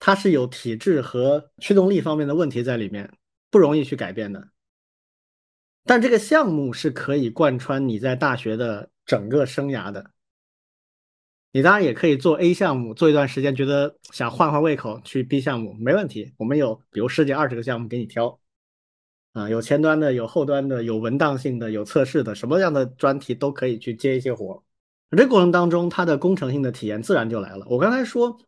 [0.01, 3.13] 它是有体制和驱动力方面的问题在里面，
[3.51, 4.49] 不容易去改变的。
[5.85, 10.11] 但这个项目是可以贯穿你在大学的整个生涯的。
[11.51, 16.35] 你当然也可以做 A 项目，做一段时间，觉得想换换胃口，去 B 项目没问题。
[16.37, 18.39] 我们有比如十几二十个项目给你挑，
[19.33, 24.63] 啊，有前端的，有后端的，有文档性的，有测试的，什么样的专题都可以去接一些活。
[25.17, 27.65] 这过程当中，它的工程性的体验自然就来了。
[27.71, 28.39] 我刚才说，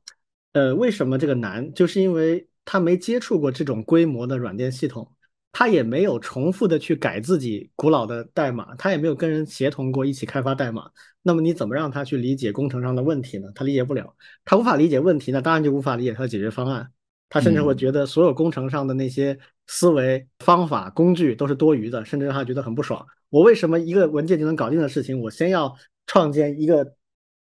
[0.52, 5.10] 呃，为什么这个难，就是因为他没接触过这种规模的软件系统。
[5.52, 10.88] 他也没有重复的去改自己古老的代码，他也没有跟人协同过一起开发代码。
[11.22, 13.48] 那么你怎么让他去理解工程上的问题呢？
[13.52, 14.14] 他理解不了，
[14.44, 16.88] 他无法理解问题，那当然就无法理解他的解决方案。
[17.28, 19.36] 他甚至会觉得所有工程上的那些
[19.66, 23.04] 思维方法、工具都是多余的，甚至让他觉得很不爽。
[23.28, 26.94] 我为什么一个文件就能搞定的事情，我先要创建一个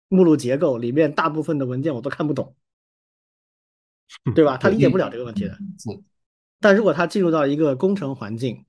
[0.07, 2.55] 目录结构，里面大部分的文件我都看不懂，
[4.35, 4.57] 对吧？
[4.57, 5.57] 他理解不了这个问题的。
[6.59, 8.65] 但如果他进入到一个工程环境，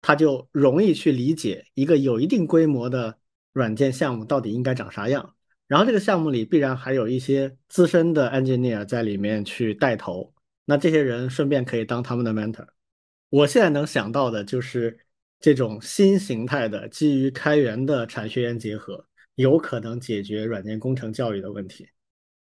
[0.00, 3.18] 他就容易去理解一个有一定规模的
[3.52, 5.34] 软件项目到底应该长啥样。
[5.66, 10.32] 然后这个项目里必然还有一些资深的 engineer 在里面去带头，
[10.64, 12.66] 那这些人顺便可以当他们的 mentor。
[13.28, 14.98] 我现在能想到的就是
[15.38, 19.04] 这种新形态的基于开源的产学研结合，
[19.36, 21.88] 有可能解决软件工程教育的问题。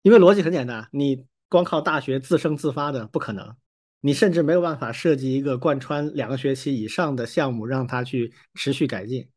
[0.03, 3.57] 因为逻辑很简单，你光靠大学自生自发的不可能。
[4.01, 9.29] 你甚至没有办法设计一个贯穿两个学期以上的项目，让它去持续改进。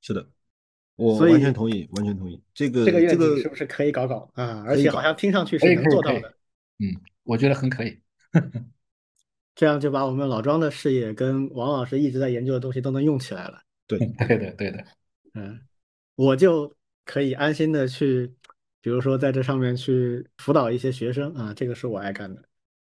[0.00, 0.26] 是的，
[0.96, 2.42] 我完全同意，完全同意。
[2.52, 4.64] 这个这个这个是不是可以搞搞啊？
[4.66, 6.34] 而且好像听上去是能做到的。
[6.78, 6.90] 嗯，
[7.22, 7.96] 我觉得很可以。
[9.54, 13.60] 这样就把我们老庄的视野跟王老师一直在研究的东西都能用起来了。
[13.86, 14.84] 对， 对的，对的。
[15.34, 15.60] 嗯，
[16.16, 16.74] 我就
[17.04, 18.32] 可以安心的去，
[18.82, 22.42] 比如说在这上面去辅导一些学生啊，这个是我爱干的。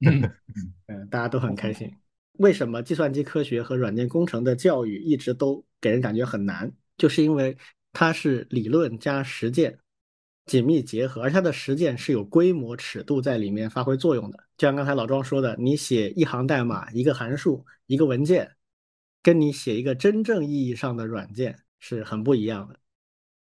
[0.04, 0.22] 嗯
[0.88, 1.94] 嗯，大家都很开心。
[2.40, 6.72] 为什么计算机科学和软件工程的教育一直都给人感觉很难？
[6.98, 7.56] 就是因为
[7.94, 9.78] 它是理论加实践
[10.46, 14.38] 紧密结合，而它的实践是有规模尺度在里面发挥作用的。
[14.58, 18.50] 就像刚才老庄说的，你写一行代码、一个函数、一个文件，
[19.22, 22.80] 跟你写一个真正意义上的软件是很不一样的。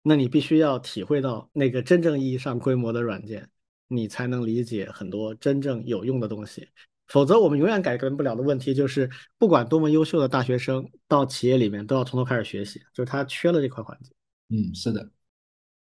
[0.02, 3.48] 那你必须要体会到那个真正意义上规模的软件。
[3.90, 6.68] 你才能理解很多真正有用的东西，
[7.06, 9.08] 否则我们永远改变不了的问题就是，
[9.38, 14.12] 不管多么优秀的大学生到企业里面都要从头开始学习，就是他缺了这块环节。
[14.50, 15.10] 嗯，是的。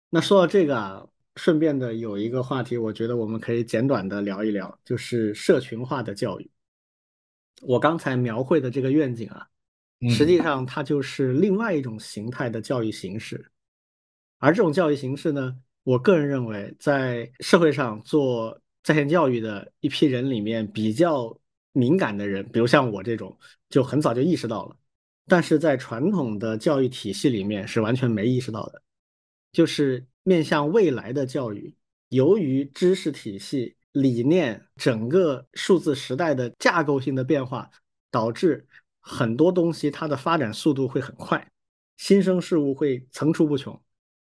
[0.08, 1.04] 那说到这个啊，
[1.34, 6.48] 顺便的有一个话题，我觉得我们可以简短的聊一聊，就是社群化的教育。
[7.62, 9.48] 我刚才描绘的这个愿景啊，
[10.10, 13.50] 实际上它就是另外一种形态的教育形式，
[14.40, 15.56] 而这种教育形式呢。
[15.82, 21.34] 我个人认为，在社会上做在线教育的一批人里面，比较
[21.72, 23.36] 敏感的人，比如像我这种，
[23.70, 24.76] 就很早就意识到了。
[25.26, 28.82] 但是在传统的教育体系里面是完全没意识到的，
[29.52, 31.74] 就是面向未来的教育，
[32.10, 37.70] 由于知识体系理念、整个数字时代的架构性的变化，
[38.10, 38.68] 导致
[39.00, 41.50] 很多东西它的发展速度会很快，
[41.96, 43.80] 新生事物会层出不穷，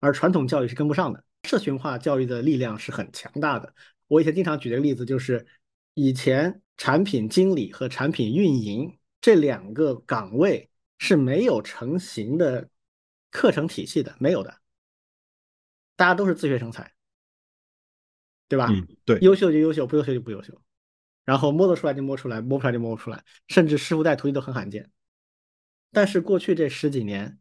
[0.04, 1.24] 而传统教育是跟不上的。
[1.44, 3.74] 社群化教育的力量是很强大的。
[4.06, 5.46] 我以前经常举的例子就是，
[5.94, 10.68] 以前产品经理和产品运营这两个岗位
[10.98, 12.68] 是没有成型的
[13.30, 14.54] 课程体系的，没有的，
[15.96, 16.92] 大家都是自学成才。
[18.46, 18.68] 对吧？
[18.70, 20.60] 嗯，对，优秀就优秀，不优秀就不优秀，
[21.24, 24.90] 然后摸得出来就摸出来，摸不出来就摸不出来，甚至师傅带徒弟都很罕见。
[25.90, 27.38] 但是过去这十几年，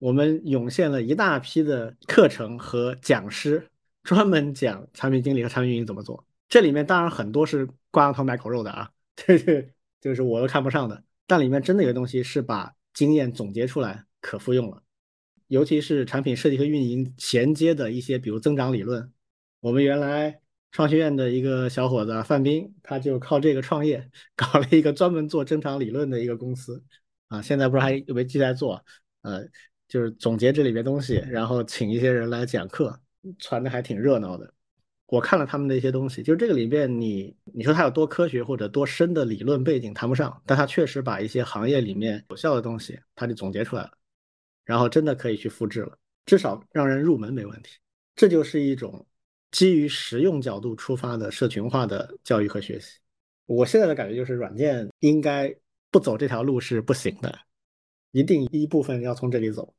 [0.00, 3.68] 我们涌现了一大批的课程和讲师，
[4.02, 6.26] 专门讲产品经理和产品运营怎么做。
[6.48, 11.04] 这里面当然很多是挂羊头卖狗肉的啊， 这是就是我都看不上的。
[11.26, 14.82] 但里面真的有东西是把经验总结出来可复用了，
[15.48, 19.12] 尤其是产品设计和运营衔接的一些，比如增长理论。
[19.60, 20.40] 我们原来
[20.72, 26.82] 创学院的一个小伙子范斌，他就靠这个创业，搞了一个专门做增长理论的一个公司，
[27.28, 28.82] 啊，现在不是还有没继续在做？
[29.22, 29.46] 呃，
[29.90, 32.98] 就是总结这里边东西，然后请一些人来讲课，
[33.38, 34.50] 传的还挺热闹的。
[35.06, 43.90] 我看了他们的一些东西，就这个里边，你你说它有多科学或者多深的理论背景谈不上，但它确实把一些行业里面有效的东西，它就总结出来了，
[44.64, 47.76] 然后真的可以去复制了，至少让人入门没问题。
[48.16, 49.04] 这就是一种。
[49.50, 53.00] 基于实用角度出发的社群化的教育和学习，
[53.46, 55.52] 我现在的感觉就是，软件应该
[55.90, 57.36] 不走这条路是不行的，
[58.12, 59.74] 一定一部分要从这里走。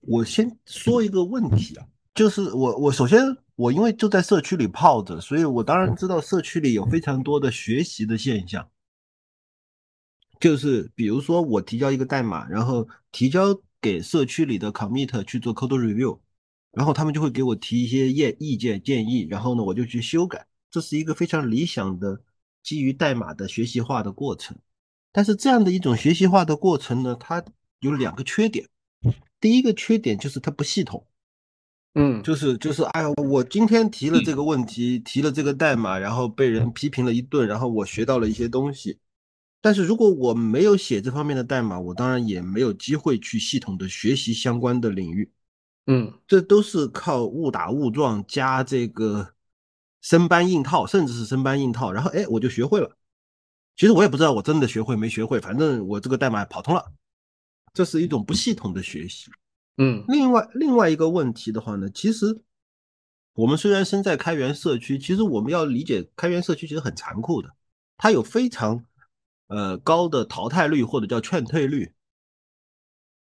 [0.00, 3.20] 我先说一个问题啊，就是我我首先
[3.56, 8.68] 我因为就在社区里泡着，所以我当然知道社区里有非常多的学习的现象，
[10.40, 16.18] 就是比如说我提交一个代码，然后提交给社区里的 commit 去做 code review。
[16.70, 20.46] 然后他们就会给我提一些意意见建议，然后呢，我就去修改。
[20.70, 22.20] 这是一个非常理想的
[22.62, 24.56] 基于代码的学习化的过程。
[25.10, 27.42] 但是这样的一种学习化的过程呢，它
[27.80, 28.68] 有两个缺点。
[29.40, 31.06] 第一个缺点就是它不系统，
[31.94, 38.98] 嗯，就是就是，哎呀，我今天提了这个问题，提了这个代码，然后被人批评了一顿，然后我学到了一些东西。
[39.60, 45.30] 但是如果我没有写这方面的代码，我当然也没有机会去系统的学习相关的领域。
[45.86, 49.34] 嗯，这都是靠误打误撞加这个
[50.00, 52.96] 生搬硬套，甚至是生搬硬套，然后哎，我就学会了。
[53.76, 56.92] 其实我也不知道我真的学会没学会，反正我这个代码跑通了。
[57.72, 59.30] 这是一种不系统的学习。
[59.76, 62.42] 嗯，另外另外一个问题的话呢，其实
[63.34, 67.54] 我们虽然身在开源社区，其实我们要理解开源社区其实很残酷的，
[67.96, 68.84] 它有非常
[69.46, 71.92] 呃高的淘汰率或者叫劝退率。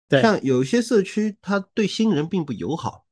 [0.09, 3.05] 像有些社区，它对新人并不友好。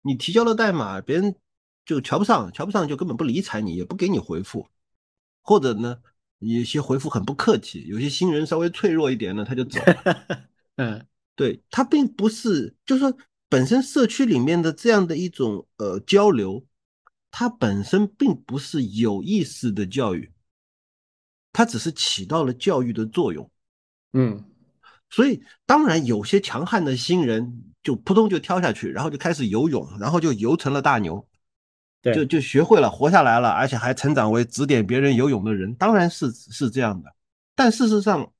[0.00, 1.36] 你提交了代码，别人
[1.84, 4.68] 就瞧不上，瞧不上就根本不理睬你，也不给你回复。
[5.42, 5.98] 或者呢，
[6.38, 7.84] 有些回复很不客气。
[7.86, 9.78] 有些新人稍微脆弱一点呢，他就走。
[10.82, 11.06] 嗯，
[11.36, 13.16] 对他并不是，就是说
[13.48, 16.64] 本身社区里面的这样的一种呃交流，
[17.30, 20.32] 它本身并不是有意识的教育，
[21.52, 23.50] 它只是起到了教育的作用。
[24.12, 24.44] 嗯。
[25.14, 31.28] 所以，当然有些强悍的新人就扑通就跳下去，然后就开始游泳，然后就游成了大牛，
[32.00, 37.14] 对，就就学会了活下来了，而且还成长为指点别人游泳的人，当然是是这样的。
[37.54, 38.32] 但事实上，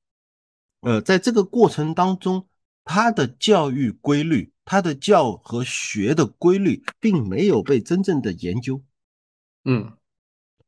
[0.83, 2.45] 呃，在这个过程当中，
[2.83, 8.83] 他的教育规律，他的教和学的规律，并没有被真正的研究。
[9.63, 9.93] 嗯，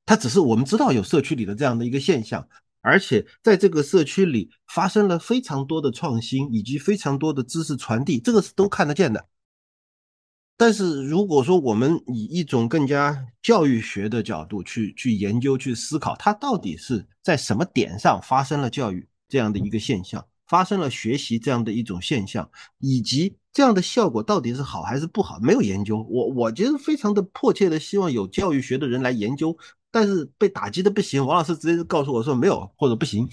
[0.06, 2.48] 他只是我们知道有社区里的这样的一个现象。
[2.80, 9.28] 而且在这个社区里发生了非常多的创新，以及非常多的知识传递，这个是都看得见的。
[10.56, 19.06] 但是如果说我们以一种更加教育学的角度去去研究、去思考，它到底是在什么点上发生了教育
[19.36, 22.50] 这样的一个现象，发生了学习这样的一种现象，
[22.80, 25.98] 以及这样的效果到底是好还是不好，没有研究。
[26.10, 29.58] 我我其实非常的迫切的希望有教育学的人来研究。
[29.92, 33.28] 但是被打击的不行，王老师直接就告诉我说没有或者不行。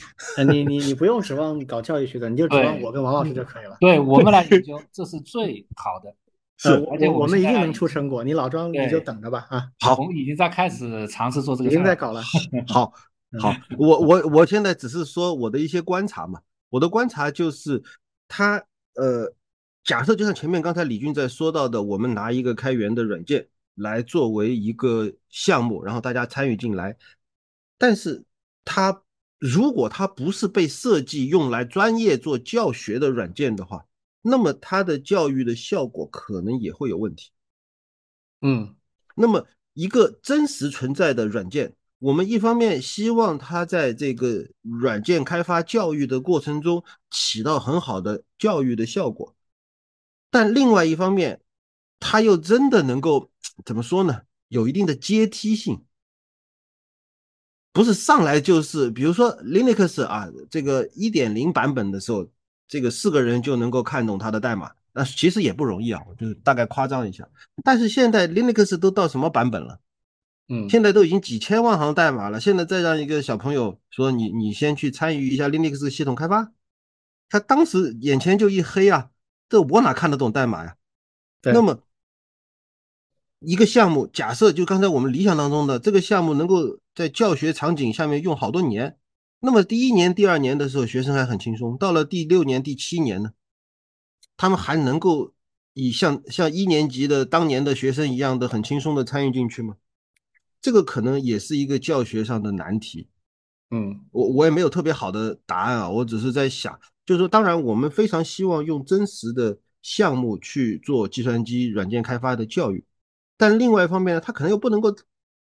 [0.49, 3.77] 你你你不用指望搞教育学的，你就指望我跟王老师就可以了。
[3.81, 6.13] 对我们来研 究，这是最好的。
[6.57, 8.23] 是，而且我们一定能出成果。
[8.23, 9.65] 你老庄你就等着吧啊。
[9.81, 12.23] 好，我们已经在开始尝试做这个，已经在搞了。
[12.69, 12.93] 好，
[13.41, 16.41] 好，我我我现在只是说我的一些观察嘛。
[16.71, 17.83] 我的观察就是，
[18.29, 18.65] 他
[18.95, 19.35] 呃，
[19.85, 23.49] 假设就像前面刚才李俊在说到的，我们拿一个开源的软件。
[23.77, 26.95] 来作为一个项目，然后大家参与进来。
[27.79, 28.23] 但是
[28.67, 29.03] 它
[29.39, 33.87] 如果它不是被设计用来专业做教学的软件的话，
[34.21, 37.31] 那么它的教育的效果可能也会有问题。
[38.43, 38.77] 嗯，
[39.17, 49.37] 那么一个真实存在的软件，我们一方面希望它在这个软件开发教育的过程中起到很好的教育的效果，
[50.29, 51.41] 但另外一方面，
[52.01, 53.31] 它又真的能够
[53.65, 54.23] 怎么说呢？
[54.49, 55.85] 有一定的阶梯性，
[57.73, 62.29] 不是上来就是，比如说 Linux 啊，这个一点零版本的时候，
[62.67, 64.73] 这个四个人就能够看懂它的代码。
[64.93, 67.29] 那其实也不容易啊，我就大概夸张一下。
[67.63, 69.79] 但是现在 Linux 都到什么版本了？
[70.53, 72.39] 嗯，现在都已经几千万行代码了。
[72.39, 76.53] 现在再让一个小朋友说你你先去参与一下 Linux 系统开发，
[77.31, 79.09] 他当时眼前就一黑啊，
[79.49, 80.77] 这我哪看得懂代码呀？
[81.41, 81.81] 那么
[83.41, 88.99] 一个项目，假设就刚才我们理想当中的这个项目能够在教学场景下面用好多年，
[89.41, 93.33] 那么第一年、第二年的时候学生还很轻松，到了第六年、第七年呢？
[94.37, 95.33] 他们还能够
[95.73, 99.77] 以像像一年级的当年的学生一样的很轻松的参与进去吗？
[100.63, 103.09] 这个可能也是一个教学上的难题。
[103.73, 112.85] 嗯，我我也没有特别好的答案啊，我只是在想，就是说，当然我们非常希望用真实的项目去做计算机软件开发的教育，
[113.37, 114.95] 但另外一方面呢，它可能又不能够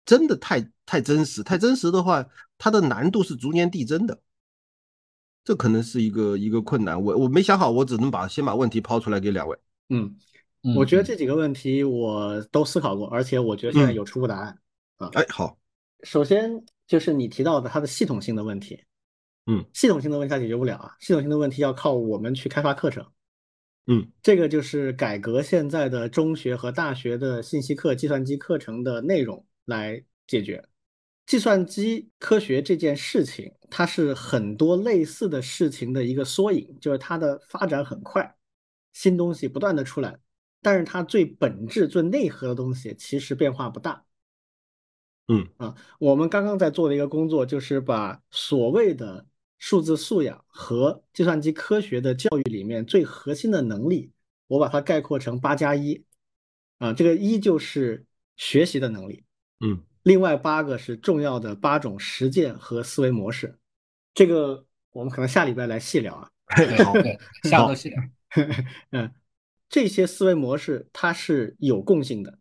[0.04, 2.26] 真的太太真实，太真实的话，
[2.58, 4.20] 它的难度是逐年递增的。
[5.42, 9.56] 这可能是一个一个困难，我我没想好，我只能把先把问题抛出来给两位。
[9.88, 10.14] 嗯，
[10.76, 14.58] 我觉得这几个问题我都思考过，而且我觉得现在有初步答案
[15.00, 15.10] 啊。
[15.14, 15.58] 哎，好，
[16.02, 16.50] 首先
[16.86, 18.82] 就是你提到的它的系统性的问题。
[19.46, 23.04] 嗯，系统性的问题它解决不了啊，系统性的问题要靠我们去开发课程。
[23.86, 30.62] 嗯，这个就是改革现在的中学和大学的信息课、计算机课程的内容来解决。
[31.26, 38.36] 计算机科学这件事情，它是很多类似的事情的一个缩影，就是它的发展很快，
[38.92, 40.18] 新东西不断的出来，
[40.60, 44.04] 但是它最本质、最内核的东西其实变化不大。
[45.32, 49.24] 嗯啊，我们刚刚在做的一个工作，就是把所谓的
[49.58, 54.10] 数字素养和计算机科学的教育里面最核心的能力，
[54.48, 56.04] 我把它概括成八加一。
[56.78, 58.04] 啊，这个一就是
[58.36, 59.24] 学习的能力。
[59.60, 59.82] 嗯。
[60.02, 63.58] 另外八个是重要的八种实践和思维模式，
[64.14, 66.28] 这个我们可能下礼拜来细聊啊。
[66.82, 66.94] 好，
[67.48, 68.02] 下周细聊。
[68.92, 69.12] 嗯，
[69.68, 72.38] 这些思维模式它是有共性的，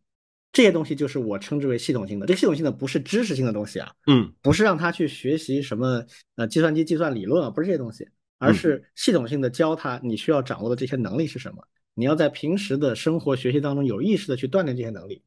[0.59, 2.25] 这些东西就是我称之为系统性的。
[2.27, 6.05] 这个系统性的不是知识性的东西啊，嗯，不是让他去学习什么
[6.35, 8.05] 呃计算机计算理论啊，不是这些东西，
[8.39, 15.23] 而是系统性的教他你需要掌握的这些能力是什么，你要在平时的生活学习当中有意识的去锻炼这些能力，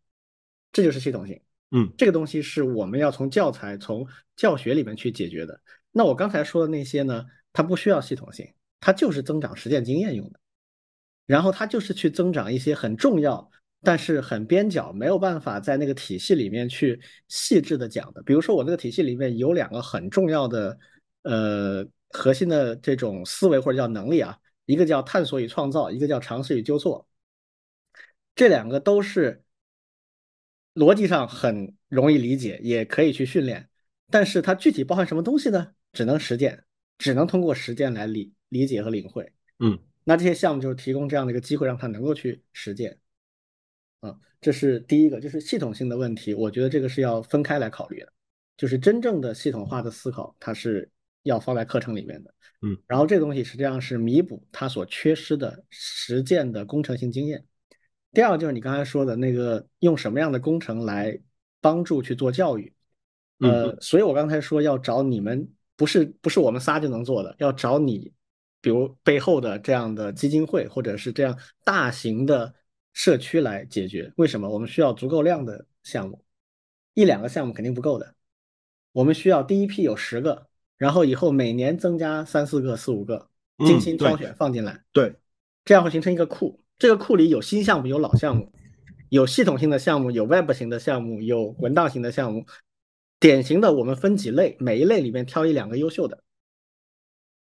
[0.70, 1.40] 这就是系统性。
[1.70, 4.06] 嗯，这个东西是我们要从教材、从
[4.36, 5.58] 教学里面去解决的。
[5.92, 8.46] 那我刚才说的那些呢，它不需要系统性，
[8.80, 10.38] 它就是增长实践经验用的。
[11.24, 13.50] 然后它就是去增长一些很重要，
[13.82, 18.22] 但是很边角，没有办法在那个体系里面去细致的讲的。
[18.22, 20.78] 比如说我那个体系里面有两个很重要的，
[21.22, 27.06] 呃，核心的这种思维或者叫能力啊，一个叫探索与创造，一个叫尝试与纠错。
[28.34, 29.42] 这两个都是。
[30.74, 33.68] 逻辑上很容易理解，也可以去训练，
[34.10, 35.74] 但是它具体包含什么东西呢？
[35.92, 36.64] 只能实践，
[36.96, 39.30] 只能通过实践来理理解和领会。
[39.58, 42.98] 嗯，那这些项目就是提供这样的一个机会，让他能够去实践。
[44.02, 48.12] 啊，这是第一个，就是系统性的问题，我觉得这个是要分开来考虑的。
[48.56, 50.88] 就是真正的系统化的思考，它是
[51.22, 52.34] 要放在课程里面的。
[52.60, 57.44] 嗯，然后这个东西实际上是弥补它所缺失的实践的工程性经验。
[58.12, 61.18] 第二个就是你刚才说的那个用什么样的工程来
[61.60, 62.72] 帮助去做教育，
[63.38, 68.12] 呃，所以我刚才说要找你们，不是不是我们仨就能做的，要找你，
[68.60, 72.54] 比如背后的这样的基金会或者是这样大型的
[72.92, 74.12] 社区来解决。
[74.16, 74.48] 为什么？
[74.48, 76.22] 我们需要足够量的项目，
[76.94, 78.14] 一两个项目肯定不够的，
[78.92, 83.28] 我们需要第一批有十个，然后以后每年增加三四个、四五个，
[83.58, 85.14] 精心挑选放进来，对，
[85.64, 86.62] 这样会形成一个库。
[86.78, 88.52] 这个库里有新项目，有老项目，
[89.08, 92.44] 有系统性的项目，有 Web 型的项目，有文档型的项目。
[93.20, 96.24] 典型的，我们分几类，每一类里面挑一两个优秀的，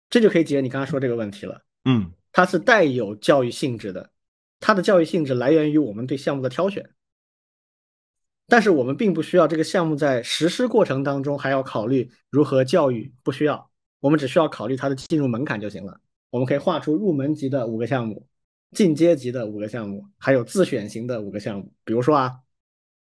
[0.09, 1.63] 这就可以解决你刚才说这个问题了。
[1.85, 4.09] 嗯，它是带有教育性质的，
[4.61, 6.91] 它的教育性质来源于我们对项目的挑选。
[8.47, 13.71] 但是我们并不需要这个项目在实施过程当中还要考虑如何教育，不需要，
[14.01, 16.01] 我们只需要考虑它的进入门槛就行了。
[16.31, 18.27] 我们可以画出入门级的五个项目。
[18.73, 21.73] 进阶级的五个项目，还有自选型的五个项目。
[21.85, 22.33] 比如说啊，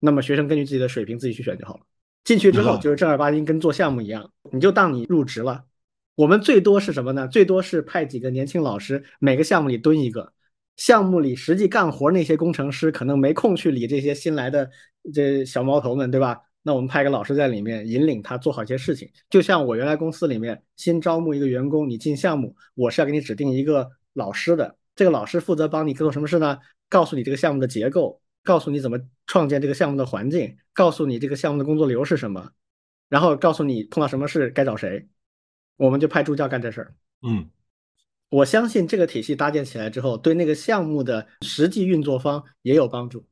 [0.00, 1.80] 那么学生根据自己的水平自己去选就好了。
[2.24, 5.66] 进去之后就是正儿八经跟做项目一样，你就当你入职了。
[6.14, 7.28] 我们最多是什么呢？
[7.28, 10.32] 最多是派几个年轻老师，每个项目里蹲一个，
[10.78, 14.70] 项目里实际干活那些工程师可能没空去理这些新来的
[15.12, 16.40] 这小毛头们，对吧？
[16.62, 19.08] 那我们派个老师在里面引领他做好一些事情。
[19.28, 24.76] 就像我原来公司里面新招募一个员工，你进项目，我是要给你指定一个老师的。
[24.94, 26.58] 这个老师负责帮你做什么事呢？
[26.88, 32.50] 告诉你这个项目的结构，告诉你怎么创建这个项目的环境，告诉你这个项目的工作流是什么，
[33.08, 35.08] 然后告诉你碰到什么事该找谁。
[35.76, 36.94] 我们就派助教干这事儿。
[37.22, 37.48] 嗯，
[38.28, 43.26] 我相信这个体系搭建起来之后，对那个项目的实际运作方也有帮助，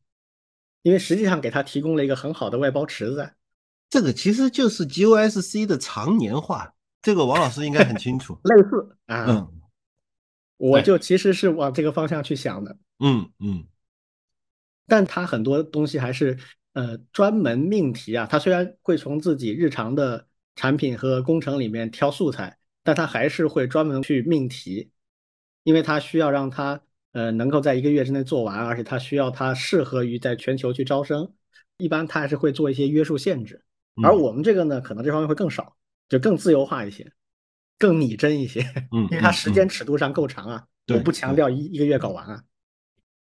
[0.83, 3.33] 因为实际上给他提供了一个很好的外包池子。
[3.91, 8.39] 这个其实就是 GOSC 的常年化，这个王老师应该很清楚。
[8.45, 9.53] 类似啊，嗯。
[10.59, 13.67] 我就其实是往这个方向去想的，嗯嗯，
[14.87, 16.39] 但他很多东西还是
[16.73, 22.57] 呃专门命题啊，他虽然会从自己日常的产品和工程里面挑素材，
[22.87, 24.91] 但他还是会专门去命题，
[25.65, 26.81] 因为他需要让他
[27.13, 31.33] 呃能够在一个月之内做完，而且他需要他适合于在全球去招生，
[31.79, 33.63] 一般他还是会做一些约束限制，
[34.03, 35.77] 而我们这个呢，可能这方面会更少，
[36.09, 37.13] 就更自由化一些。
[37.79, 40.65] 更拟真一些，嗯，因为它时间尺度上够长啊，
[40.95, 42.43] 我不强调一一个月搞完啊，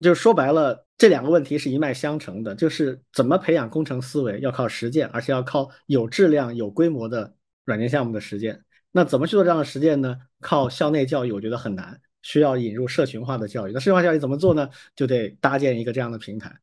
[0.00, 8.64] 就说白了，这两个问题是一脉相承的，就是怎么培养工程思维，要靠实践，而且要靠有质量、有规模的软件项目的实践。
[8.92, 10.16] 那怎么去做这样的实践呢？
[10.40, 13.72] 靠校内教育，我觉得很难，需要引入社群化的教育。
[13.72, 14.68] 那社群化教育怎么做呢？
[14.94, 16.54] 就得搭建一个这样的平台。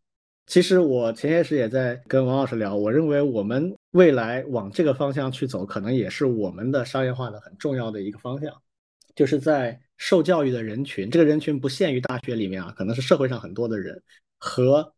[0.46, 8.52] 其实我前些时也在跟王老师聊，我认为我们未来往这个方向去走，可能也是我们的商业化的很重要的一个方向，
[9.16, 14.02] 就是在受教育的人群，这个人群不限于大学里面啊，可能是社会上很多的人
[14.40, 14.94] 和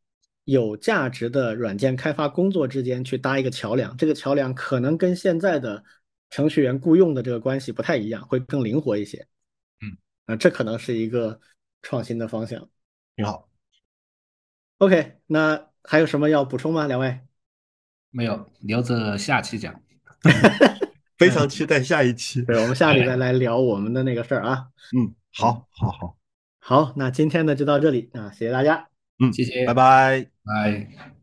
[0.46, 5.84] 有价值的软件开发工作之间去搭一个桥梁，这个桥梁可能跟现在的
[6.32, 9.28] 程序员雇佣的这个关系不太一样，会更灵活一些。
[9.82, 9.96] 嗯，
[10.26, 11.40] 啊，这可能是一个
[11.84, 12.68] 创新的方向。
[13.16, 13.48] 挺好。
[14.80, 16.88] OK，那还有什么要补充吗？
[16.88, 17.20] 两位？
[18.10, 19.80] 没有，留着下期讲。
[21.20, 22.42] 非常期待下一期。
[22.42, 24.70] 对，我们下礼拜来聊我们的那个事儿啊。
[24.98, 26.18] 嗯，好，好，好，
[26.60, 28.90] 好，那今天呢就到这里啊，谢谢大家。
[29.20, 31.21] 嗯，谢谢，拜拜，拜。